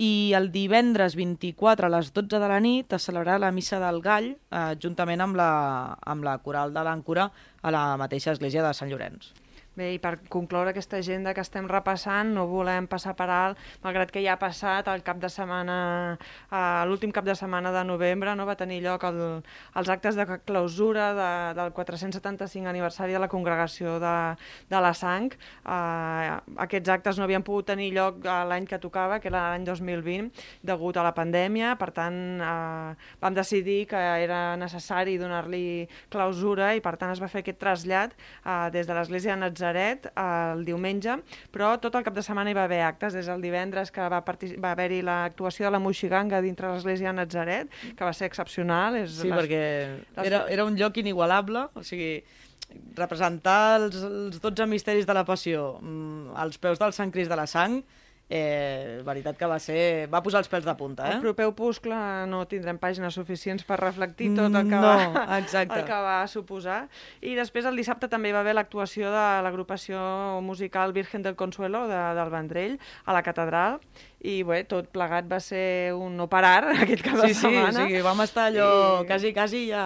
I 0.00 0.32
el 0.38 0.48
divendres 0.54 1.12
24 1.18 1.90
a 1.90 1.92
les 1.92 2.08
12 2.14 2.40
de 2.40 2.48
la 2.48 2.60
nit 2.64 2.96
es 2.96 3.04
celebrarà 3.04 3.36
la 3.42 3.52
Missa 3.52 3.82
del 3.82 4.00
Gall 4.00 4.30
eh, 4.30 4.62
juntament 4.80 5.20
amb 5.20 5.36
la, 5.36 5.50
amb 6.08 6.24
la 6.24 6.38
Coral 6.40 6.72
de 6.72 6.86
l'Àncora 6.88 7.28
a 7.60 7.74
la 7.74 7.84
mateixa 8.00 8.32
església 8.32 8.64
de 8.64 8.72
Sant 8.72 8.88
Llorenç. 8.88 9.34
Bé, 9.78 9.92
i 9.94 9.98
per 10.02 10.16
concloure 10.32 10.72
aquesta 10.72 10.98
agenda 10.98 11.30
que 11.36 11.42
estem 11.44 11.68
repassant, 11.70 12.32
no 12.34 12.48
volem 12.50 12.88
passar 12.90 13.12
per 13.14 13.28
alt, 13.30 13.58
malgrat 13.84 14.10
que 14.10 14.22
ja 14.24 14.32
ha 14.34 14.40
passat 14.40 14.88
el 14.90 15.04
cap 15.06 15.20
de 15.22 15.28
setmana, 15.30 15.76
eh, 16.50 16.82
l'últim 16.90 17.12
cap 17.14 17.26
de 17.28 17.36
setmana 17.38 17.70
de 17.70 17.84
novembre, 17.86 18.34
no 18.34 18.46
va 18.48 18.56
tenir 18.58 18.80
lloc 18.82 19.04
el, 19.06 19.20
els 19.78 19.90
actes 19.94 20.18
de 20.18 20.26
clausura 20.48 21.12
de, 21.14 21.28
del 21.60 21.70
475 21.76 22.66
aniversari 22.66 23.14
de 23.14 23.20
la 23.22 23.28
congregació 23.30 24.00
de, 24.02 24.14
de 24.66 24.80
la 24.82 24.90
Sang. 24.98 25.28
Eh, 25.30 26.56
aquests 26.66 26.94
actes 26.96 27.20
no 27.20 27.28
havien 27.28 27.46
pogut 27.46 27.70
tenir 27.70 27.92
lloc 27.94 28.26
l'any 28.26 28.66
que 28.66 28.80
tocava, 28.82 29.20
que 29.22 29.30
era 29.30 29.44
l'any 29.52 29.68
2020, 29.68 30.42
degut 30.66 30.98
a 30.98 31.06
la 31.06 31.14
pandèmia, 31.14 31.76
per 31.78 31.92
tant 32.00 32.18
eh, 32.42 33.08
vam 33.22 33.38
decidir 33.38 33.84
que 33.94 34.02
era 34.24 34.56
necessari 34.58 35.20
donar-li 35.22 35.86
clausura 36.10 36.74
i 36.74 36.82
per 36.82 36.96
tant 36.98 37.14
es 37.14 37.22
va 37.22 37.30
fer 37.30 37.46
aquest 37.46 37.62
trasllat 37.62 38.18
eh, 38.18 38.74
des 38.74 38.90
de 38.90 38.98
l'església 38.98 39.38
de 39.38 39.46
Nazaret 39.46 39.66
Nazaret 39.68 40.08
el 40.16 40.64
diumenge, 40.64 41.18
però 41.52 41.76
tot 41.82 41.96
el 41.98 42.04
cap 42.06 42.16
de 42.16 42.24
setmana 42.24 42.50
hi 42.50 42.56
va 42.56 42.64
haver 42.68 42.80
actes, 42.86 43.14
des 43.14 43.28
del 43.28 43.42
divendres 43.44 43.92
que 43.92 44.08
va, 44.08 44.22
va 44.22 44.72
haver-hi 44.72 45.02
l'actuació 45.04 45.68
de 45.68 45.72
la 45.76 45.82
Moixiganga 45.82 46.40
dintre 46.44 46.72
l'església 46.72 47.12
de 47.12 47.18
Nazaret, 47.20 47.78
que 47.96 48.04
va 48.04 48.12
ser 48.12 48.28
excepcional. 48.30 48.96
És 49.02 49.20
sí, 49.20 49.28
les, 49.28 49.38
perquè 49.38 49.62
les... 50.16 50.26
era, 50.26 50.44
era 50.48 50.64
un 50.64 50.76
lloc 50.78 50.98
inigualable, 50.98 51.68
o 51.74 51.84
sigui, 51.84 52.22
representar 52.96 53.78
els, 53.80 54.02
els 54.04 54.42
12 54.42 54.66
misteris 54.68 55.06
de 55.08 55.16
la 55.16 55.24
passió 55.24 55.78
mm, 55.80 56.36
als 56.36 56.60
peus 56.60 56.80
del 56.80 56.92
Sant 56.96 57.12
Crist 57.14 57.32
de 57.32 57.38
la 57.38 57.48
Sang 57.48 57.80
eh, 58.28 59.00
veritat 59.04 59.38
que 59.38 59.48
va 59.48 59.58
ser... 59.62 60.06
va 60.12 60.20
posar 60.24 60.42
els 60.42 60.50
pèls 60.52 60.66
de 60.66 60.74
punta, 60.78 61.06
eh? 61.08 61.16
El 61.16 61.24
proper 61.24 61.48
opuscle 61.50 61.96
no 62.30 62.42
tindrem 62.50 62.78
pàgines 62.80 63.16
suficients 63.16 63.64
per 63.68 63.80
reflectir 63.80 64.30
tot 64.36 64.52
el 64.52 64.68
que, 64.68 64.74
no, 64.76 64.82
va, 64.82 65.38
exacte. 65.38 65.80
el 65.80 65.86
que 65.88 66.00
va 66.04 66.18
suposar. 66.28 66.82
I 67.24 67.34
després 67.38 67.68
el 67.68 67.78
dissabte 67.80 68.10
també 68.12 68.32
va 68.36 68.44
haver 68.44 68.56
l'actuació 68.58 69.12
de 69.14 69.26
l'agrupació 69.46 69.98
musical 70.44 70.92
Virgen 70.92 71.24
del 71.24 71.38
Consuelo 71.40 71.86
de, 71.88 72.02
del 72.18 72.32
Vendrell 72.34 72.78
a 73.04 73.16
la 73.16 73.24
catedral 73.24 73.80
i 74.18 74.40
bé, 74.42 74.64
tot 74.66 74.88
plegat 74.90 75.28
va 75.30 75.38
ser 75.38 75.92
un 75.94 76.16
no 76.18 76.26
parar 76.30 76.72
aquest 76.82 77.04
cap 77.06 77.20
sí, 77.20 77.28
de 77.28 77.34
setmana. 77.38 77.84
Sí, 77.86 77.94
sí, 77.94 78.02
vam 78.02 78.22
estar 78.24 78.48
allò 78.50 78.70
I... 79.04 79.06
quasi, 79.06 79.30
quasi 79.34 79.60
ja 79.70 79.82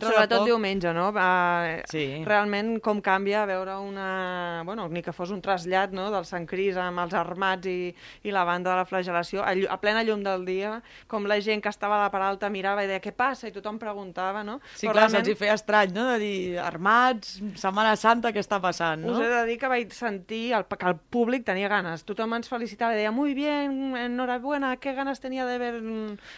Sobretot 0.00 0.46
diumenge, 0.48 0.94
no? 0.96 1.10
Va, 1.12 1.82
sí. 1.90 2.04
Realment 2.24 2.78
com 2.84 3.02
canvia 3.04 3.44
veure 3.48 3.76
una... 3.84 4.62
Bueno, 4.64 4.86
ni 4.88 5.02
que 5.04 5.12
fos 5.12 5.34
un 5.34 5.42
trasllat 5.44 5.92
no? 5.92 6.08
del 6.14 6.24
Sant 6.24 6.46
Cris 6.48 6.78
amb 6.80 7.02
els 7.04 7.16
armats 7.18 7.68
i, 7.68 7.92
i 8.24 8.32
la 8.32 8.46
banda 8.48 8.72
de 8.72 8.78
la 8.80 8.86
flagelació, 8.88 9.44
a, 9.44 9.52
a 9.52 9.78
plena 9.82 10.04
llum 10.06 10.24
del 10.24 10.48
dia, 10.48 10.78
com 11.10 11.28
la 11.28 11.36
gent 11.44 11.60
que 11.60 11.72
estava 11.72 12.00
a 12.00 12.06
la 12.06 12.08
part 12.14 12.24
alta 12.30 12.48
mirava 12.48 12.86
i 12.86 12.88
deia 12.88 13.04
què 13.04 13.12
passa? 13.12 13.50
I 13.50 13.52
tothom 13.52 13.76
preguntava, 13.82 14.40
no? 14.46 14.60
Sí, 14.72 14.86
Però 14.86 14.96
clar, 14.96 15.10
realment... 15.10 15.28
se'ls 15.28 15.42
feia 15.42 15.58
estrany, 15.60 15.92
no?, 15.92 16.08
de 16.14 16.16
dir 16.24 16.34
armats, 16.62 17.36
Setmana 17.60 17.92
Santa, 18.00 18.32
què 18.32 18.40
està 18.40 18.62
passant, 18.64 19.04
no? 19.04 19.12
Us 19.12 19.26
he 19.26 19.28
de 19.28 19.44
dir 19.50 19.60
que 19.60 19.68
vaig 19.68 19.92
sentir 19.92 20.44
el, 20.56 20.64
que 20.72 20.88
el 20.88 20.96
públic 21.12 21.44
tenia 21.44 21.68
ganes. 21.68 22.08
Tothom 22.08 22.32
ens 22.38 22.48
felicitava 22.48 22.96
i 22.96 23.02
deia, 23.02 23.12
muy 23.12 23.36
bien, 23.36 23.73
enhorabuena, 23.96 24.76
qué 24.76 24.94
ganas 24.94 25.20
tenía 25.20 25.46
de 25.46 25.58
ver 25.58 25.82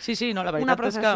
sí, 0.00 0.16
sí, 0.16 0.32
no, 0.34 0.44
la 0.44 0.52
veritat 0.54 0.84
és 0.88 0.98
que, 0.98 1.12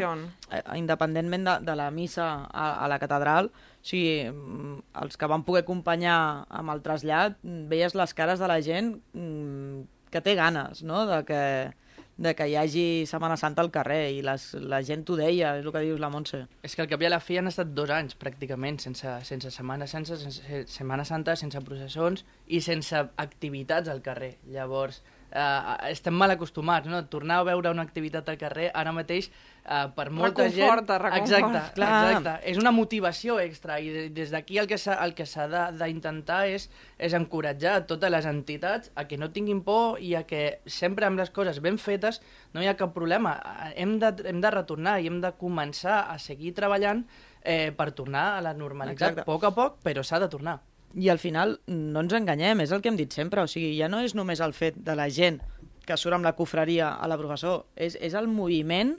eh, 0.57 0.63
independentment 0.79 1.47
de, 1.47 1.57
de 1.67 1.77
la 1.77 1.91
missa 1.91 2.29
a, 2.51 2.85
a 2.85 2.89
la 2.89 2.99
catedral, 3.03 3.51
o 3.51 3.85
sigui, 3.87 4.29
mm, 4.31 4.77
els 5.03 5.17
que 5.17 5.29
van 5.31 5.45
poder 5.47 5.65
acompanyar 5.65 6.47
amb 6.49 6.75
el 6.75 6.83
trasllat, 6.85 7.39
veies 7.43 7.97
les 7.97 8.15
cares 8.15 8.43
de 8.43 8.51
la 8.51 8.61
gent 8.65 8.97
mm, 9.13 9.87
que 10.11 10.21
té 10.21 10.35
ganes, 10.35 10.83
no?, 10.83 11.07
de 11.07 11.23
que, 11.25 11.43
de 12.21 12.35
que 12.37 12.47
hi 12.51 12.57
hagi 12.61 12.85
Setmana 13.09 13.39
Santa 13.41 13.63
al 13.65 13.71
carrer 13.73 14.11
i 14.13 14.19
les, 14.25 14.51
la 14.61 14.83
gent 14.85 15.07
t'ho 15.09 15.17
deia, 15.17 15.55
és 15.57 15.65
el 15.65 15.73
que 15.73 15.81
dius 15.87 16.03
la 16.03 16.11
Montse. 16.13 16.43
És 16.67 16.77
que 16.77 16.85
al 16.85 16.91
cap 16.91 17.01
i 17.01 17.09
a 17.09 17.13
la 17.15 17.21
fi 17.25 17.39
han 17.41 17.49
estat 17.49 17.71
dos 17.77 17.93
anys 17.97 18.19
pràcticament 18.21 18.77
sense, 18.83 19.15
sense 19.25 19.53
Setmana, 19.55 19.89
sense, 19.89 20.19
sense 20.21 20.61
Setmana 20.69 21.07
Santa, 21.09 21.39
sense 21.41 21.63
processons 21.65 22.27
i 22.47 22.61
sense 22.61 23.07
activitats 23.25 23.89
al 23.89 24.05
carrer. 24.05 24.35
Llavors, 24.53 25.01
eh, 25.31 25.91
estem 25.91 26.15
mal 26.15 26.31
acostumats, 26.35 26.89
no? 26.91 27.03
Tornar 27.09 27.41
a 27.41 27.47
veure 27.49 27.71
una 27.71 27.83
activitat 27.87 28.29
al 28.29 28.39
carrer 28.41 28.71
ara 28.75 28.93
mateix 28.93 29.31
eh, 29.31 29.87
per 29.95 30.11
molta 30.11 30.45
reconforta, 30.45 30.97
gent... 30.97 31.05
Reconforta, 31.05 31.19
exacte, 31.19 31.75
Clar. 31.77 31.93
exacte. 32.11 32.35
És 32.51 32.61
una 32.61 32.73
motivació 32.75 33.39
extra 33.43 33.79
i 33.81 34.09
des 34.15 34.33
d'aquí 34.35 34.59
el 34.61 34.69
que 34.69 34.79
s'ha 34.79 35.71
d'intentar 35.77 36.43
és, 36.51 36.69
és 36.99 37.17
encoratjar 37.17 37.87
totes 37.91 38.13
les 38.13 38.29
entitats 38.29 38.93
a 38.95 39.07
que 39.09 39.19
no 39.21 39.31
tinguin 39.35 39.63
por 39.67 40.01
i 40.01 40.15
a 40.19 40.25
que 40.29 40.61
sempre 40.67 41.07
amb 41.07 41.21
les 41.21 41.31
coses 41.31 41.61
ben 41.61 41.79
fetes 41.79 42.21
no 42.55 42.63
hi 42.63 42.71
ha 42.71 42.77
cap 42.79 42.95
problema. 42.95 43.37
Hem 43.77 43.99
de, 44.03 44.15
hem 44.29 44.41
de 44.43 44.55
retornar 44.55 45.01
i 45.01 45.11
hem 45.11 45.21
de 45.23 45.35
començar 45.39 46.05
a 46.11 46.19
seguir 46.19 46.55
treballant 46.57 47.07
eh, 47.43 47.71
per 47.77 47.93
tornar 47.93 48.37
a 48.39 48.43
la 48.45 48.55
normalitat, 48.55 49.15
Exacte. 49.15 49.25
a 49.25 49.29
poc 49.29 49.47
a 49.47 49.55
poc, 49.55 49.81
però 49.85 50.05
s'ha 50.05 50.21
de 50.21 50.29
tornar. 50.29 50.59
I 50.95 51.09
al 51.13 51.21
final, 51.23 51.59
no 51.71 52.03
ens 52.03 52.15
enganyem, 52.17 52.65
és 52.65 52.73
el 52.75 52.83
que 52.83 52.91
hem 52.91 52.99
dit 52.99 53.13
sempre, 53.15 53.45
o 53.45 53.51
sigui, 53.51 53.77
ja 53.79 53.89
no 53.89 54.01
és 54.03 54.17
només 54.19 54.41
el 54.43 54.55
fet 54.57 54.81
de 54.83 54.97
la 54.99 55.09
gent 55.13 55.39
que 55.87 55.97
surt 55.99 56.15
amb 56.17 56.27
la 56.27 56.35
cofreria 56.39 56.95
a 56.99 57.09
la 57.11 57.19
professor, 57.19 57.65
és, 57.77 57.97
és 58.01 58.15
el 58.15 58.29
moviment 58.31 58.97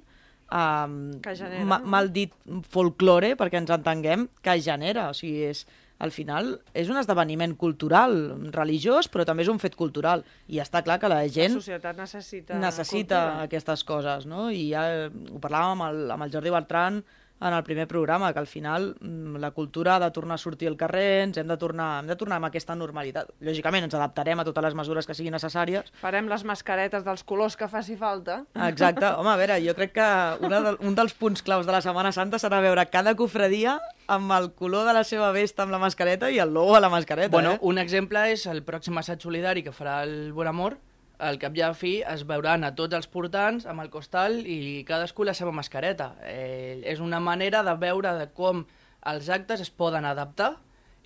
um, 0.51 0.97
que 1.23 1.35
genera. 1.35 1.65
ma, 1.67 1.79
mal 1.83 2.11
dit 2.11 2.33
folklore, 2.71 3.35
perquè 3.39 3.61
ens 3.61 3.71
entenguem, 3.71 4.27
que 4.43 4.57
genera, 4.63 5.09
o 5.11 5.15
sigui, 5.17 5.45
és, 5.51 5.65
al 6.01 6.09
final 6.09 6.55
és 6.73 6.89
un 6.89 6.97
esdeveniment 6.97 7.53
cultural, 7.61 8.15
religiós, 8.55 9.07
però 9.11 9.25
també 9.27 9.45
és 9.45 9.51
un 9.53 9.59
fet 9.61 9.75
cultural. 9.77 10.23
I 10.49 10.57
està 10.63 10.81
clar 10.81 10.97
que 10.99 11.11
la 11.11 11.21
gent... 11.29 11.53
La 11.53 11.61
societat 11.61 11.99
necessita 11.99 12.57
Necessita 12.57 13.19
cultura. 13.21 13.43
aquestes 13.45 13.83
coses, 13.85 14.25
no? 14.25 14.47
I 14.49 14.71
ja 14.71 14.85
ho 15.11 15.41
parlàvem 15.43 15.75
amb 15.77 15.87
el, 15.91 16.01
amb 16.17 16.25
el 16.25 16.33
Jordi 16.33 16.53
Bertran, 16.55 17.03
en 17.41 17.53
el 17.53 17.63
primer 17.63 17.87
programa, 17.87 18.31
que 18.33 18.39
al 18.39 18.47
final 18.47 18.95
mm, 18.99 19.37
la 19.37 19.51
cultura 19.51 19.95
ha 19.95 19.99
de 19.99 20.11
tornar 20.11 20.35
a 20.35 20.37
sortir 20.37 20.67
al 20.69 20.77
carrer, 20.77 21.23
ens 21.23 21.39
hem 21.41 21.47
de 21.49 21.57
tornar, 21.57 21.99
hem 21.99 22.11
de 22.11 22.15
tornar 22.15 22.37
amb 22.37 22.47
aquesta 22.51 22.75
normalitat. 22.77 23.31
Lògicament 23.41 23.87
ens 23.87 23.97
adaptarem 23.97 24.39
a 24.39 24.45
totes 24.45 24.67
les 24.67 24.77
mesures 24.77 25.09
que 25.09 25.15
siguin 25.17 25.33
necessàries. 25.33 25.89
Farem 26.01 26.29
les 26.29 26.45
mascaretes 26.45 27.05
dels 27.07 27.25
colors 27.25 27.57
que 27.57 27.67
faci 27.71 27.97
falta. 27.97 28.43
Exacte. 28.67 29.09
Home, 29.17 29.33
a 29.33 29.39
veure, 29.41 29.57
jo 29.65 29.75
crec 29.77 29.95
que 29.97 30.09
una 30.45 30.61
de, 30.61 30.75
un 30.85 30.97
dels 30.97 31.17
punts 31.17 31.41
claus 31.41 31.65
de 31.65 31.73
la 31.73 31.81
Setmana 31.81 32.13
Santa 32.13 32.39
serà 32.41 32.61
veure 32.61 32.85
cada 32.93 33.15
cofradia 33.17 33.79
amb 34.11 34.31
el 34.37 34.51
color 34.53 34.85
de 34.85 34.93
la 34.93 35.03
seva 35.07 35.31
vesta 35.33 35.65
amb 35.65 35.73
la 35.73 35.81
mascareta 35.81 36.29
i 36.29 36.39
el 36.43 36.53
logo 36.53 36.75
a 36.75 36.83
la 36.83 36.93
mascareta. 36.93 37.33
Bueno, 37.33 37.57
eh? 37.57 37.59
un 37.61 37.81
exemple 37.81 38.27
és 38.29 38.45
el 38.51 38.61
pròxim 38.67 39.01
assaig 39.01 39.23
solidari 39.23 39.65
que 39.65 39.73
farà 39.73 40.01
el 40.05 40.33
Bon 40.35 40.49
Amor, 40.51 40.77
al 41.21 41.37
cap 41.41 41.55
i 41.57 41.61
a 41.61 41.71
fi 41.77 41.93
es 42.07 42.23
veuran 42.27 42.65
a 42.65 42.73
tots 42.77 42.97
els 42.97 43.07
portants 43.11 43.67
amb 43.69 43.83
el 43.83 43.91
costal 43.93 44.39
i 44.41 44.81
cadascú 44.87 45.25
la 45.27 45.35
seva 45.37 45.53
mascareta. 45.53 46.15
Eh, 46.25 46.81
és 46.83 46.99
una 46.99 47.19
manera 47.21 47.61
de 47.67 47.75
veure 47.77 48.15
de 48.17 48.27
com 48.33 48.65
els 49.11 49.29
actes 49.29 49.61
es 49.61 49.69
poden 49.69 50.05
adaptar 50.05 50.55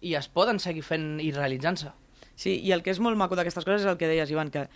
i 0.02 0.16
es 0.16 0.28
poden 0.32 0.60
seguir 0.64 0.84
fent 0.88 1.20
i 1.24 1.32
realitzant-se. 1.36 1.92
Sí, 2.36 2.58
i 2.60 2.72
el 2.76 2.84
que 2.84 2.92
és 2.92 3.00
molt 3.00 3.20
maco 3.20 3.36
d'aquestes 3.36 3.68
coses 3.68 3.86
és 3.86 3.92
el 3.92 4.00
que 4.00 4.10
deies, 4.12 4.32
Ivan, 4.32 4.52
que 4.52 4.68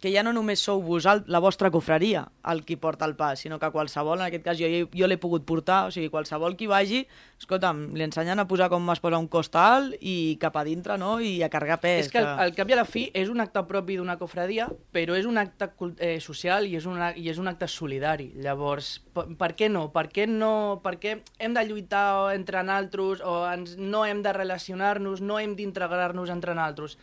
que 0.00 0.12
ja 0.14 0.22
no 0.22 0.32
només 0.34 0.62
sou 0.62 0.80
vosalt, 0.84 1.26
la 1.26 1.40
vostra 1.42 1.70
cofreria, 1.74 2.22
el 2.50 2.62
qui 2.66 2.76
porta 2.78 3.06
el 3.08 3.16
pa, 3.18 3.32
sinó 3.36 3.58
que 3.58 3.70
qualsevol, 3.74 4.20
en 4.20 4.28
aquest 4.28 4.44
cas 4.44 4.58
jo, 4.60 4.68
jo 4.94 5.08
l'he 5.10 5.18
pogut 5.18 5.44
portar, 5.46 5.88
o 5.88 5.94
sigui, 5.94 6.10
qualsevol 6.12 6.54
qui 6.58 6.68
vagi, 6.70 7.02
escolta'm, 7.40 7.88
li 7.98 8.06
ensenyen 8.06 8.38
a 8.38 8.46
posar 8.50 8.68
com 8.70 8.86
es 8.94 9.02
posa 9.02 9.18
un 9.18 9.26
costal 9.32 9.90
i 9.98 10.38
cap 10.40 10.56
a 10.56 10.64
dintre, 10.66 10.98
no?, 11.02 11.16
i 11.18 11.42
a 11.42 11.50
carregar 11.50 11.80
pes. 11.82 12.06
És 12.06 12.12
que 12.14 12.22
al, 12.22 12.30
al 12.46 12.54
cap 12.54 12.70
i 12.70 12.76
a 12.76 12.80
la 12.80 12.86
fi 12.86 13.08
és 13.10 13.30
un 13.32 13.42
acte 13.42 13.64
propi 13.66 13.98
d'una 13.98 14.18
cofredia, 14.22 14.68
però 14.94 15.18
és 15.18 15.26
un 15.26 15.42
acte 15.42 15.70
eh, 15.98 16.18
social 16.22 16.70
i 16.70 16.78
és, 16.78 16.86
una, 16.86 17.10
i 17.18 17.26
és 17.32 17.42
un 17.42 17.50
acte 17.50 17.66
solidari. 17.70 18.30
Llavors, 18.38 18.98
per, 19.14 19.26
per 19.38 19.52
què 19.58 19.70
no? 19.72 19.88
Per 19.94 20.06
què 20.14 20.28
no? 20.30 20.78
Per 20.84 20.94
què 21.02 21.18
hem 21.42 21.58
de 21.58 21.66
lluitar 21.66 22.34
entre 22.36 22.62
naltros 22.62 23.24
o 23.26 23.40
ens, 23.50 23.74
no 23.78 24.06
hem 24.06 24.22
de 24.22 24.34
relacionar-nos, 24.36 25.24
no 25.24 25.42
hem 25.42 25.58
d'integrar-nos 25.58 26.30
entre 26.30 26.54
naltros? 26.54 26.98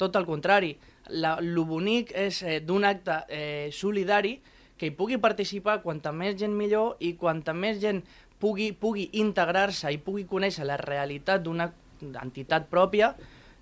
Tot 0.00 0.16
el 0.18 0.26
contrari 0.26 0.72
la, 1.10 1.36
lo 1.40 1.64
bonic 1.64 2.12
és 2.14 2.42
eh, 2.42 2.60
d'un 2.64 2.84
acte 2.84 3.22
eh, 3.28 3.68
solidari 3.72 4.38
que 4.78 4.88
hi 4.88 4.94
pugui 4.96 5.18
participar 5.22 5.80
quanta 5.82 6.12
més 6.12 6.36
gent 6.40 6.54
millor 6.56 6.96
i 7.00 7.14
quanta 7.18 7.54
més 7.54 7.80
gent 7.82 8.02
pugui, 8.42 8.72
pugui 8.72 9.08
integrar-se 9.20 9.92
i 9.92 10.00
pugui 10.02 10.26
conèixer 10.26 10.66
la 10.66 10.78
realitat 10.80 11.42
d'una 11.44 11.68
entitat 12.22 12.66
pròpia, 12.70 13.12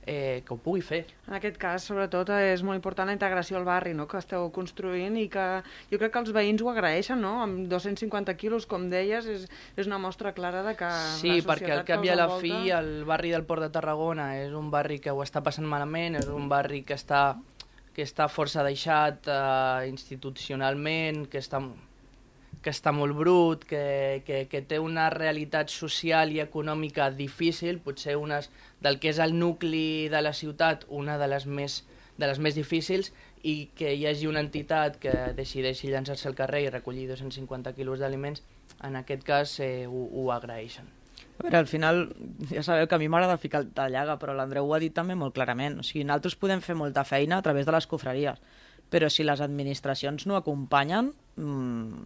eh, 0.06 0.42
que 0.46 0.54
ho 0.54 0.58
pugui 0.60 0.82
fer. 0.84 1.02
En 1.28 1.36
aquest 1.36 1.58
cas, 1.60 1.84
sobretot, 1.86 2.32
és 2.32 2.62
molt 2.66 2.78
important 2.78 3.08
la 3.10 3.14
integració 3.16 3.58
al 3.58 3.66
barri 3.68 3.92
no?, 3.96 4.06
que 4.10 4.18
esteu 4.20 4.48
construint 4.54 5.16
i 5.20 5.26
que 5.32 5.46
jo 5.90 6.00
crec 6.00 6.14
que 6.14 6.22
els 6.24 6.32
veïns 6.36 6.64
ho 6.64 6.70
agraeixen, 6.72 7.20
no? 7.20 7.36
Amb 7.44 7.68
250 7.70 8.36
quilos, 8.40 8.66
com 8.70 8.88
deies, 8.92 9.28
és, 9.28 9.46
és 9.76 9.90
una 9.90 10.00
mostra 10.02 10.32
clara 10.36 10.64
de 10.66 10.74
que 10.78 10.90
sí, 11.20 11.36
la 11.38 11.46
perquè 11.52 11.74
al 11.76 11.84
cap 11.88 12.04
i 12.04 12.12
a 12.12 12.18
la 12.18 12.30
fi 12.40 12.72
el 12.74 13.04
barri 13.08 13.34
del 13.34 13.46
Port 13.48 13.66
de 13.66 13.70
Tarragona 13.74 14.32
és 14.40 14.56
un 14.56 14.72
barri 14.72 15.00
que 15.02 15.12
ho 15.12 15.22
està 15.24 15.44
passant 15.44 15.68
malament, 15.68 16.18
és 16.20 16.30
un 16.32 16.48
barri 16.50 16.84
que 16.86 16.96
està 16.98 17.24
que 17.90 18.04
està 18.06 18.28
força 18.30 18.62
deixat 18.62 19.26
eh, 19.28 19.88
institucionalment, 19.90 21.24
que 21.28 21.40
està 21.42 21.58
que 22.60 22.72
està 22.74 22.92
molt 22.92 23.16
brut, 23.16 23.64
que, 23.64 24.20
que, 24.26 24.42
que 24.50 24.60
té 24.68 24.78
una 24.82 25.08
realitat 25.12 25.72
social 25.72 26.32
i 26.34 26.42
econòmica 26.42 27.08
difícil, 27.16 27.80
potser 27.80 28.18
unes, 28.20 28.50
del 28.80 29.00
que 29.00 29.10
és 29.12 29.18
el 29.20 29.36
nucli 29.38 30.08
de 30.12 30.22
la 30.22 30.32
ciutat, 30.36 30.86
una 30.88 31.18
de 31.20 31.28
les 31.28 31.46
més, 31.46 31.82
de 32.18 32.28
les 32.30 32.40
més 32.40 32.56
difícils, 32.56 33.12
i 33.42 33.70
que 33.76 33.94
hi 33.96 34.06
hagi 34.08 34.28
una 34.28 34.42
entitat 34.44 34.98
que 35.00 35.12
decideixi 35.36 35.90
llançar-se 35.92 36.28
al 36.28 36.36
carrer 36.36 36.66
i 36.66 36.72
recollir 36.72 37.08
250 37.08 37.72
quilos 37.76 38.00
d'aliments, 38.00 38.42
en 38.84 38.96
aquest 39.00 39.24
cas 39.24 39.58
eh, 39.64 39.86
ho, 39.88 40.06
ho 40.12 40.30
agraeixen. 40.32 40.88
A 41.40 41.44
veure, 41.46 41.56
al 41.56 41.68
final, 41.68 42.02
ja 42.50 42.62
sabeu 42.62 42.84
que 42.88 42.96
a 42.96 43.00
mi 43.00 43.08
m'agrada 43.08 43.40
ficar 43.40 43.62
el 43.64 43.94
llaga, 43.94 44.18
però 44.20 44.34
l'Andreu 44.36 44.68
ho 44.68 44.74
ha 44.76 44.80
dit 44.82 44.92
també 44.92 45.16
molt 45.16 45.32
clarament. 45.36 45.78
O 45.80 45.84
sigui, 45.86 46.04
nosaltres 46.04 46.36
podem 46.36 46.60
fer 46.60 46.76
molta 46.76 47.04
feina 47.08 47.38
a 47.40 47.44
través 47.44 47.64
de 47.64 47.72
les 47.72 47.88
cofreries, 47.88 48.40
però 48.92 49.08
si 49.08 49.24
les 49.24 49.40
administracions 49.40 50.26
no 50.28 50.36
acompanyen, 50.36 51.14
mmm, 51.40 52.04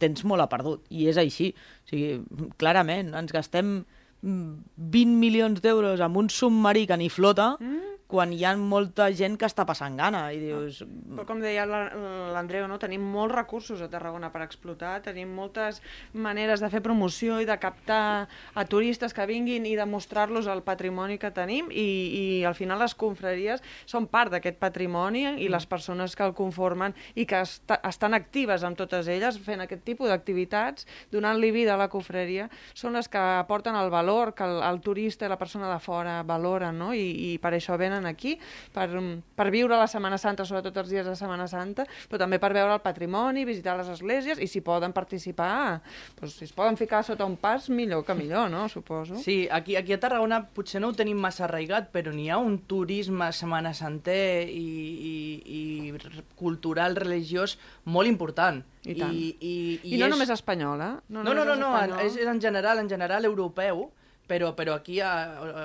tens 0.00 0.24
molt 0.24 0.44
a 0.44 0.48
perdut, 0.48 0.88
i 0.88 1.10
és 1.12 1.20
així. 1.20 1.50
O 1.52 1.92
sigui, 1.92 2.48
clarament, 2.60 3.12
ens 3.20 3.36
gastem 3.36 3.82
20 4.22 5.16
milions 5.20 5.60
d'euros 5.62 6.00
amb 6.00 6.16
un 6.20 6.28
submarí 6.28 6.86
que 6.86 6.96
ni 6.96 7.08
flota, 7.08 7.56
mm 7.60 7.90
quan 8.10 8.32
hi 8.34 8.42
ha 8.44 8.52
molta 8.58 9.08
gent 9.14 9.36
que 9.38 9.46
està 9.46 9.64
passant 9.68 9.96
gana 9.98 10.24
i 10.34 10.40
dius... 10.42 10.82
Però 11.14 11.24
com 11.28 11.40
deia 11.42 11.66
l'Andreu, 11.68 12.66
no? 12.70 12.78
tenim 12.82 13.04
molts 13.14 13.34
recursos 13.36 13.82
a 13.84 13.88
Tarragona 13.92 14.32
per 14.34 14.42
explotar, 14.44 14.96
tenim 15.04 15.30
moltes 15.36 15.78
maneres 16.12 16.62
de 16.62 16.70
fer 16.72 16.82
promoció 16.82 17.38
i 17.40 17.48
de 17.48 17.56
captar 17.62 18.26
a 18.54 18.64
turistes 18.66 19.14
que 19.14 19.26
vinguin 19.30 19.68
i 19.68 19.76
de 19.78 19.86
mostrar-los 19.86 20.48
el 20.50 20.64
patrimoni 20.66 21.20
que 21.22 21.30
tenim 21.34 21.70
i, 21.70 21.86
i 22.20 22.24
al 22.48 22.56
final 22.58 22.82
les 22.82 22.96
confraries 22.98 23.62
són 23.86 24.08
part 24.10 24.34
d'aquest 24.34 24.58
patrimoni 24.60 25.26
i 25.44 25.48
les 25.52 25.66
persones 25.70 26.16
que 26.16 26.26
el 26.26 26.34
conformen 26.34 26.96
i 27.14 27.26
que 27.30 27.42
est 27.44 27.76
estan 27.86 28.14
actives 28.16 28.64
amb 28.66 28.78
totes 28.78 29.08
elles 29.10 29.38
fent 29.44 29.62
aquest 29.62 29.84
tipus 29.86 30.10
d'activitats, 30.10 30.86
donant-li 31.12 31.50
vida 31.54 31.74
a 31.74 31.80
la 31.80 31.90
confraria, 31.92 32.48
són 32.74 32.96
les 32.98 33.08
que 33.10 33.20
aporten 33.20 33.76
el 33.78 33.90
valor 33.92 34.34
que 34.34 34.46
el, 34.46 34.58
el 34.66 34.80
turista 34.82 35.26
i 35.26 35.30
la 35.30 35.38
persona 35.38 35.70
de 35.70 35.78
fora 35.82 36.20
valoren 36.26 36.78
no? 36.80 36.92
I, 36.96 37.34
i 37.34 37.38
per 37.42 37.52
això 37.54 37.76
venen 37.80 37.99
venen 38.00 38.10
aquí 38.10 38.36
per, 38.74 38.88
per 39.36 39.48
viure 39.52 39.76
la 39.78 39.86
Setmana 39.90 40.18
Santa, 40.18 40.44
sobretot 40.48 40.76
els 40.82 40.90
dies 40.90 41.06
de 41.06 41.14
Setmana 41.16 41.46
Santa, 41.50 41.86
però 42.08 42.20
també 42.24 42.40
per 42.42 42.52
veure 42.56 42.74
el 42.74 42.82
patrimoni, 42.82 43.44
visitar 43.48 43.76
les 43.78 43.90
esglésies 43.92 44.40
i 44.40 44.48
si 44.50 44.62
poden 44.64 44.94
participar, 44.96 45.80
doncs, 46.18 46.38
si 46.40 46.48
es 46.48 46.54
poden 46.56 46.78
ficar 46.80 47.04
sota 47.06 47.28
un 47.28 47.36
pas, 47.40 47.68
millor 47.70 48.04
que 48.06 48.16
millor, 48.16 48.50
no? 48.50 48.66
Suposo. 48.68 49.20
Sí, 49.20 49.46
aquí, 49.50 49.76
aquí 49.76 49.94
a 49.94 50.00
Tarragona 50.00 50.42
potser 50.54 50.80
no 50.80 50.90
ho 50.90 50.96
tenim 50.96 51.20
massa 51.20 51.46
arraigat, 51.46 51.90
però 51.92 52.14
n'hi 52.14 52.30
ha 52.30 52.40
un 52.40 52.58
turisme 52.70 53.30
Setmana 53.36 53.74
Santer 53.76 54.48
i, 54.48 54.64
i, 55.10 55.14
i 55.44 56.24
cultural, 56.38 56.96
religiós 56.98 57.58
molt 57.84 58.08
important. 58.10 58.62
I, 58.80 58.94
tant. 58.96 59.12
I, 59.12 59.30
i, 59.36 59.54
i, 59.82 59.94
I 59.96 60.00
no 60.00 60.08
és... 60.08 60.14
només 60.14 60.30
espanyol, 60.32 60.80
eh? 60.80 60.92
No, 61.12 61.24
no, 61.24 61.34
no, 61.34 61.44
no, 61.44 61.56
no, 61.56 61.72
no 61.76 61.98
és, 62.00 62.16
és 62.16 62.28
en 62.30 62.40
general, 62.40 62.80
en 62.80 62.88
general 62.88 63.28
europeu, 63.28 63.90
però, 64.30 64.52
però 64.54 64.76
aquí 64.78 65.00
o, 65.02 65.10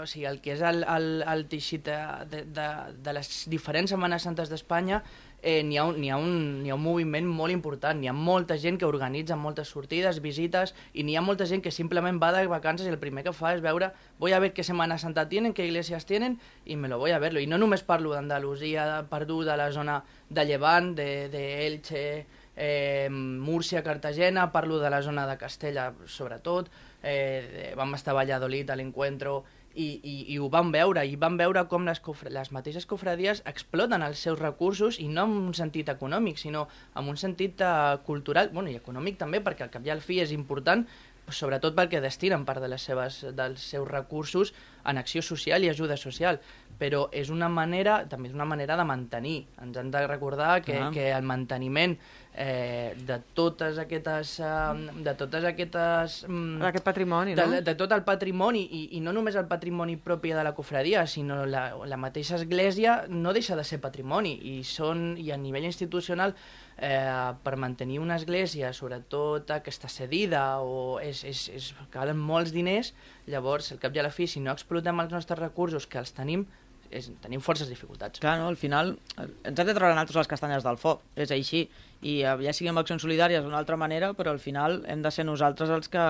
o 0.02 0.04
sigui, 0.10 0.26
el 0.26 0.42
que 0.42 0.56
és 0.56 0.66
el, 0.66 0.82
el, 0.90 1.22
el 1.30 1.46
teixit 1.52 1.86
de, 1.86 2.42
de, 2.50 2.68
de 3.06 3.14
les 3.14 3.32
diferents 3.52 3.94
Setmanes 3.94 4.26
Santes 4.26 4.50
d'Espanya 4.50 5.04
eh, 5.46 5.62
n'hi 5.64 5.78
ha, 5.78 5.84
ha, 5.84 6.18
un, 6.18 6.66
ha 6.66 6.76
un 6.76 6.82
moviment 6.82 7.28
molt 7.30 7.54
important, 7.54 8.00
n'hi 8.02 8.10
ha 8.10 8.16
molta 8.18 8.58
gent 8.58 8.80
que 8.82 8.88
organitza 8.90 9.38
moltes 9.38 9.70
sortides, 9.70 10.18
visites, 10.24 10.74
i 10.98 11.06
n'hi 11.06 11.16
ha 11.16 11.22
molta 11.22 11.46
gent 11.46 11.62
que 11.62 11.74
simplement 11.76 12.18
va 12.22 12.32
de 12.34 12.48
vacances 12.50 12.90
i 12.90 12.94
el 12.94 12.98
primer 13.02 13.24
que 13.28 13.34
fa 13.36 13.54
és 13.54 13.62
veure, 13.62 13.92
voy 14.18 14.34
a 14.34 14.40
ver 14.42 14.54
qué 14.58 14.66
Semana 14.66 14.98
Santa 14.98 15.28
tienen, 15.30 15.54
qué 15.54 15.68
iglesias 15.68 16.08
tienen, 16.10 16.40
i 16.66 16.76
me 16.76 16.90
lo 16.90 16.98
voy 16.98 17.12
a 17.12 17.20
verlo. 17.20 17.40
I 17.40 17.46
no 17.46 17.62
només 17.62 17.86
parlo 17.86 18.16
d'Andalusia, 18.18 19.06
Perdú, 19.12 19.44
de 19.46 19.58
la 19.62 19.70
zona 19.72 20.00
de 20.30 20.48
Llevant, 20.50 20.96
de, 20.98 21.30
de 21.30 21.46
Elche, 21.68 22.26
eh, 22.56 23.08
Múrcia, 23.12 23.84
Cartagena, 23.84 24.52
parlo 24.52 24.80
de 24.80 24.90
la 24.90 25.04
zona 25.04 25.28
de 25.28 25.38
Castella, 25.38 25.92
sobretot, 26.08 26.72
eh, 27.06 27.74
vam 27.78 27.94
estar 27.96 28.16
a 28.16 28.20
Valladolid 28.20 28.70
a 28.70 28.76
l'encuentro 28.80 29.44
i, 29.76 29.88
i, 30.02 30.16
i 30.34 30.38
ho 30.40 30.48
vam 30.50 30.72
veure, 30.72 31.04
i 31.06 31.18
vam 31.20 31.36
veure 31.38 31.66
com 31.72 31.86
les, 31.88 32.00
cofre, 32.04 32.32
les 32.34 32.52
mateixes 32.56 32.88
cofradies 32.90 33.44
exploten 33.50 34.06
els 34.06 34.22
seus 34.24 34.40
recursos 34.40 35.00
i 35.04 35.10
no 35.12 35.28
en 35.28 35.36
un 35.52 35.58
sentit 35.58 35.92
econòmic, 35.92 36.40
sinó 36.40 36.66
en 36.96 37.12
un 37.12 37.20
sentit 37.20 37.62
uh, 37.62 37.98
cultural, 38.08 38.54
bueno, 38.56 38.72
i 38.72 38.80
econòmic 38.80 39.20
també, 39.20 39.44
perquè 39.44 39.68
al 39.68 39.74
cap 39.74 39.86
i 39.86 39.92
al 39.92 40.04
fi 40.04 40.22
és 40.24 40.32
important, 40.36 40.86
sobretot 41.34 41.76
perquè 41.76 42.00
destinen 42.02 42.46
part 42.46 42.62
de 42.62 42.70
les 42.72 42.84
seves, 42.86 43.24
dels 43.36 43.64
seus 43.74 43.88
recursos 43.90 44.54
en 44.86 45.00
acció 45.02 45.24
social 45.26 45.64
i 45.66 45.72
ajuda 45.72 45.98
social, 45.98 46.40
però 46.80 47.06
és 47.16 47.32
una 47.34 47.50
manera, 47.50 48.04
també 48.10 48.30
és 48.30 48.36
una 48.36 48.46
manera 48.46 48.78
de 48.78 48.86
mantenir. 48.88 49.40
Ens 49.64 49.78
hem 49.80 49.92
de 49.92 50.06
recordar 50.08 50.62
que, 50.64 50.78
ah. 50.78 50.92
que 50.94 51.10
el 51.12 51.26
manteniment 51.26 51.98
eh, 52.38 52.94
de 53.08 53.20
totes 53.34 53.78
aquestes... 53.80 54.40
Eh, 54.40 54.92
de 55.04 55.14
totes 55.16 55.44
aquestes... 55.48 56.18
Mm, 56.28 56.62
Aquest 56.68 56.84
patrimoni, 56.84 57.36
no? 57.36 57.48
De, 57.50 57.62
de 57.64 57.76
tot 57.80 57.92
el 57.96 58.04
patrimoni, 58.04 58.66
i, 58.66 58.82
i 58.98 59.02
no 59.04 59.14
només 59.16 59.38
el 59.40 59.48
patrimoni 59.48 59.96
propi 59.96 60.34
de 60.36 60.44
la 60.44 60.54
cofradia, 60.58 61.06
sinó 61.08 61.46
la, 61.48 61.70
la 61.88 61.98
mateixa 61.98 62.36
església 62.36 63.06
no 63.10 63.34
deixa 63.34 63.56
de 63.56 63.64
ser 63.64 63.80
patrimoni, 63.84 64.36
i, 64.52 64.58
són, 64.68 65.14
i 65.22 65.32
a 65.32 65.40
nivell 65.40 65.68
institucional 65.70 66.36
eh, 66.78 67.32
per 67.44 67.56
mantenir 67.62 68.02
una 68.04 68.20
església, 68.20 68.74
sobretot 68.76 69.56
que 69.64 69.72
està 69.72 69.90
cedida 69.92 70.46
o 70.60 71.00
és, 71.00 71.24
és, 71.24 71.48
és, 71.56 71.72
calen 71.94 72.20
molts 72.20 72.52
diners, 72.56 72.92
llavors, 73.32 73.72
al 73.72 73.80
cap 73.80 73.96
i 73.96 74.04
a 74.04 74.08
la 74.10 74.14
fi, 74.14 74.28
si 74.28 74.44
no 74.44 74.52
explotem 74.52 75.00
els 75.00 75.16
nostres 75.16 75.40
recursos, 75.40 75.88
que 75.88 76.02
els 76.04 76.12
tenim, 76.16 76.46
és, 76.92 77.12
tenim 77.24 77.42
forces 77.42 77.70
dificultats. 77.72 78.20
Clar, 78.20 78.38
no? 78.40 78.50
al 78.52 78.58
final 78.60 78.96
ens 79.18 79.54
hem 79.60 79.68
de 79.68 79.74
treure 79.74 79.94
nosaltres 79.94 80.24
les 80.24 80.32
castanyes 80.32 80.66
del 80.66 80.78
foc, 80.82 81.04
és 81.16 81.32
així, 81.32 81.66
i 82.02 82.20
eh, 82.24 82.36
ja 82.46 82.54
siguem 82.54 82.78
accions 82.82 83.06
solidàries 83.06 83.44
d'una 83.44 83.58
altra 83.62 83.78
manera, 83.78 84.14
però 84.14 84.34
al 84.36 84.42
final 84.44 84.84
hem 84.90 85.02
de 85.06 85.12
ser 85.12 85.26
nosaltres 85.26 85.72
els 85.74 85.90
que, 85.90 86.06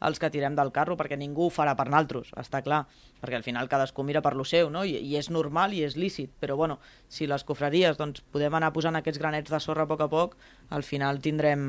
els 0.00 0.18
que 0.18 0.30
tirem 0.32 0.56
del 0.56 0.72
carro, 0.72 0.96
perquè 0.96 1.18
ningú 1.20 1.46
ho 1.46 1.52
farà 1.54 1.76
per 1.78 1.88
naltros, 1.92 2.32
està 2.40 2.62
clar, 2.66 2.84
perquè 3.20 3.36
al 3.36 3.46
final 3.46 3.68
cadascú 3.68 4.04
mira 4.06 4.22
per 4.24 4.34
lo 4.36 4.46
seu, 4.48 4.70
no? 4.72 4.84
I, 4.84 4.96
i 4.96 5.16
és 5.20 5.30
normal 5.30 5.74
i 5.76 5.84
és 5.84 5.96
lícit, 6.00 6.32
però 6.40 6.56
bueno, 6.56 6.78
si 7.08 7.28
les 7.28 7.44
cofreries 7.44 8.00
doncs, 8.00 8.24
podem 8.32 8.56
anar 8.56 8.72
posant 8.72 8.96
aquests 8.96 9.20
granets 9.20 9.52
de 9.52 9.60
sorra 9.60 9.84
a 9.84 9.90
poc 9.90 10.06
a 10.06 10.08
poc, 10.08 10.38
al 10.70 10.86
final 10.86 11.20
tindrem, 11.20 11.66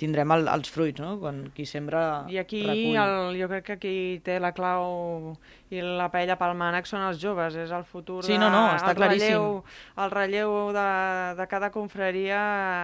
tindrem 0.00 0.32
el, 0.34 0.48
els 0.48 0.72
fruits, 0.72 1.00
no? 1.02 1.18
Quan 1.20 1.44
qui 1.54 1.66
sembra 1.68 2.24
I 2.32 2.40
aquí 2.40 2.64
recull. 2.64 2.96
el, 3.04 3.40
jo 3.42 3.50
crec 3.52 3.68
que 3.68 3.78
qui 3.84 3.96
té 4.24 4.38
la 4.40 4.54
clau 4.56 5.36
i 5.72 5.80
la 5.82 6.08
paella 6.12 6.36
pel 6.40 6.54
mànec 6.58 6.88
són 6.88 7.04
els 7.06 7.20
joves, 7.22 7.56
és 7.56 7.72
el 7.72 7.84
futur 7.88 8.20
sí, 8.26 8.36
no, 8.40 8.50
no, 8.52 8.64
està 8.76 8.92
el 8.92 8.98
claríssim. 8.98 9.32
relleu, 9.32 9.46
el 10.04 10.12
relleu 10.12 10.54
de, 10.76 10.86
de 11.38 11.46
cada 11.48 11.70
confraria 11.74 12.42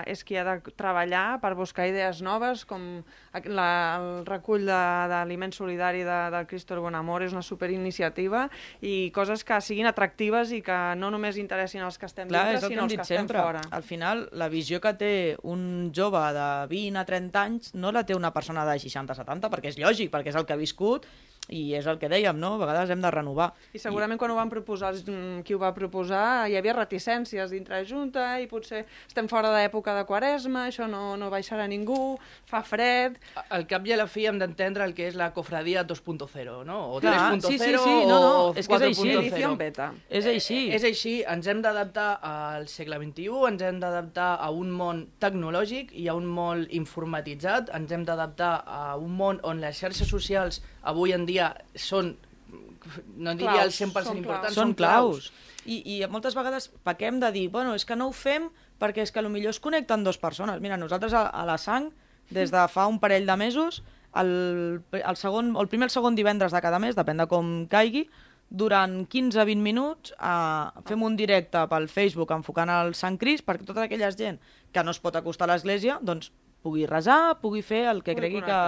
és 0.08 0.24
qui 0.24 0.38
ha 0.40 0.44
de 0.46 0.56
treballar 0.78 1.38
per 1.42 1.52
buscar 1.58 1.88
idees 1.90 2.22
noves, 2.24 2.64
com 2.68 3.02
la, 3.44 3.68
el 3.98 4.26
recull 4.28 4.66
d'aliment 4.68 5.52
solidari 5.54 6.04
de, 6.06 6.18
del 6.34 6.48
Cristo 6.50 6.80
Bonamor 6.80 7.24
és 7.26 7.36
una 7.36 7.44
superiniciativa 7.44 8.46
i 8.80 9.10
coses 9.14 9.44
que 9.44 9.60
siguin 9.64 9.88
atractives 9.90 10.52
i 10.56 10.62
que 10.64 10.78
no 10.98 11.12
només 11.12 11.38
interessin 11.40 11.84
els 11.84 11.98
que 11.98 12.08
estem 12.08 12.28
Clar, 12.30 12.46
dintre, 12.54 12.72
sinó 12.72 12.86
els 12.86 12.94
que 12.94 13.04
estem 13.04 13.24
sempre. 13.24 13.42
fora. 13.42 13.62
Al 13.70 13.84
final, 13.84 14.28
la 14.32 14.48
visió 14.52 14.80
que 14.80 14.94
té 14.98 15.14
un 15.42 15.90
jove 15.94 16.22
de 16.36 16.50
20 16.70 17.00
a 17.00 17.06
30 17.08 17.42
anys 17.42 17.74
no 17.74 17.92
la 17.92 18.04
té 18.06 18.16
una 18.16 18.32
persona 18.32 18.64
de 18.68 18.78
60-70, 18.80 19.50
perquè 19.52 19.72
és 19.74 19.80
lògic, 19.80 20.12
perquè 20.12 20.32
és 20.32 20.38
el 20.38 20.46
que 20.48 20.56
ha 20.56 20.60
viscut 20.60 21.08
i 21.48 21.72
és 21.78 21.86
el 21.88 21.98
que 22.00 22.10
dèiem, 22.12 22.36
no? 22.38 22.54
A 22.56 22.60
vegades 22.60 22.90
hem 22.92 23.00
de 23.02 23.10
renovar. 23.12 23.52
I 23.72 23.80
segurament 23.80 24.20
quan 24.20 24.32
ho 24.32 24.36
van 24.36 24.50
proposar, 24.52 24.92
mm, 24.94 25.42
qui 25.46 25.54
ho 25.56 25.60
va 25.60 25.72
proposar, 25.74 26.48
hi 26.48 26.56
havia 26.58 26.74
reticències 26.76 27.50
dintre 27.50 27.80
de 27.80 27.88
Junta 27.88 28.26
i 28.40 28.46
potser 28.46 28.84
estem 29.06 29.28
fora 29.28 29.50
d'època 29.54 29.94
de 29.96 30.04
quaresma, 30.04 30.66
això 30.68 30.88
no, 30.88 31.16
no 31.16 31.30
baixarà 31.30 31.66
ningú, 31.68 32.18
fa 32.44 32.62
fred... 32.62 33.16
Al 33.48 33.64
cap 33.66 33.86
i 33.86 33.94
a 33.94 33.96
la 33.96 34.06
fi 34.06 34.26
hem 34.28 34.38
d'entendre 34.38 34.84
el 34.84 34.92
que 34.94 35.06
és 35.08 35.16
la 35.16 35.30
cofradia 35.32 35.86
2.0, 35.88 36.64
no? 36.68 36.78
O 36.96 37.00
Clar, 37.00 37.32
3.0 37.32 37.46
sí, 37.46 37.58
sí, 37.58 37.70
sí, 37.72 37.94
no, 38.08 38.18
no, 38.20 38.32
o 38.48 38.54
és 38.54 38.68
que 38.68 38.76
és 38.76 38.86
així. 38.90 39.08
4.0. 39.08 39.22
Edición 39.22 39.56
beta. 39.56 39.88
És 40.10 40.28
així. 40.28 40.58
És 40.74 40.84
així, 40.84 41.14
ens 41.24 41.48
hem 41.48 41.62
d'adaptar 41.64 42.08
al 42.20 42.68
segle 42.68 43.00
XXI, 43.00 43.30
ens 43.48 43.64
hem 43.64 43.80
d'adaptar 43.80 44.34
a 44.36 44.50
un 44.52 44.70
món 44.74 45.06
tecnològic 45.22 45.94
i 45.96 46.08
a 46.12 46.16
un 46.18 46.28
món 46.28 46.66
informatitzat, 46.76 47.72
ens 47.78 47.94
hem 47.94 48.04
d'adaptar 48.04 48.52
a 48.66 48.82
un 49.00 49.16
món 49.16 49.40
on 49.48 49.62
les 49.64 49.80
xarxes 49.80 50.10
socials 50.10 50.60
avui 50.88 51.12
en 51.12 51.26
dia 51.28 51.37
són, 51.78 52.14
no 53.16 53.34
diria 53.38 53.66
el 53.66 53.72
Claus, 53.72 53.80
100% 53.82 54.10
són 54.10 54.20
importants, 54.22 54.56
són 54.56 54.74
claus. 54.78 55.30
I, 55.68 55.82
I 55.94 55.96
moltes 56.08 56.36
vegades 56.38 56.70
pequem 56.86 57.20
de 57.20 57.30
dir, 57.34 57.48
bueno, 57.52 57.74
és 57.76 57.84
que 57.84 57.96
no 57.98 58.08
ho 58.08 58.14
fem 58.16 58.48
perquè 58.80 59.04
és 59.04 59.12
que 59.12 59.24
millor 59.26 59.52
es 59.52 59.60
connecten 59.60 60.04
dues 60.06 60.18
persones. 60.18 60.60
Mira, 60.64 60.78
nosaltres 60.80 61.12
a, 61.12 61.26
a 61.28 61.44
la 61.48 61.58
sang, 61.58 61.90
des 62.30 62.52
de 62.54 62.64
fa 62.72 62.86
un 62.88 63.00
parell 63.02 63.26
de 63.26 63.36
mesos, 63.36 63.82
el, 64.16 64.80
el, 64.92 65.16
segon, 65.20 65.52
el 65.60 65.68
primer 65.68 65.88
o 65.88 65.90
el 65.90 65.94
segon 65.94 66.16
divendres 66.16 66.54
de 66.54 66.62
cada 66.64 66.80
mes, 66.80 66.96
depèn 66.96 67.20
de 67.20 67.28
com 67.28 67.52
caigui, 67.70 68.06
durant 68.48 69.02
15-20 69.12 69.60
minuts 69.60 70.14
eh, 70.16 70.82
fem 70.88 71.02
un 71.04 71.16
directe 71.16 71.66
pel 71.68 71.88
Facebook 71.92 72.32
enfocant 72.32 72.72
el 72.72 72.94
Sant 72.96 73.18
Cris 73.20 73.44
perquè 73.44 73.66
tota 73.68 73.84
aquella 73.84 74.08
gent 74.16 74.38
que 74.72 74.84
no 74.84 74.94
es 74.94 75.00
pot 75.04 75.16
acostar 75.16 75.48
a 75.48 75.52
l'església 75.52 75.98
doncs 76.00 76.30
pugui 76.68 76.84
resar, 76.86 77.38
pugui 77.40 77.64
fer 77.64 77.86
el 77.88 78.04
que 78.04 78.12
Pugui 78.12 78.20
cregui 78.20 78.44
que, 78.44 78.60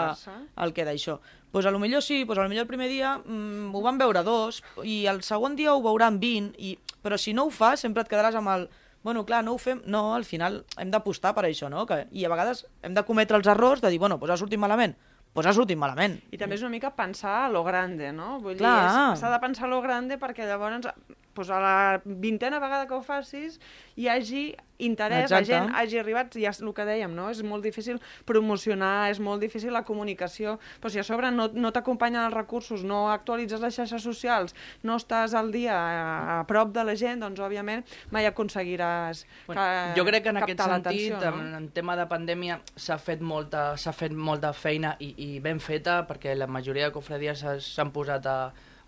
el 0.64 0.72
que 0.76 0.88
d'això. 0.88 1.20
Pues 1.52 1.66
a 1.66 1.70
lo 1.74 1.80
millor 1.82 2.02
sí, 2.02 2.24
pues 2.24 2.38
a 2.38 2.42
lo 2.42 2.48
millor 2.48 2.64
el 2.64 2.70
primer 2.70 2.88
dia 2.88 3.18
mm, 3.18 3.74
ho 3.74 3.82
van 3.82 3.98
veure 3.98 4.22
dos, 4.24 4.62
i 4.86 5.04
el 5.10 5.20
segon 5.26 5.56
dia 5.58 5.74
ho 5.74 5.82
veuran 5.84 6.20
20, 6.22 6.54
i... 6.58 6.76
però 7.02 7.18
si 7.18 7.34
no 7.34 7.48
ho 7.48 7.50
fas 7.50 7.84
sempre 7.84 8.06
et 8.06 8.10
quedaràs 8.10 8.38
amb 8.38 8.54
el... 8.54 8.70
Bueno, 9.02 9.24
clar, 9.24 9.42
no 9.44 9.54
ho 9.56 9.58
fem... 9.58 9.80
No, 9.88 10.14
al 10.14 10.26
final 10.28 10.60
hem 10.78 10.90
d'apostar 10.92 11.32
per 11.36 11.46
això, 11.48 11.70
no? 11.72 11.86
Que... 11.88 12.04
I 12.12 12.24
a 12.24 12.32
vegades 12.32 12.66
hem 12.84 12.94
de 12.96 13.04
cometre 13.08 13.38
els 13.40 13.48
errors 13.48 13.80
de 13.80 13.90
dir, 13.92 13.98
bueno, 13.98 14.18
pues 14.20 14.30
ha 14.30 14.36
sortit 14.36 14.60
malament, 14.60 14.94
pues 15.32 15.48
ha 15.48 15.54
sortit 15.56 15.78
malament. 15.80 16.18
I 16.30 16.38
també 16.38 16.58
és 16.58 16.62
una 16.62 16.74
mica 16.74 16.92
pensar 16.94 17.46
a 17.46 17.48
lo 17.52 17.64
grande, 17.64 18.12
no? 18.12 18.38
Vull 18.44 18.58
Clar. 18.60 18.76
dir, 18.84 19.20
s'ha 19.22 19.32
de 19.32 19.40
pensar 19.42 19.66
a 19.66 19.72
lo 19.72 19.80
grande 19.80 20.20
perquè 20.20 20.46
llavors 20.46 20.90
pues, 21.34 21.50
a 21.50 21.60
la 21.60 22.02
vintena 22.04 22.58
vegada 22.58 22.86
que 22.88 22.94
ho 22.94 23.02
facis 23.02 23.60
hi 23.96 24.08
hagi 24.08 24.56
interès, 24.80 25.26
Exacte. 25.28 25.52
la 25.52 25.58
gent 25.60 25.74
hagi 25.76 25.98
arribat, 26.00 26.32
ja 26.40 26.48
és 26.54 26.62
el 26.64 26.70
que 26.72 26.84
dèiem, 26.88 27.12
no? 27.14 27.28
És 27.30 27.42
molt 27.44 27.62
difícil 27.62 27.98
promocionar, 28.24 29.10
és 29.12 29.18
molt 29.20 29.42
difícil 29.44 29.72
la 29.76 29.82
comunicació, 29.84 30.54
però 30.80 30.88
si 30.90 30.98
a 30.98 31.04
sobre 31.04 31.28
no, 31.30 31.48
no 31.52 31.70
t'acompanyen 31.74 32.22
els 32.24 32.34
recursos, 32.34 32.82
no 32.88 33.10
actualitzes 33.12 33.60
les 33.60 33.76
xarxes 33.76 34.02
socials, 34.02 34.54
no 34.82 34.96
estàs 34.96 35.34
al 35.36 35.52
dia 35.52 35.76
a, 35.76 36.38
a 36.38 36.46
prop 36.48 36.72
de 36.72 36.84
la 36.88 36.94
gent, 36.96 37.20
doncs 37.20 37.40
òbviament 37.44 37.84
mai 38.10 38.24
aconseguiràs 38.30 39.26
Bueno, 39.46 39.60
ca- 39.60 39.92
jo 39.96 40.04
crec 40.08 40.24
que 40.24 40.32
en 40.32 40.40
aquest 40.40 40.62
sentit, 40.64 41.12
l'atenció, 41.12 41.20
en, 41.28 41.54
en 41.60 41.68
tema 41.76 41.96
de 42.00 42.06
pandèmia, 42.10 42.60
s'ha 42.76 42.96
fet, 42.98 43.20
molta, 43.20 43.74
fet 43.76 44.12
molta 44.16 44.54
feina 44.56 44.96
i, 44.98 45.12
i 45.18 45.30
ben 45.44 45.60
feta, 45.60 46.00
perquè 46.08 46.34
la 46.34 46.46
majoria 46.48 46.88
de 46.88 46.94
cofradies 46.96 47.44
s'ha- 47.44 47.58
s'han 47.60 47.92
posat 47.92 48.26
a, 48.26 48.38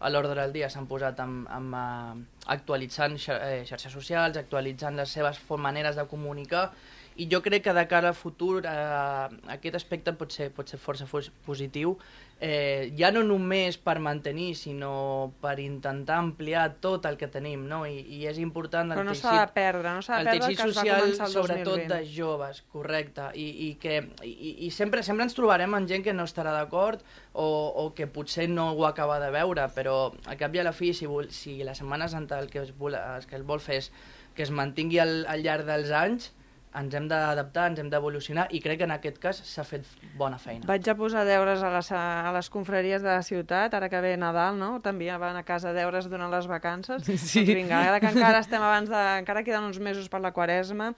a 0.03 0.11
l'ordre 0.11 0.35
del 0.41 0.53
dia, 0.53 0.69
s'han 0.71 0.89
posat 0.91 1.21
amb, 1.23 1.47
amb, 1.51 1.77
uh, 1.79 2.43
actualitzant 2.55 3.15
xa, 3.23 3.39
eh, 3.47 3.63
xarxes 3.69 3.95
socials, 3.95 4.37
actualitzant 4.41 4.99
les 4.99 5.15
seves 5.19 5.39
maneres 5.63 5.97
de 5.97 6.07
comunicar, 6.11 6.71
i 7.17 7.29
jo 7.31 7.43
crec 7.45 7.65
que 7.67 7.75
de 7.77 7.87
cara 7.89 8.13
al 8.13 8.19
futur 8.19 8.63
eh, 8.65 9.41
aquest 9.55 9.79
aspecte 9.79 10.15
pot 10.17 10.33
ser, 10.33 10.51
pot 10.55 10.69
ser 10.69 10.79
força 10.81 11.07
positiu, 11.47 11.97
eh, 12.41 12.93
ja 12.99 13.13
no 13.15 13.23
només 13.27 13.77
per 13.79 13.99
mantenir, 14.03 14.55
sinó 14.59 15.33
per 15.43 15.59
intentar 15.63 16.19
ampliar 16.19 16.65
tot 16.83 17.07
el 17.07 17.19
que 17.21 17.29
tenim, 17.31 17.67
no? 17.71 17.83
I, 17.87 18.01
i 18.17 18.25
és 18.31 18.41
important 18.43 18.91
el 18.91 18.99
Però 18.99 19.07
no 19.07 19.17
s'ha 19.19 19.35
de 19.39 19.53
perdre, 19.55 19.93
no 19.95 20.03
s'ha 20.03 20.19
de 20.19 20.25
el 20.25 20.31
perdre 20.31 20.39
el 20.39 20.57
teixit 20.57 20.63
que 20.63 20.69
es 20.71 20.77
va 20.77 20.83
social, 20.83 21.13
el 21.13 21.35
sobretot 21.37 21.83
2020. 21.83 21.93
de 21.95 22.17
joves, 22.17 22.63
correcte, 22.73 23.29
i, 23.39 23.49
i 23.69 23.71
que 23.83 23.99
i, 24.27 24.57
i 24.67 24.73
sempre 24.75 25.05
sempre 25.07 25.29
ens 25.29 25.39
trobarem 25.39 25.79
amb 25.79 25.91
gent 25.91 26.03
que 26.07 26.17
no 26.17 26.27
estarà 26.29 26.55
d'acord 26.57 27.05
o, 27.33 27.47
o 27.85 27.87
que 27.95 28.09
potser 28.11 28.49
no 28.51 28.73
ho 28.73 28.89
acaba 28.89 29.21
de 29.23 29.31
veure, 29.35 29.69
però 29.77 29.97
al 30.27 30.41
cap 30.41 30.55
i 30.57 30.65
a 30.65 30.67
la 30.67 30.75
fi, 30.77 30.93
si, 30.97 31.07
vol, 31.07 31.31
si 31.31 31.61
la 31.63 31.77
Setmana 31.79 32.09
Santa 32.09 32.41
el 32.41 32.51
que 32.51 32.65
es 32.65 32.75
vol, 32.77 32.97
el 32.99 33.29
que 33.29 33.39
es 33.39 33.47
vol 33.47 33.63
fer 33.63 33.83
és 33.83 33.93
que 34.35 34.45
es 34.45 34.51
mantingui 34.51 34.99
al, 35.03 35.23
al 35.29 35.43
llarg 35.45 35.69
dels 35.69 35.93
anys, 35.95 36.33
ens 36.79 36.95
hem 36.97 37.09
d'adaptar, 37.11 37.67
ens 37.71 37.81
hem 37.83 37.89
d'evolucionar 37.93 38.47
i 38.57 38.61
crec 38.65 38.81
que 38.81 38.87
en 38.89 38.95
aquest 38.95 39.19
cas 39.23 39.41
s'ha 39.47 39.65
fet 39.67 39.89
bona 40.19 40.39
feina. 40.41 40.67
Vaig 40.69 40.89
a 40.89 40.95
posar 40.97 41.25
deures 41.29 41.63
a 41.63 41.73
les, 41.75 41.91
a 41.93 42.33
les 42.35 42.49
confraries 42.53 43.05
de 43.05 43.11
la 43.11 43.23
ciutat, 43.27 43.75
ara 43.77 43.91
que 43.93 44.01
ve 44.05 44.15
Nadal, 44.21 44.57
no? 44.61 44.73
També 44.85 45.11
van 45.21 45.37
a 45.37 45.45
casa 45.45 45.75
deures 45.77 46.09
durant 46.09 46.33
les 46.33 46.49
vacances. 46.51 47.05
Sí. 47.33 47.45
Doncs 47.47 47.55
vinga, 47.55 47.79
ara 47.89 48.01
que 48.03 48.11
encara 48.11 48.41
estem 48.43 48.63
abans 48.63 48.91
de... 48.91 49.03
encara 49.21 49.45
queden 49.47 49.69
uns 49.69 49.79
mesos 49.81 50.09
per 50.11 50.21
la 50.21 50.33
quaresma, 50.35 50.91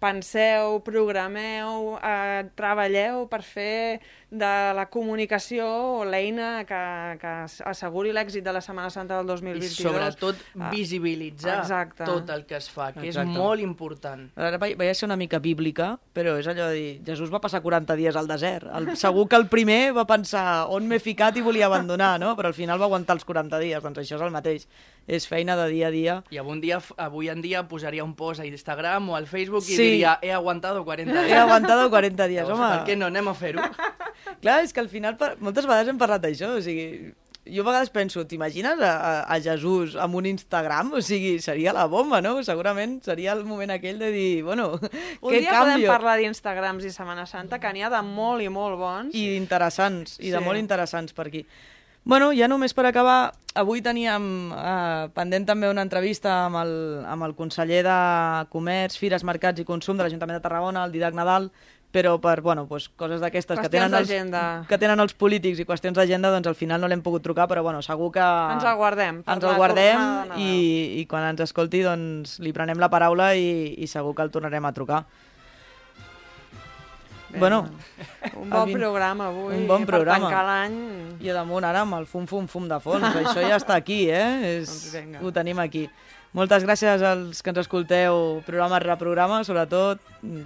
penseu, 0.00 0.78
programeu, 0.84 1.96
eh, 1.96 2.44
treballeu 2.58 3.24
per 3.30 3.40
fer 3.46 4.00
de 4.34 4.50
la 4.74 4.86
comunicació 4.90 6.02
l'eina 6.08 6.64
que, 6.66 6.80
que 7.22 7.32
asseguri 7.70 8.10
l'èxit 8.14 8.42
de 8.44 8.52
la 8.56 8.60
Setmana 8.64 8.90
Santa 8.90 9.16
del 9.20 9.26
2022. 9.30 9.70
I 9.78 9.82
sobretot 9.84 10.40
Ah, 10.58 10.70
visibilitzar 10.72 11.60
exacte. 11.60 12.04
tot 12.04 12.30
el 12.34 12.44
que 12.46 12.56
es 12.56 12.68
fa, 12.70 12.92
que 12.92 13.06
Exacte. 13.06 13.30
és 13.30 13.36
molt 13.38 13.60
important. 13.62 14.28
Ara 14.36 14.58
vaig, 14.58 14.76
ser 14.94 15.06
una 15.06 15.16
mica 15.16 15.38
bíblica, 15.38 15.98
però 16.14 16.36
és 16.38 16.46
allò 16.50 16.68
de 16.70 16.74
dir, 16.74 17.02
Jesús 17.06 17.32
va 17.32 17.40
passar 17.40 17.60
40 17.62 17.94
dies 17.96 18.16
al 18.16 18.26
desert. 18.26 18.66
El, 18.74 18.96
segur 18.96 19.28
que 19.28 19.36
el 19.36 19.46
primer 19.48 19.92
va 19.96 20.06
pensar 20.06 20.66
on 20.68 20.86
m'he 20.88 20.98
ficat 20.98 21.36
i 21.36 21.42
volia 21.42 21.66
abandonar, 21.66 22.18
no? 22.20 22.34
Però 22.36 22.46
al 22.50 22.54
final 22.54 22.80
va 22.80 22.86
aguantar 22.86 23.14
els 23.16 23.24
40 23.24 23.58
dies, 23.62 23.82
doncs 23.82 23.98
això 24.02 24.16
és 24.16 24.22
el 24.26 24.30
mateix. 24.34 24.66
És 25.06 25.26
feina 25.28 25.54
de 25.56 25.68
dia 25.68 25.88
a 25.88 25.90
dia. 25.92 26.14
I 26.30 26.38
avui 26.40 26.54
en 26.56 26.60
dia, 26.62 26.78
avui 26.96 27.28
en 27.28 27.42
dia 27.42 27.66
posaria 27.68 28.02
un 28.04 28.14
post 28.16 28.40
a 28.40 28.46
Instagram 28.46 29.10
o 29.10 29.16
al 29.16 29.26
Facebook 29.26 29.62
i 29.68 29.76
Sí. 29.76 29.82
diria 29.82 30.18
he 30.22 30.32
aguantado 30.32 30.84
40 30.84 31.12
dies. 31.12 31.32
He 31.32 31.36
aguantado 31.36 31.90
40 31.90 32.26
dies, 32.26 32.42
Llavors, 32.48 32.58
home. 32.58 32.78
Per 32.78 32.86
què 32.88 32.96
no? 32.98 33.06
Anem 33.06 33.28
a 33.28 33.34
fer-ho. 33.34 33.60
Clar, 34.42 34.62
és 34.64 34.72
que 34.72 34.80
al 34.80 34.88
final 34.88 35.16
per, 35.20 35.34
moltes 35.40 35.66
vegades 35.68 35.88
hem 35.92 35.98
parlat 36.00 36.22
d'això, 36.24 36.54
o 36.58 36.62
sigui, 36.64 37.12
jo 37.44 37.60
a 37.60 37.66
vegades 37.66 37.90
penso, 37.92 38.22
t'imagines 38.24 38.80
a, 38.80 38.92
a, 38.96 39.10
a 39.34 39.36
Jesús 39.44 39.96
amb 40.00 40.16
un 40.16 40.24
Instagram? 40.30 40.94
O 40.96 41.02
sigui, 41.04 41.34
seria 41.44 41.74
la 41.76 41.84
bomba, 41.92 42.22
no? 42.24 42.38
Segurament 42.46 42.98
seria 43.04 43.34
el 43.36 43.44
moment 43.44 43.70
aquell 43.74 43.98
de 44.00 44.08
dir, 44.14 44.42
bueno, 44.46 44.70
Un 45.20 45.30
què 45.34 45.42
dia 45.44 45.58
podem 45.60 45.84
parlar 45.90 46.16
d'Instagrams 46.22 46.86
i 46.88 46.94
Setmana 46.94 47.26
Santa, 47.28 47.60
que 47.60 47.72
n'hi 47.76 47.84
ha 47.84 47.92
de 47.92 48.00
molt 48.06 48.42
i 48.42 48.48
molt 48.48 48.80
bons. 48.80 49.12
I 49.14 49.36
interessants, 49.36 50.16
i 50.20 50.30
de 50.32 50.40
Sí. 50.40 50.44
molt 50.44 50.58
interessants 50.58 51.12
per 51.12 51.28
aquí. 51.28 51.44
Bueno, 52.04 52.34
ja 52.36 52.44
només 52.52 52.74
per 52.76 52.84
acabar, 52.84 53.32
avui 53.56 53.80
teníem 53.80 54.24
eh, 54.52 55.08
pendent 55.16 55.46
també 55.48 55.70
una 55.70 55.80
entrevista 55.80 56.34
amb 56.50 56.58
el, 56.60 56.72
amb 57.08 57.24
el 57.24 57.32
conseller 57.34 57.78
de 57.86 57.94
Comerç, 58.52 58.98
Fires, 59.00 59.24
Mercats 59.24 59.62
i 59.62 59.64
Consum 59.64 59.96
de 59.96 60.04
l'Ajuntament 60.04 60.36
de 60.36 60.42
Tarragona, 60.44 60.82
el 60.84 60.92
Didac 60.92 61.16
Nadal, 61.16 61.48
però 61.94 62.16
per 62.18 62.40
bueno, 62.42 62.64
pues, 62.66 62.88
coses 62.98 63.20
d'aquestes 63.22 63.60
que, 63.62 63.68
tenen 63.70 63.94
els- 63.94 64.10
que 64.66 64.78
tenen 64.82 64.98
els 64.98 65.12
polítics 65.14 65.60
i 65.62 65.66
qüestions 65.68 65.94
d'agenda, 65.94 66.32
doncs 66.34 66.48
al 66.50 66.56
final 66.58 66.80
no 66.82 66.88
l'hem 66.90 67.02
pogut 67.06 67.22
trucar, 67.22 67.46
però 67.46 67.62
bueno, 67.62 67.82
segur 67.86 68.10
que... 68.16 68.24
Ens 68.24 68.64
el 68.66 68.74
guardem. 68.80 69.20
Ens 69.22 69.44
el 69.46 69.54
guardem 69.60 70.00
tornada 70.00 70.40
i, 70.42 70.98
i 70.98 71.04
quan 71.06 71.28
ens 71.30 71.44
escolti 71.46 71.84
doncs, 71.86 72.40
li 72.42 72.50
prenem 72.56 72.82
la 72.82 72.90
paraula 72.90 73.30
i, 73.38 73.76
i 73.78 73.86
segur 73.86 74.10
que 74.18 74.26
el 74.26 74.32
tornarem 74.34 74.66
a 74.66 74.72
trucar. 74.74 75.04
Bé, 77.30 77.38
bueno, 77.40 77.60
un 78.36 78.50
bon 78.50 78.60
el 78.60 78.68
vint- 78.68 78.78
programa 78.78 79.26
avui. 79.30 79.54
un 79.56 79.66
bon 79.66 79.86
programa. 79.86 80.18
Per 80.28 80.30
tancar 80.30 80.44
l'any... 80.46 80.76
I 81.24 81.30
a 81.32 81.34
damunt 81.34 81.64
ara 81.66 81.80
amb 81.82 81.96
el 81.98 82.04
fum-fum-fum 82.06 82.68
de 82.70 82.78
fons. 82.82 83.06
Això 83.22 83.42
ja 83.42 83.56
està 83.58 83.74
aquí, 83.80 84.04
eh? 84.10 84.26
És... 84.60 84.68
Doncs 84.70 84.92
vinga. 84.94 85.22
Ho 85.24 85.32
tenim 85.34 85.58
aquí. 85.62 85.88
Moltes 86.34 86.64
gràcies 86.66 87.02
als 87.06 87.44
que 87.46 87.52
ens 87.52 87.60
escolteu 87.62 88.40
programa 88.42 88.80
rere 88.82 88.96
programa, 88.98 89.44
sobretot 89.46 90.00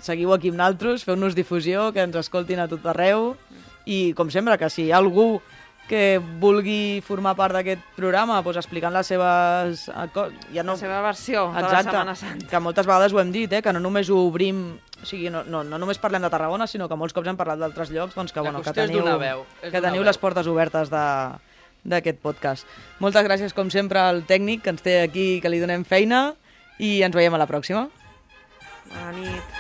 seguiu 0.05 0.35
aquí 0.35 0.51
amb 0.53 0.61
naltros, 0.61 1.07
feu-nos 1.09 1.37
difusió, 1.39 1.89
que 1.97 2.05
ens 2.05 2.19
escoltin 2.21 2.61
a 2.61 2.69
tot 2.69 2.85
arreu 2.93 3.31
i, 3.89 4.13
com 4.13 4.29
sempre, 4.29 4.59
que 4.61 4.69
si 4.69 4.85
hi 4.85 4.93
ha 4.93 5.01
algú 5.01 5.39
que 5.89 6.21
vulgui 6.43 7.01
formar 7.01 7.33
part 7.39 7.57
d'aquest 7.57 7.81
programa 7.97 8.43
doncs 8.45 8.61
explicant 8.61 8.93
les 8.93 9.09
seves... 9.09 9.87
Ja 9.89 10.61
no... 10.61 10.77
La 10.77 10.83
seva 10.83 11.01
versió 11.07 11.47
de 11.49 11.57
la 11.57 11.65
Exacte, 11.65 11.89
Setmana 11.95 12.15
Santa. 12.21 12.51
que 12.53 12.61
moltes 12.61 12.87
vegades 12.87 13.17
ho 13.17 13.23
hem 13.25 13.33
dit, 13.33 13.57
eh, 13.57 13.63
que 13.65 13.73
no 13.73 13.81
només 13.81 14.13
ho 14.13 14.21
obrim, 14.29 14.61
o 15.01 15.09
sigui, 15.09 15.33
no, 15.33 15.41
no, 15.49 15.65
no 15.65 15.81
només 15.81 15.99
parlem 16.03 16.21
de 16.21 16.29
Tarragona, 16.29 16.69
sinó 16.69 16.91
que 16.93 17.01
molts 17.01 17.17
cops 17.17 17.33
hem 17.33 17.41
parlat 17.41 17.65
d'altres 17.65 17.89
llocs, 17.97 18.13
doncs 18.13 18.37
que, 18.37 18.45
La 18.45 18.51
bueno, 18.51 18.61
que 18.61 18.77
teniu, 18.77 19.09
veu, 19.09 19.47
que 19.65 19.81
teniu 19.81 20.03
veu. 20.03 20.11
les 20.13 20.21
portes 20.21 20.53
obertes 20.53 20.93
de 20.93 21.05
d'aquest 21.85 22.19
podcast. 22.25 22.67
Moltes 22.99 23.27
gràcies, 23.27 23.55
com 23.55 23.71
sempre, 23.71 24.01
al 24.01 24.25
tècnic 24.27 24.65
que 24.65 24.75
ens 24.75 24.85
té 24.85 25.01
aquí, 25.03 25.29
que 25.43 25.53
li 25.53 25.61
donem 25.63 25.85
feina, 25.85 26.35
i 26.79 27.03
ens 27.03 27.15
veiem 27.15 27.35
a 27.35 27.43
la 27.43 27.49
pròxima. 27.51 27.89
Bona 28.89 29.13
nit. 29.19 29.57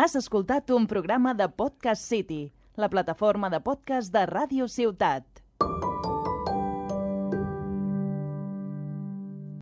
Has 0.00 0.14
escoltat 0.16 0.70
un 0.72 0.86
programa 0.88 1.34
de 1.36 1.50
Podcast 1.52 2.06
City, 2.08 2.52
la 2.76 2.88
plataforma 2.88 3.50
de 3.52 3.60
podcast 3.60 4.14
de 4.14 4.22
Ràdio 4.30 4.68
Ciutat. 4.68 5.39